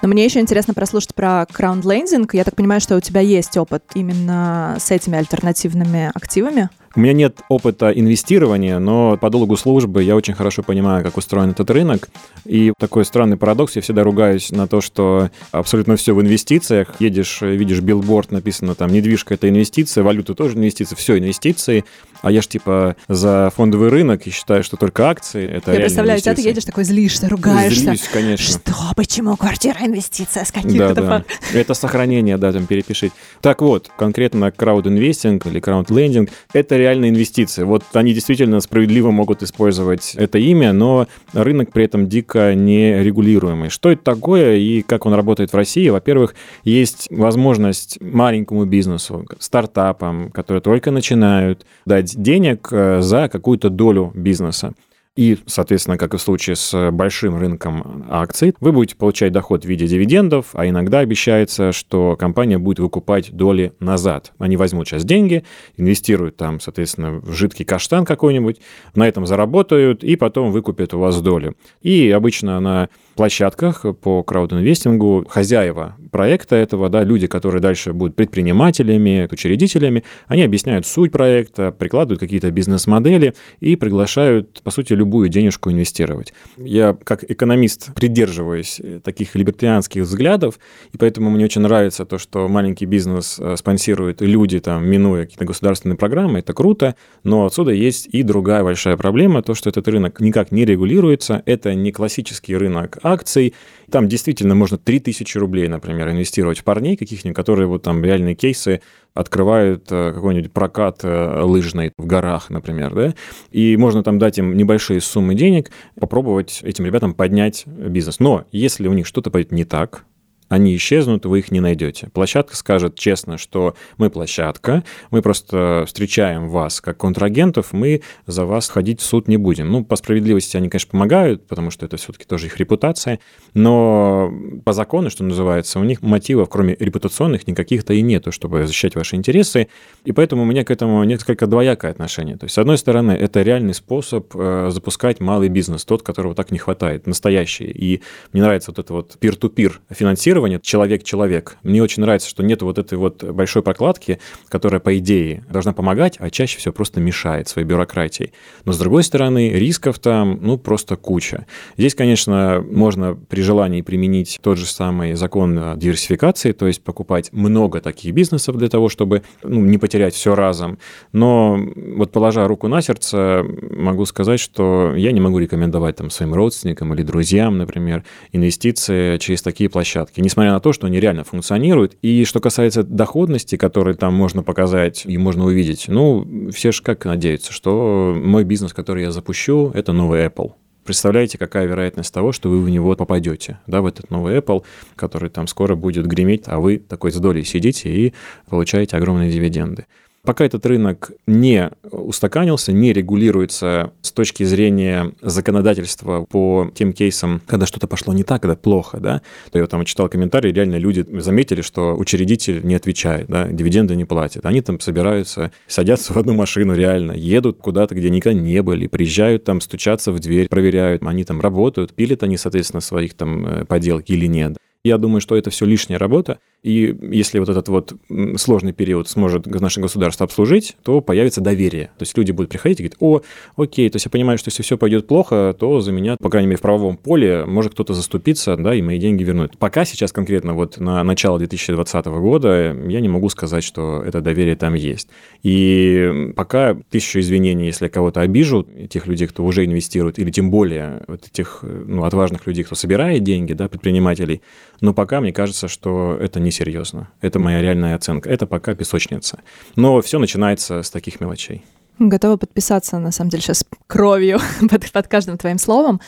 Но 0.02 0.08
мне 0.08 0.24
еще 0.24 0.40
интересно 0.40 0.74
прослушать 0.74 1.14
про 1.14 1.46
краунд-лендинг. 1.50 2.34
Я 2.34 2.44
так 2.44 2.54
понимаю, 2.54 2.80
что 2.80 2.96
у 2.96 3.00
тебя 3.00 3.20
есть 3.20 3.56
опыт 3.56 3.82
именно 3.94 4.76
с 4.78 4.90
этими 4.90 5.18
альтернативными 5.18 6.10
активами. 6.14 6.70
У 6.94 7.00
меня 7.00 7.12
нет 7.12 7.38
опыта 7.48 7.90
инвестирования, 7.90 8.78
но 8.78 9.16
по 9.16 9.30
долгу 9.30 9.56
службы 9.56 10.02
я 10.02 10.16
очень 10.16 10.34
хорошо 10.34 10.62
понимаю, 10.62 11.04
как 11.04 11.16
устроен 11.16 11.50
этот 11.50 11.70
рынок. 11.70 12.08
И 12.44 12.72
такой 12.78 13.04
странный 13.04 13.36
парадокс, 13.36 13.76
я 13.76 13.82
всегда 13.82 14.04
ругаюсь 14.04 14.50
на 14.50 14.66
то, 14.66 14.80
что 14.80 15.30
абсолютно 15.52 15.96
все 15.96 16.14
в 16.14 16.22
инвестициях. 16.22 16.94
Едешь, 16.98 17.42
видишь 17.42 17.80
билборд, 17.80 18.32
написано 18.32 18.74
там, 18.74 18.92
недвижка— 18.92 19.34
это 19.34 19.48
инвестиция, 19.48 20.02
валюта 20.02 20.34
тоже 20.34 20.56
инвестиция, 20.56 20.96
все 20.96 21.18
инвестиции. 21.18 21.84
А 22.20 22.32
я 22.32 22.42
ж 22.42 22.48
типа 22.48 22.96
за 23.06 23.52
фондовый 23.54 23.90
рынок 23.90 24.26
и 24.26 24.30
считаю, 24.30 24.64
что 24.64 24.76
только 24.76 25.08
акции— 25.08 25.46
это 25.48 25.72
Я 25.72 25.80
представляю, 25.80 26.20
тебя 26.20 26.34
ты 26.34 26.42
едешь 26.42 26.64
такой 26.64 26.84
злишься, 26.84 27.28
ругаешься. 27.28 27.80
Злюсь, 27.80 28.08
конечно. 28.12 28.58
Что, 28.58 28.74
почему 28.96 29.36
квартира 29.36 29.78
инвестиция 29.84 30.44
с 30.44 30.50
каких-то... 30.50 30.94
Да, 30.94 31.02
да. 31.02 31.24
Это 31.52 31.74
сохранение, 31.74 32.36
да, 32.36 32.52
там 32.52 32.66
перепишите. 32.66 33.14
Так 33.40 33.62
вот, 33.62 33.88
конкретно 33.96 34.50
краудинвестинг 34.50 35.46
или 35.46 35.60
краудлендинг— 35.60 36.30
это 36.52 36.76
реальные 36.78 37.10
инвестиции. 37.10 37.62
Вот 37.64 37.82
они 37.92 38.14
действительно 38.14 38.60
справедливо 38.60 39.10
могут 39.10 39.42
использовать 39.42 40.14
это 40.14 40.38
имя, 40.38 40.72
но 40.72 41.06
рынок 41.32 41.72
при 41.72 41.84
этом 41.84 42.08
дико 42.08 42.54
нерегулируемый. 42.54 43.70
Что 43.70 43.90
это 43.90 44.02
такое 44.02 44.56
и 44.56 44.82
как 44.82 45.06
он 45.06 45.14
работает 45.14 45.52
в 45.52 45.56
России? 45.56 45.88
Во-первых, 45.88 46.34
есть 46.64 47.08
возможность 47.10 48.00
маленькому 48.00 48.64
бизнесу, 48.64 49.26
стартапам, 49.38 50.30
которые 50.30 50.60
только 50.62 50.90
начинают, 50.90 51.66
дать 51.86 52.20
денег 52.20 52.68
э, 52.70 53.00
за 53.00 53.28
какую-то 53.28 53.70
долю 53.70 54.12
бизнеса. 54.14 54.74
И, 55.18 55.36
соответственно, 55.46 55.98
как 55.98 56.14
и 56.14 56.16
в 56.16 56.22
случае 56.22 56.54
с 56.54 56.92
большим 56.92 57.36
рынком 57.36 58.06
акций, 58.08 58.54
вы 58.60 58.70
будете 58.70 58.94
получать 58.94 59.32
доход 59.32 59.64
в 59.64 59.68
виде 59.68 59.88
дивидендов, 59.88 60.50
а 60.52 60.68
иногда 60.68 61.00
обещается, 61.00 61.72
что 61.72 62.14
компания 62.14 62.56
будет 62.56 62.78
выкупать 62.78 63.32
доли 63.32 63.72
назад. 63.80 64.32
Они 64.38 64.56
возьмут 64.56 64.86
сейчас 64.86 65.04
деньги, 65.04 65.42
инвестируют 65.76 66.36
там, 66.36 66.60
соответственно, 66.60 67.18
в 67.18 67.32
жидкий 67.32 67.64
каштан 67.64 68.04
какой-нибудь, 68.04 68.60
на 68.94 69.08
этом 69.08 69.26
заработают 69.26 70.04
и 70.04 70.14
потом 70.14 70.52
выкупят 70.52 70.94
у 70.94 71.00
вас 71.00 71.20
долю. 71.20 71.56
И 71.82 72.12
обычно 72.12 72.60
на 72.60 72.88
площадках 73.18 73.84
по 74.00 74.22
краудинвестингу. 74.22 75.26
Хозяева 75.28 75.96
проекта 76.12 76.54
этого, 76.54 76.88
да, 76.88 77.02
люди, 77.02 77.26
которые 77.26 77.60
дальше 77.60 77.92
будут 77.92 78.14
предпринимателями, 78.14 79.28
учредителями, 79.30 80.04
они 80.28 80.42
объясняют 80.42 80.86
суть 80.86 81.10
проекта, 81.10 81.72
прикладывают 81.72 82.20
какие-то 82.20 82.50
бизнес-модели 82.52 83.34
и 83.58 83.74
приглашают, 83.74 84.62
по 84.62 84.70
сути, 84.70 84.92
любую 84.92 85.28
денежку 85.28 85.70
инвестировать. 85.70 86.32
Я, 86.56 86.96
как 87.04 87.24
экономист, 87.28 87.92
придерживаюсь 87.94 88.80
таких 89.02 89.34
либертарианских 89.34 90.02
взглядов, 90.02 90.60
и 90.92 90.96
поэтому 90.96 91.28
мне 91.28 91.44
очень 91.44 91.62
нравится 91.62 92.04
то, 92.04 92.18
что 92.18 92.46
маленький 92.46 92.86
бизнес 92.86 93.38
э, 93.40 93.56
спонсирует 93.56 94.20
люди, 94.20 94.60
там, 94.60 94.86
минуя 94.86 95.24
какие-то 95.24 95.44
государственные 95.44 95.96
программы, 95.96 96.38
это 96.38 96.52
круто, 96.52 96.94
но 97.24 97.46
отсюда 97.46 97.72
есть 97.72 98.08
и 98.12 98.22
другая 98.22 98.62
большая 98.62 98.96
проблема, 98.96 99.42
то, 99.42 99.54
что 99.54 99.70
этот 99.70 99.88
рынок 99.88 100.20
никак 100.20 100.52
не 100.52 100.64
регулируется, 100.64 101.42
это 101.46 101.74
не 101.74 101.90
классический 101.90 102.56
рынок 102.56 102.98
акций. 103.12 103.54
Там 103.90 104.08
действительно 104.08 104.54
можно 104.54 104.78
3000 104.78 105.38
рублей, 105.38 105.68
например, 105.68 106.10
инвестировать 106.10 106.58
в 106.58 106.64
парней 106.64 106.96
каких-нибудь, 106.96 107.36
которые 107.36 107.66
вот 107.66 107.82
там 107.82 108.04
реальные 108.04 108.34
кейсы 108.34 108.80
открывают 109.14 109.90
э, 109.90 110.12
какой-нибудь 110.12 110.52
прокат 110.52 111.00
э, 111.02 111.40
лыжный 111.42 111.92
в 111.96 112.06
горах, 112.06 112.50
например, 112.50 112.94
да, 112.94 113.14
и 113.50 113.76
можно 113.76 114.02
там 114.02 114.18
дать 114.18 114.38
им 114.38 114.56
небольшие 114.56 115.00
суммы 115.00 115.34
денег, 115.34 115.70
попробовать 115.98 116.60
этим 116.62 116.86
ребятам 116.86 117.14
поднять 117.14 117.64
бизнес. 117.66 118.20
Но 118.20 118.44
если 118.52 118.86
у 118.88 118.92
них 118.92 119.06
что-то 119.06 119.30
пойдет 119.30 119.52
не 119.52 119.64
так, 119.64 120.04
они 120.48 120.74
исчезнут, 120.76 121.26
вы 121.26 121.40
их 121.40 121.50
не 121.50 121.60
найдете. 121.60 122.08
Площадка 122.12 122.56
скажет 122.56 122.94
честно, 122.94 123.38
что 123.38 123.74
мы 123.96 124.10
площадка, 124.10 124.84
мы 125.10 125.22
просто 125.22 125.84
встречаем 125.86 126.48
вас 126.48 126.80
как 126.80 126.98
контрагентов, 126.98 127.72
мы 127.72 128.02
за 128.26 128.44
вас 128.44 128.68
ходить 128.68 129.00
в 129.00 129.04
суд 129.04 129.28
не 129.28 129.36
будем. 129.36 129.70
Ну, 129.70 129.84
по 129.84 129.96
справедливости 129.96 130.56
они, 130.56 130.68
конечно, 130.68 130.90
помогают, 130.90 131.46
потому 131.46 131.70
что 131.70 131.86
это 131.86 131.96
все-таки 131.96 132.24
тоже 132.24 132.46
их 132.46 132.56
репутация, 132.58 133.20
но 133.54 134.32
по 134.64 134.72
закону, 134.72 135.10
что 135.10 135.24
называется, 135.24 135.78
у 135.80 135.84
них 135.84 136.02
мотивов, 136.02 136.48
кроме 136.48 136.76
репутационных, 136.78 137.46
никаких-то 137.46 137.92
и 137.92 138.02
нету, 138.02 138.32
чтобы 138.32 138.66
защищать 138.66 138.94
ваши 138.94 139.16
интересы, 139.16 139.68
и 140.04 140.12
поэтому 140.12 140.42
у 140.42 140.46
меня 140.46 140.64
к 140.64 140.70
этому 140.70 141.04
несколько 141.04 141.46
двоякое 141.46 141.90
отношение. 141.90 142.36
То 142.36 142.44
есть, 142.44 142.54
с 142.54 142.58
одной 142.58 142.78
стороны, 142.78 143.12
это 143.12 143.42
реальный 143.42 143.74
способ 143.74 144.34
э, 144.34 144.68
запускать 144.70 145.20
малый 145.20 145.48
бизнес, 145.48 145.84
тот, 145.84 146.02
которого 146.02 146.34
так 146.34 146.50
не 146.50 146.58
хватает, 146.58 147.06
настоящий. 147.06 147.66
И 147.66 148.02
мне 148.32 148.42
нравится 148.42 148.70
вот 148.70 148.78
это 148.78 148.92
вот 148.92 149.16
peer-to-peer 149.20 149.74
финансирование, 149.90 150.37
человек-человек. 150.62 151.58
Мне 151.62 151.82
очень 151.82 152.02
нравится, 152.02 152.28
что 152.28 152.42
нет 152.42 152.62
вот 152.62 152.78
этой 152.78 152.98
вот 152.98 153.22
большой 153.24 153.62
прокладки, 153.62 154.18
которая, 154.48 154.80
по 154.80 154.96
идее, 154.98 155.44
должна 155.50 155.72
помогать, 155.72 156.16
а 156.18 156.30
чаще 156.30 156.58
всего 156.58 156.72
просто 156.72 157.00
мешает 157.00 157.48
своей 157.48 157.66
бюрократией. 157.66 158.32
Но, 158.64 158.72
с 158.72 158.78
другой 158.78 159.02
стороны, 159.02 159.50
рисков 159.50 159.98
там, 159.98 160.38
ну, 160.42 160.58
просто 160.58 160.96
куча. 160.96 161.46
Здесь, 161.76 161.94
конечно, 161.94 162.64
можно 162.70 163.14
при 163.14 163.42
желании 163.42 163.82
применить 163.82 164.38
тот 164.42 164.58
же 164.58 164.66
самый 164.66 165.14
закон 165.14 165.78
диверсификации, 165.78 166.52
то 166.52 166.66
есть 166.66 166.82
покупать 166.82 167.32
много 167.32 167.80
таких 167.80 168.14
бизнесов 168.14 168.56
для 168.56 168.68
того, 168.68 168.88
чтобы 168.88 169.22
ну, 169.42 169.60
не 169.60 169.78
потерять 169.78 170.14
все 170.14 170.34
разом. 170.34 170.78
Но 171.12 171.58
вот 171.96 172.12
положа 172.12 172.46
руку 172.46 172.68
на 172.68 172.80
сердце, 172.82 173.44
могу 173.70 174.04
сказать, 174.04 174.40
что 174.40 174.94
я 174.96 175.12
не 175.12 175.20
могу 175.20 175.38
рекомендовать 175.38 175.96
там 175.96 176.10
своим 176.10 176.34
родственникам 176.34 176.94
или 176.94 177.02
друзьям, 177.02 177.58
например, 177.58 178.04
инвестиции 178.32 179.18
через 179.18 179.42
такие 179.42 179.70
площадки, 179.70 180.20
несмотря 180.28 180.52
на 180.52 180.60
то, 180.60 180.74
что 180.74 180.86
они 180.86 181.00
реально 181.00 181.24
функционируют. 181.24 181.96
И 182.02 182.26
что 182.26 182.38
касается 182.38 182.82
доходности, 182.82 183.56
которые 183.56 183.96
там 183.96 184.12
можно 184.12 184.42
показать 184.42 185.06
и 185.06 185.16
можно 185.16 185.46
увидеть, 185.46 185.86
ну, 185.88 186.50
все 186.52 186.70
же 186.70 186.82
как 186.82 187.06
надеются, 187.06 187.50
что 187.50 188.14
мой 188.14 188.44
бизнес, 188.44 188.74
который 188.74 189.04
я 189.04 189.10
запущу, 189.10 189.70
это 189.74 189.92
новый 189.92 190.26
Apple 190.26 190.52
представляете, 190.84 191.36
какая 191.36 191.66
вероятность 191.66 192.14
того, 192.14 192.32
что 192.32 192.48
вы 192.48 192.62
в 192.62 192.70
него 192.70 192.96
попадете, 192.96 193.58
да, 193.66 193.82
в 193.82 193.86
этот 193.86 194.08
новый 194.08 194.38
Apple, 194.38 194.64
который 194.96 195.28
там 195.28 195.46
скоро 195.46 195.74
будет 195.74 196.06
греметь, 196.06 196.44
а 196.46 196.60
вы 196.60 196.78
такой 196.78 197.12
с 197.12 197.16
долей 197.16 197.44
сидите 197.44 197.90
и 197.90 198.14
получаете 198.48 198.96
огромные 198.96 199.30
дивиденды. 199.30 199.84
Пока 200.24 200.44
этот 200.44 200.66
рынок 200.66 201.12
не 201.26 201.70
устаканился, 201.90 202.72
не 202.72 202.92
регулируется 202.92 203.92
с 204.02 204.12
точки 204.12 204.42
зрения 204.44 205.12
законодательства 205.22 206.24
по 206.24 206.70
тем 206.74 206.92
кейсам, 206.92 207.40
когда 207.46 207.66
что-то 207.66 207.86
пошло 207.86 208.12
не 208.12 208.24
так, 208.24 208.42
когда 208.42 208.56
плохо, 208.56 208.98
да, 209.00 209.22
то 209.50 209.58
я 209.58 209.66
там 209.66 209.84
читал 209.84 210.08
комментарии, 210.08 210.52
реально 210.52 210.76
люди 210.76 211.06
заметили, 211.20 211.62
что 211.62 211.96
учредитель 211.96 212.64
не 212.64 212.74
отвечает, 212.74 213.28
да, 213.28 213.46
дивиденды 213.48 213.96
не 213.96 214.04
платят. 214.04 214.44
Они 214.44 214.60
там 214.60 214.80
собираются, 214.80 215.52
садятся 215.66 216.12
в 216.12 216.16
одну 216.18 216.34
машину 216.34 216.74
реально, 216.74 217.12
едут 217.12 217.58
куда-то, 217.58 217.94
где 217.94 218.10
никогда 218.10 218.38
не 218.38 218.62
были, 218.62 218.86
приезжают 218.86 219.44
там, 219.44 219.60
стучатся 219.60 220.12
в 220.12 220.20
дверь, 220.20 220.48
проверяют, 220.48 221.02
они 221.02 221.24
там 221.24 221.40
работают, 221.40 221.94
пилят 221.94 222.22
они, 222.22 222.36
соответственно, 222.36 222.80
своих 222.80 223.14
там 223.14 223.46
э, 223.46 223.64
поделки 223.64 224.12
или 224.12 224.26
нет. 224.26 224.56
Я 224.88 224.96
думаю, 224.96 225.20
что 225.20 225.36
это 225.36 225.50
все 225.50 225.66
лишняя 225.66 225.98
работа, 225.98 226.38
и 226.62 226.96
если 227.12 227.38
вот 227.38 227.48
этот 227.48 227.68
вот 227.68 227.92
сложный 228.36 228.72
период 228.72 229.08
сможет 229.08 229.46
наше 229.46 229.80
государство 229.80 230.24
обслужить, 230.24 230.76
то 230.82 231.00
появится 231.00 231.40
доверие. 231.40 231.90
То 231.98 232.02
есть 232.02 232.16
люди 232.16 232.32
будут 232.32 232.50
приходить 232.50 232.80
и 232.80 232.82
говорить, 232.82 232.96
о, 232.98 233.20
окей, 233.56 233.88
то 233.90 233.96
есть 233.96 234.06
я 234.06 234.10
понимаю, 234.10 234.38
что 234.38 234.48
если 234.48 234.62
все 234.62 234.76
пойдет 234.76 235.06
плохо, 235.06 235.54
то 235.58 235.80
за 235.80 235.92
меня, 235.92 236.16
по 236.20 236.30
крайней 236.30 236.48
мере, 236.48 236.58
в 236.58 236.62
правовом 236.62 236.96
поле 236.96 237.44
может 237.44 237.72
кто-то 237.72 237.94
заступиться, 237.94 238.56
да, 238.56 238.74
и 238.74 238.82
мои 238.82 238.98
деньги 238.98 239.22
вернуть. 239.22 239.56
Пока 239.58 239.84
сейчас 239.84 240.10
конкретно 240.10 240.54
вот 240.54 240.78
на 240.80 241.04
начало 241.04 241.38
2020 241.38 242.06
года 242.06 242.76
я 242.88 243.00
не 243.00 243.08
могу 243.08 243.28
сказать, 243.28 243.62
что 243.62 244.02
это 244.02 244.20
доверие 244.20 244.56
там 244.56 244.74
есть. 244.74 245.08
И 245.42 246.32
пока 246.34 246.76
тысячу 246.90 247.20
извинений, 247.20 247.66
если 247.66 247.84
я 247.84 247.90
кого-то 247.90 248.20
обижу, 248.20 248.66
тех 248.90 249.06
людей, 249.06 249.28
кто 249.28 249.44
уже 249.44 249.64
инвестирует, 249.64 250.18
или 250.18 250.30
тем 250.30 250.50
более 250.50 251.02
вот 251.06 251.26
этих 251.26 251.60
ну, 251.62 252.04
отважных 252.04 252.46
людей, 252.46 252.64
кто 252.64 252.74
собирает 252.74 253.22
деньги, 253.22 253.52
да, 253.52 253.68
предпринимателей, 253.68 254.42
но 254.80 254.94
пока 254.94 255.20
мне 255.20 255.32
кажется, 255.32 255.68
что 255.68 256.16
это 256.20 256.40
несерьезно. 256.40 257.08
Это 257.20 257.38
моя 257.38 257.60
реальная 257.60 257.94
оценка. 257.94 258.30
Это 258.30 258.46
пока 258.46 258.74
песочница. 258.74 259.40
Но 259.76 260.00
все 260.00 260.18
начинается 260.18 260.82
с 260.82 260.90
таких 260.90 261.20
мелочей. 261.20 261.64
Готова 261.98 262.36
подписаться, 262.36 262.98
на 262.98 263.10
самом 263.10 263.30
деле, 263.30 263.42
сейчас 263.42 263.64
кровью 263.86 264.38
под, 264.70 264.90
под 264.92 265.08
каждым 265.08 265.36
твоим 265.36 265.58
словом. 265.58 266.00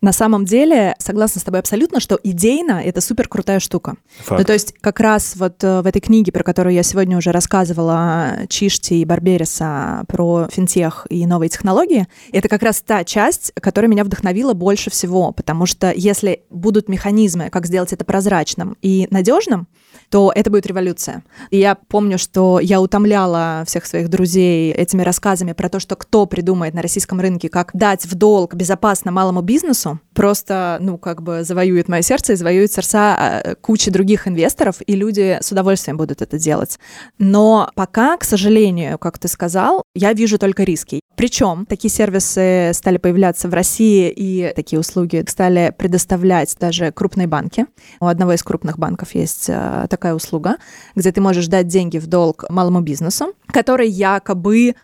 На 0.00 0.12
самом 0.12 0.44
деле, 0.44 0.94
согласна 0.98 1.40
с 1.40 1.44
тобой 1.44 1.60
абсолютно, 1.60 2.00
что 2.00 2.18
идейно 2.22 2.82
это 2.84 3.00
супер 3.00 3.28
крутая 3.28 3.60
штука. 3.60 3.96
Факт. 4.24 4.38
Ну, 4.38 4.44
то 4.44 4.52
есть 4.52 4.74
как 4.80 5.00
раз 5.00 5.36
вот 5.36 5.64
э, 5.64 5.80
в 5.80 5.86
этой 5.86 6.00
книге, 6.00 6.32
про 6.32 6.42
которую 6.42 6.74
я 6.74 6.82
сегодня 6.82 7.16
уже 7.16 7.32
рассказывала, 7.32 8.40
Чишти 8.48 9.00
и 9.00 9.04
Барбериса 9.04 10.04
про 10.06 10.48
финтех 10.50 11.06
и 11.08 11.26
новые 11.26 11.48
технологии, 11.48 12.06
это 12.32 12.48
как 12.48 12.62
раз 12.62 12.82
та 12.82 13.04
часть, 13.04 13.52
которая 13.54 13.90
меня 13.90 14.04
вдохновила 14.04 14.52
больше 14.52 14.90
всего, 14.90 15.32
потому 15.32 15.66
что 15.66 15.92
если 15.94 16.42
будут 16.50 16.88
механизмы, 16.88 17.48
как 17.48 17.66
сделать 17.66 17.92
это 17.92 18.04
прозрачным 18.04 18.76
и 18.82 19.08
надежным, 19.10 19.66
то 20.10 20.32
это 20.34 20.50
будет 20.50 20.66
революция. 20.66 21.22
И 21.50 21.58
я 21.58 21.74
помню, 21.74 22.18
что 22.18 22.60
я 22.60 22.80
утомляла 22.80 23.64
всех 23.66 23.84
своих 23.86 24.08
друзей 24.08 24.72
этими 24.72 25.02
рассказами 25.02 25.37
про 25.54 25.68
то, 25.68 25.80
что 25.80 25.96
кто 25.96 26.26
придумает 26.26 26.74
на 26.74 26.82
российском 26.82 27.20
рынке, 27.20 27.48
как 27.48 27.70
дать 27.74 28.06
в 28.06 28.14
долг 28.14 28.54
безопасно 28.54 29.10
малому 29.10 29.42
бизнесу, 29.42 30.00
просто, 30.14 30.78
ну, 30.80 30.98
как 30.98 31.22
бы 31.22 31.44
завоюет 31.44 31.88
мое 31.88 32.02
сердце 32.02 32.32
и 32.32 32.36
завоюет 32.36 32.72
сердца 32.72 33.14
а, 33.16 33.54
кучи 33.60 33.90
других 33.90 34.26
инвесторов, 34.26 34.76
и 34.86 34.94
люди 34.94 35.38
с 35.40 35.52
удовольствием 35.52 35.96
будут 35.96 36.22
это 36.22 36.38
делать. 36.38 36.78
Но 37.18 37.70
пока, 37.74 38.16
к 38.16 38.24
сожалению, 38.24 38.98
как 38.98 39.18
ты 39.18 39.28
сказал, 39.28 39.82
я 39.94 40.12
вижу 40.12 40.38
только 40.38 40.64
риски. 40.64 41.00
Причем 41.18 41.66
такие 41.66 41.90
сервисы 41.90 42.70
стали 42.74 42.96
появляться 42.96 43.48
в 43.48 43.54
России, 43.54 44.08
и 44.08 44.52
такие 44.54 44.78
услуги 44.78 45.24
стали 45.26 45.74
предоставлять 45.76 46.56
даже 46.60 46.92
крупные 46.92 47.26
банки. 47.26 47.66
У 47.98 48.06
одного 48.06 48.34
из 48.34 48.42
крупных 48.44 48.78
банков 48.78 49.16
есть 49.16 49.46
а, 49.50 49.88
такая 49.88 50.14
услуга, 50.14 50.58
где 50.94 51.10
ты 51.10 51.20
можешь 51.20 51.48
дать 51.48 51.66
деньги 51.66 51.98
в 51.98 52.06
долг 52.06 52.44
малому 52.50 52.82
бизнесу, 52.82 53.34
который 53.48 53.88
якобы 53.88 54.76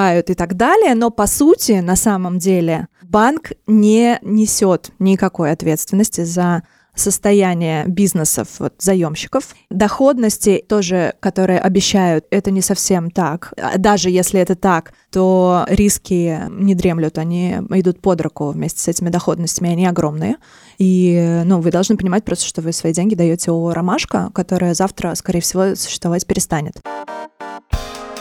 отбирают 0.00 0.30
и 0.30 0.34
так 0.34 0.54
далее, 0.54 0.94
но 0.94 1.10
по 1.10 1.26
сути, 1.26 1.80
на 1.80 1.96
самом 1.96 2.38
деле, 2.38 2.88
банк 3.02 3.52
не 3.66 4.18
несет 4.22 4.90
никакой 4.98 5.52
ответственности 5.52 6.24
за 6.24 6.62
состояние 6.94 7.84
бизнесов, 7.86 8.48
вот, 8.58 8.74
заемщиков. 8.78 9.54
Доходности 9.70 10.62
тоже, 10.68 11.14
которые 11.20 11.60
обещают, 11.60 12.26
это 12.30 12.50
не 12.50 12.60
совсем 12.60 13.10
так. 13.10 13.54
А 13.56 13.78
даже 13.78 14.10
если 14.10 14.40
это 14.40 14.56
так, 14.56 14.92
то 15.10 15.64
риски 15.68 16.40
не 16.50 16.74
дремлют, 16.74 17.16
они 17.16 17.58
идут 17.70 18.00
под 18.00 18.20
руку 18.20 18.50
вместе 18.50 18.80
с 18.80 18.88
этими 18.88 19.08
доходностями, 19.08 19.70
они 19.70 19.86
огромные. 19.86 20.36
И 20.78 21.42
ну, 21.44 21.60
вы 21.60 21.70
должны 21.70 21.96
понимать 21.96 22.24
просто, 22.24 22.44
что 22.44 22.60
вы 22.60 22.72
свои 22.72 22.92
деньги 22.92 23.14
даете 23.14 23.52
у 23.52 23.70
ромашка, 23.70 24.30
которая 24.34 24.74
завтра, 24.74 25.14
скорее 25.14 25.40
всего, 25.40 25.76
существовать 25.76 26.26
перестанет. 26.26 26.82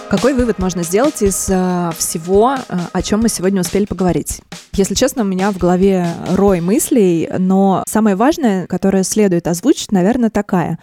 Какой 0.10 0.34
вывод 0.34 0.58
можно 0.58 0.82
сделать 0.82 1.22
из 1.22 1.48
э, 1.52 1.92
всего, 1.96 2.56
э, 2.56 2.78
о 2.92 3.02
чем 3.04 3.22
мы 3.22 3.30
сегодня 3.30 3.62
успели 3.62 3.86
поговорить? 3.86 4.42
Если 4.74 4.96
честно, 4.96 5.22
у 5.22 5.26
меня 5.26 5.52
в 5.52 5.58
голове 5.58 6.08
рой 6.32 6.62
мыслей, 6.62 7.30
но 7.38 7.84
самое 7.88 8.16
важное, 8.16 8.66
которое 8.66 9.04
следует 9.04 9.46
озвучить, 9.46 9.92
наверное, 9.92 10.32
такая. 10.32 10.80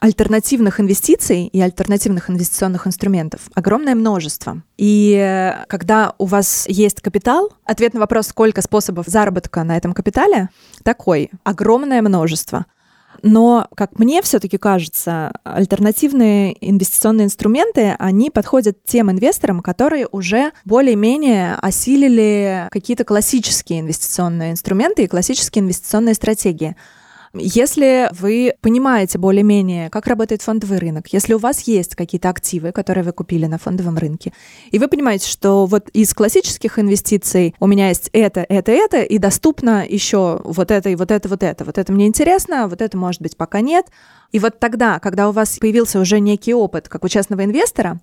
Альтернативных 0.00 0.80
инвестиций 0.80 1.44
и 1.48 1.60
альтернативных 1.60 2.30
инвестиционных 2.30 2.86
инструментов 2.86 3.42
огромное 3.54 3.94
множество. 3.94 4.62
И 4.78 5.12
э, 5.14 5.66
когда 5.66 6.14
у 6.16 6.24
вас 6.24 6.64
есть 6.66 7.02
капитал, 7.02 7.52
ответ 7.66 7.92
на 7.92 8.00
вопрос, 8.00 8.28
сколько 8.28 8.62
способов 8.62 9.08
заработка 9.08 9.62
на 9.62 9.76
этом 9.76 9.92
капитале, 9.92 10.48
такой. 10.84 11.30
Огромное 11.44 12.00
множество. 12.00 12.64
Но, 13.22 13.66
как 13.76 13.98
мне 13.98 14.22
все-таки 14.22 14.58
кажется, 14.58 15.32
альтернативные 15.44 16.56
инвестиционные 16.60 17.26
инструменты, 17.26 17.94
они 17.98 18.30
подходят 18.30 18.84
тем 18.84 19.10
инвесторам, 19.10 19.60
которые 19.60 20.06
уже 20.10 20.52
более-менее 20.64 21.56
осилили 21.56 22.68
какие-то 22.70 23.04
классические 23.04 23.80
инвестиционные 23.80 24.52
инструменты 24.52 25.04
и 25.04 25.08
классические 25.08 25.62
инвестиционные 25.62 26.14
стратегии. 26.14 26.76
Если 27.32 28.08
вы 28.10 28.54
понимаете 28.60 29.16
более-менее, 29.16 29.88
как 29.90 30.08
работает 30.08 30.42
фондовый 30.42 30.78
рынок, 30.78 31.12
если 31.12 31.34
у 31.34 31.38
вас 31.38 31.60
есть 31.60 31.94
какие-то 31.94 32.28
активы, 32.28 32.72
которые 32.72 33.04
вы 33.04 33.12
купили 33.12 33.46
на 33.46 33.56
фондовом 33.56 33.98
рынке, 33.98 34.32
и 34.72 34.80
вы 34.80 34.88
понимаете, 34.88 35.28
что 35.28 35.66
вот 35.66 35.88
из 35.90 36.12
классических 36.12 36.80
инвестиций 36.80 37.54
у 37.60 37.68
меня 37.68 37.88
есть 37.88 38.10
это, 38.12 38.44
это, 38.48 38.72
это, 38.72 39.02
и 39.02 39.18
доступно 39.18 39.86
еще 39.86 40.40
вот 40.42 40.72
это 40.72 40.90
и 40.90 40.96
вот 40.96 41.12
это, 41.12 41.28
вот 41.28 41.44
это. 41.44 41.64
Вот 41.64 41.78
это 41.78 41.92
мне 41.92 42.08
интересно, 42.08 42.66
вот 42.66 42.82
это, 42.82 42.98
может 42.98 43.22
быть, 43.22 43.36
пока 43.36 43.60
нет. 43.60 43.86
И 44.32 44.40
вот 44.40 44.58
тогда, 44.58 44.98
когда 44.98 45.28
у 45.28 45.32
вас 45.32 45.56
появился 45.60 46.00
уже 46.00 46.18
некий 46.18 46.52
опыт, 46.52 46.88
как 46.88 47.04
у 47.04 47.08
частного 47.08 47.44
инвестора, 47.44 48.00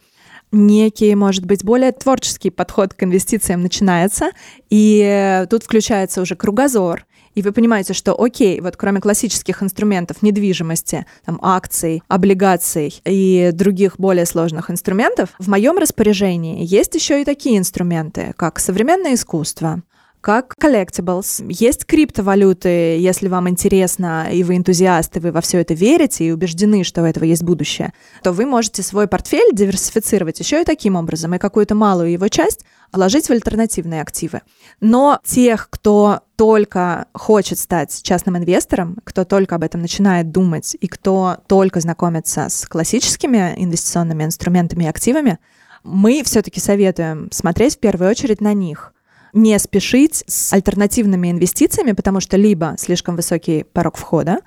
некий, 0.54 1.14
может 1.16 1.46
быть, 1.46 1.66
более 1.66 1.92
творческий 1.92 2.50
подход 2.50 2.94
к 2.94 3.04
инвестициям 3.04 3.62
начинается, 3.62 4.32
и 4.70 5.46
тут 5.50 5.64
включается 5.64 6.22
уже 6.22 6.38
кругозор, 6.38 7.06
и 7.38 7.44
вы 7.44 7.52
понимаете, 7.52 7.94
что 7.94 8.20
окей, 8.20 8.60
вот 8.62 8.78
кроме 8.78 9.00
классических 9.00 9.62
инструментов 9.62 10.24
недвижимости, 10.24 11.06
там, 11.24 11.38
акций, 11.44 12.02
облигаций 12.08 13.00
и 13.06 13.52
других 13.54 14.00
более 14.00 14.26
сложных 14.26 14.72
инструментов, 14.72 15.30
в 15.38 15.48
моем 15.48 15.78
распоряжении 15.78 16.66
есть 16.66 16.96
еще 16.96 17.22
и 17.22 17.26
такие 17.26 17.60
инструменты, 17.60 18.34
как 18.38 18.58
современное 18.58 19.14
искусство, 19.14 19.84
как 20.28 20.56
collectibles. 20.62 21.46
Есть 21.48 21.86
криптовалюты, 21.86 23.00
если 23.00 23.30
вам 23.30 23.48
интересно, 23.48 24.28
и 24.30 24.44
вы 24.44 24.58
энтузиасты, 24.58 25.22
вы 25.22 25.32
во 25.32 25.40
все 25.40 25.62
это 25.62 25.74
верите 25.74 26.26
и 26.26 26.32
убеждены, 26.32 26.84
что 26.84 27.02
у 27.02 27.06
этого 27.06 27.24
есть 27.24 27.44
будущее, 27.44 27.94
то 28.24 28.34
вы 28.34 28.46
можете 28.46 28.84
свой 28.84 29.08
портфель 29.08 29.56
диверсифицировать 29.56 30.38
еще 30.42 30.62
и 30.62 30.66
таким 30.66 30.98
образом, 30.98 31.34
и 31.34 31.38
какую-то 31.38 31.76
малую 31.76 32.12
его 32.12 32.28
часть 32.28 32.66
вложить 32.92 33.28
в 33.28 33.32
альтернативные 33.32 34.02
активы. 34.02 34.42
Но 34.82 35.22
тех, 35.24 35.70
кто 35.70 36.20
только 36.36 37.06
хочет 37.14 37.58
стать 37.58 38.04
частным 38.04 38.36
инвестором, 38.36 38.98
кто 39.06 39.24
только 39.24 39.56
об 39.56 39.64
этом 39.64 39.80
начинает 39.80 40.30
думать 40.34 40.76
и 40.78 40.90
кто 40.90 41.38
только 41.48 41.80
знакомится 41.80 42.50
с 42.50 42.66
классическими 42.66 43.54
инвестиционными 43.56 44.26
инструментами 44.26 44.84
и 44.84 44.88
активами, 44.88 45.40
мы 45.86 46.22
все-таки 46.26 46.60
советуем 46.60 47.30
смотреть 47.32 47.78
в 47.78 47.80
первую 47.80 48.12
очередь 48.12 48.42
на 48.42 48.52
них 48.52 48.92
не 49.34 49.58
спешить 49.60 50.24
с 50.28 50.54
альтернативными 50.54 51.32
инвестициями, 51.32 51.92
потому 51.92 52.20
что 52.20 52.38
либо 52.38 52.76
слишком 52.78 53.16
высокий 53.16 53.64
порог 53.64 53.98
входа, 53.98 54.40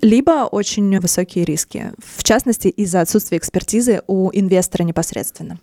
либо 0.00 0.46
очень 0.46 1.00
высокие 1.00 1.44
риски, 1.44 1.92
в 1.98 2.22
частности 2.22 2.68
из-за 2.68 3.00
отсутствия 3.00 3.38
экспертизы 3.38 4.02
у 4.06 4.30
инвестора 4.32 4.84
непосредственно. 4.84 5.58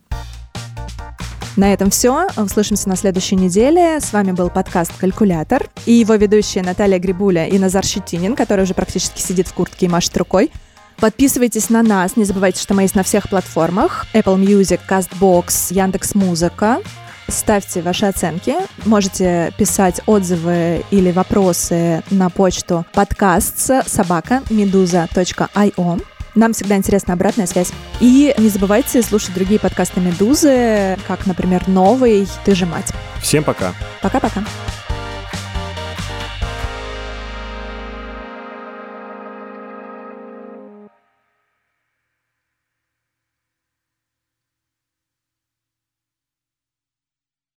На 1.55 1.71
этом 1.71 1.89
все. 1.89 2.27
Услышимся 2.35 2.89
на 2.89 2.97
следующей 2.97 3.37
неделе. 3.37 4.01
С 4.01 4.11
вами 4.11 4.33
был 4.33 4.49
подкаст 4.49 4.91
«Калькулятор» 4.97 5.69
и 5.85 5.93
его 5.93 6.15
ведущие 6.15 6.63
Наталья 6.65 6.99
Грибуля 6.99 7.47
и 7.47 7.57
Назар 7.57 7.85
Щетинин, 7.85 8.35
который 8.35 8.63
уже 8.63 8.73
практически 8.73 9.21
сидит 9.21 9.47
в 9.47 9.53
куртке 9.53 9.85
и 9.85 9.89
машет 9.89 10.17
рукой. 10.17 10.51
Подписывайтесь 10.97 11.69
на 11.69 11.81
нас. 11.81 12.17
Не 12.17 12.25
забывайте, 12.25 12.61
что 12.61 12.73
мы 12.73 12.81
есть 12.81 12.95
на 12.95 13.03
всех 13.03 13.29
платформах. 13.29 14.05
Apple 14.13 14.37
Music, 14.37 14.81
CastBox, 14.87 15.73
Яндекс.Музыка. 15.73 16.79
Ставьте 17.27 17.81
ваши 17.81 18.05
оценки. 18.05 18.55
Можете 18.85 19.51
писать 19.57 20.01
отзывы 20.05 20.83
или 20.91 21.11
вопросы 21.11 22.03
на 22.11 22.29
почту 22.29 22.85
подкаст 22.93 23.71
собака 23.87 24.43
медуза.io. 24.49 26.01
Нам 26.35 26.51
всегда 26.53 26.75
интересна 26.75 27.13
обратная 27.13 27.47
связь. 27.47 27.71
И 28.01 28.33
не 28.37 28.49
забывайте 28.49 29.01
слушать 29.01 29.33
другие 29.33 29.59
подкасты 29.59 30.01
«Медузы», 30.01 30.97
как, 31.07 31.25
например, 31.25 31.67
новый 31.67 32.27
«Ты 32.43 32.55
же 32.55 32.65
мать». 32.65 32.91
Всем 33.21 33.43
пока. 33.43 33.73
Пока-пока. 34.01 34.43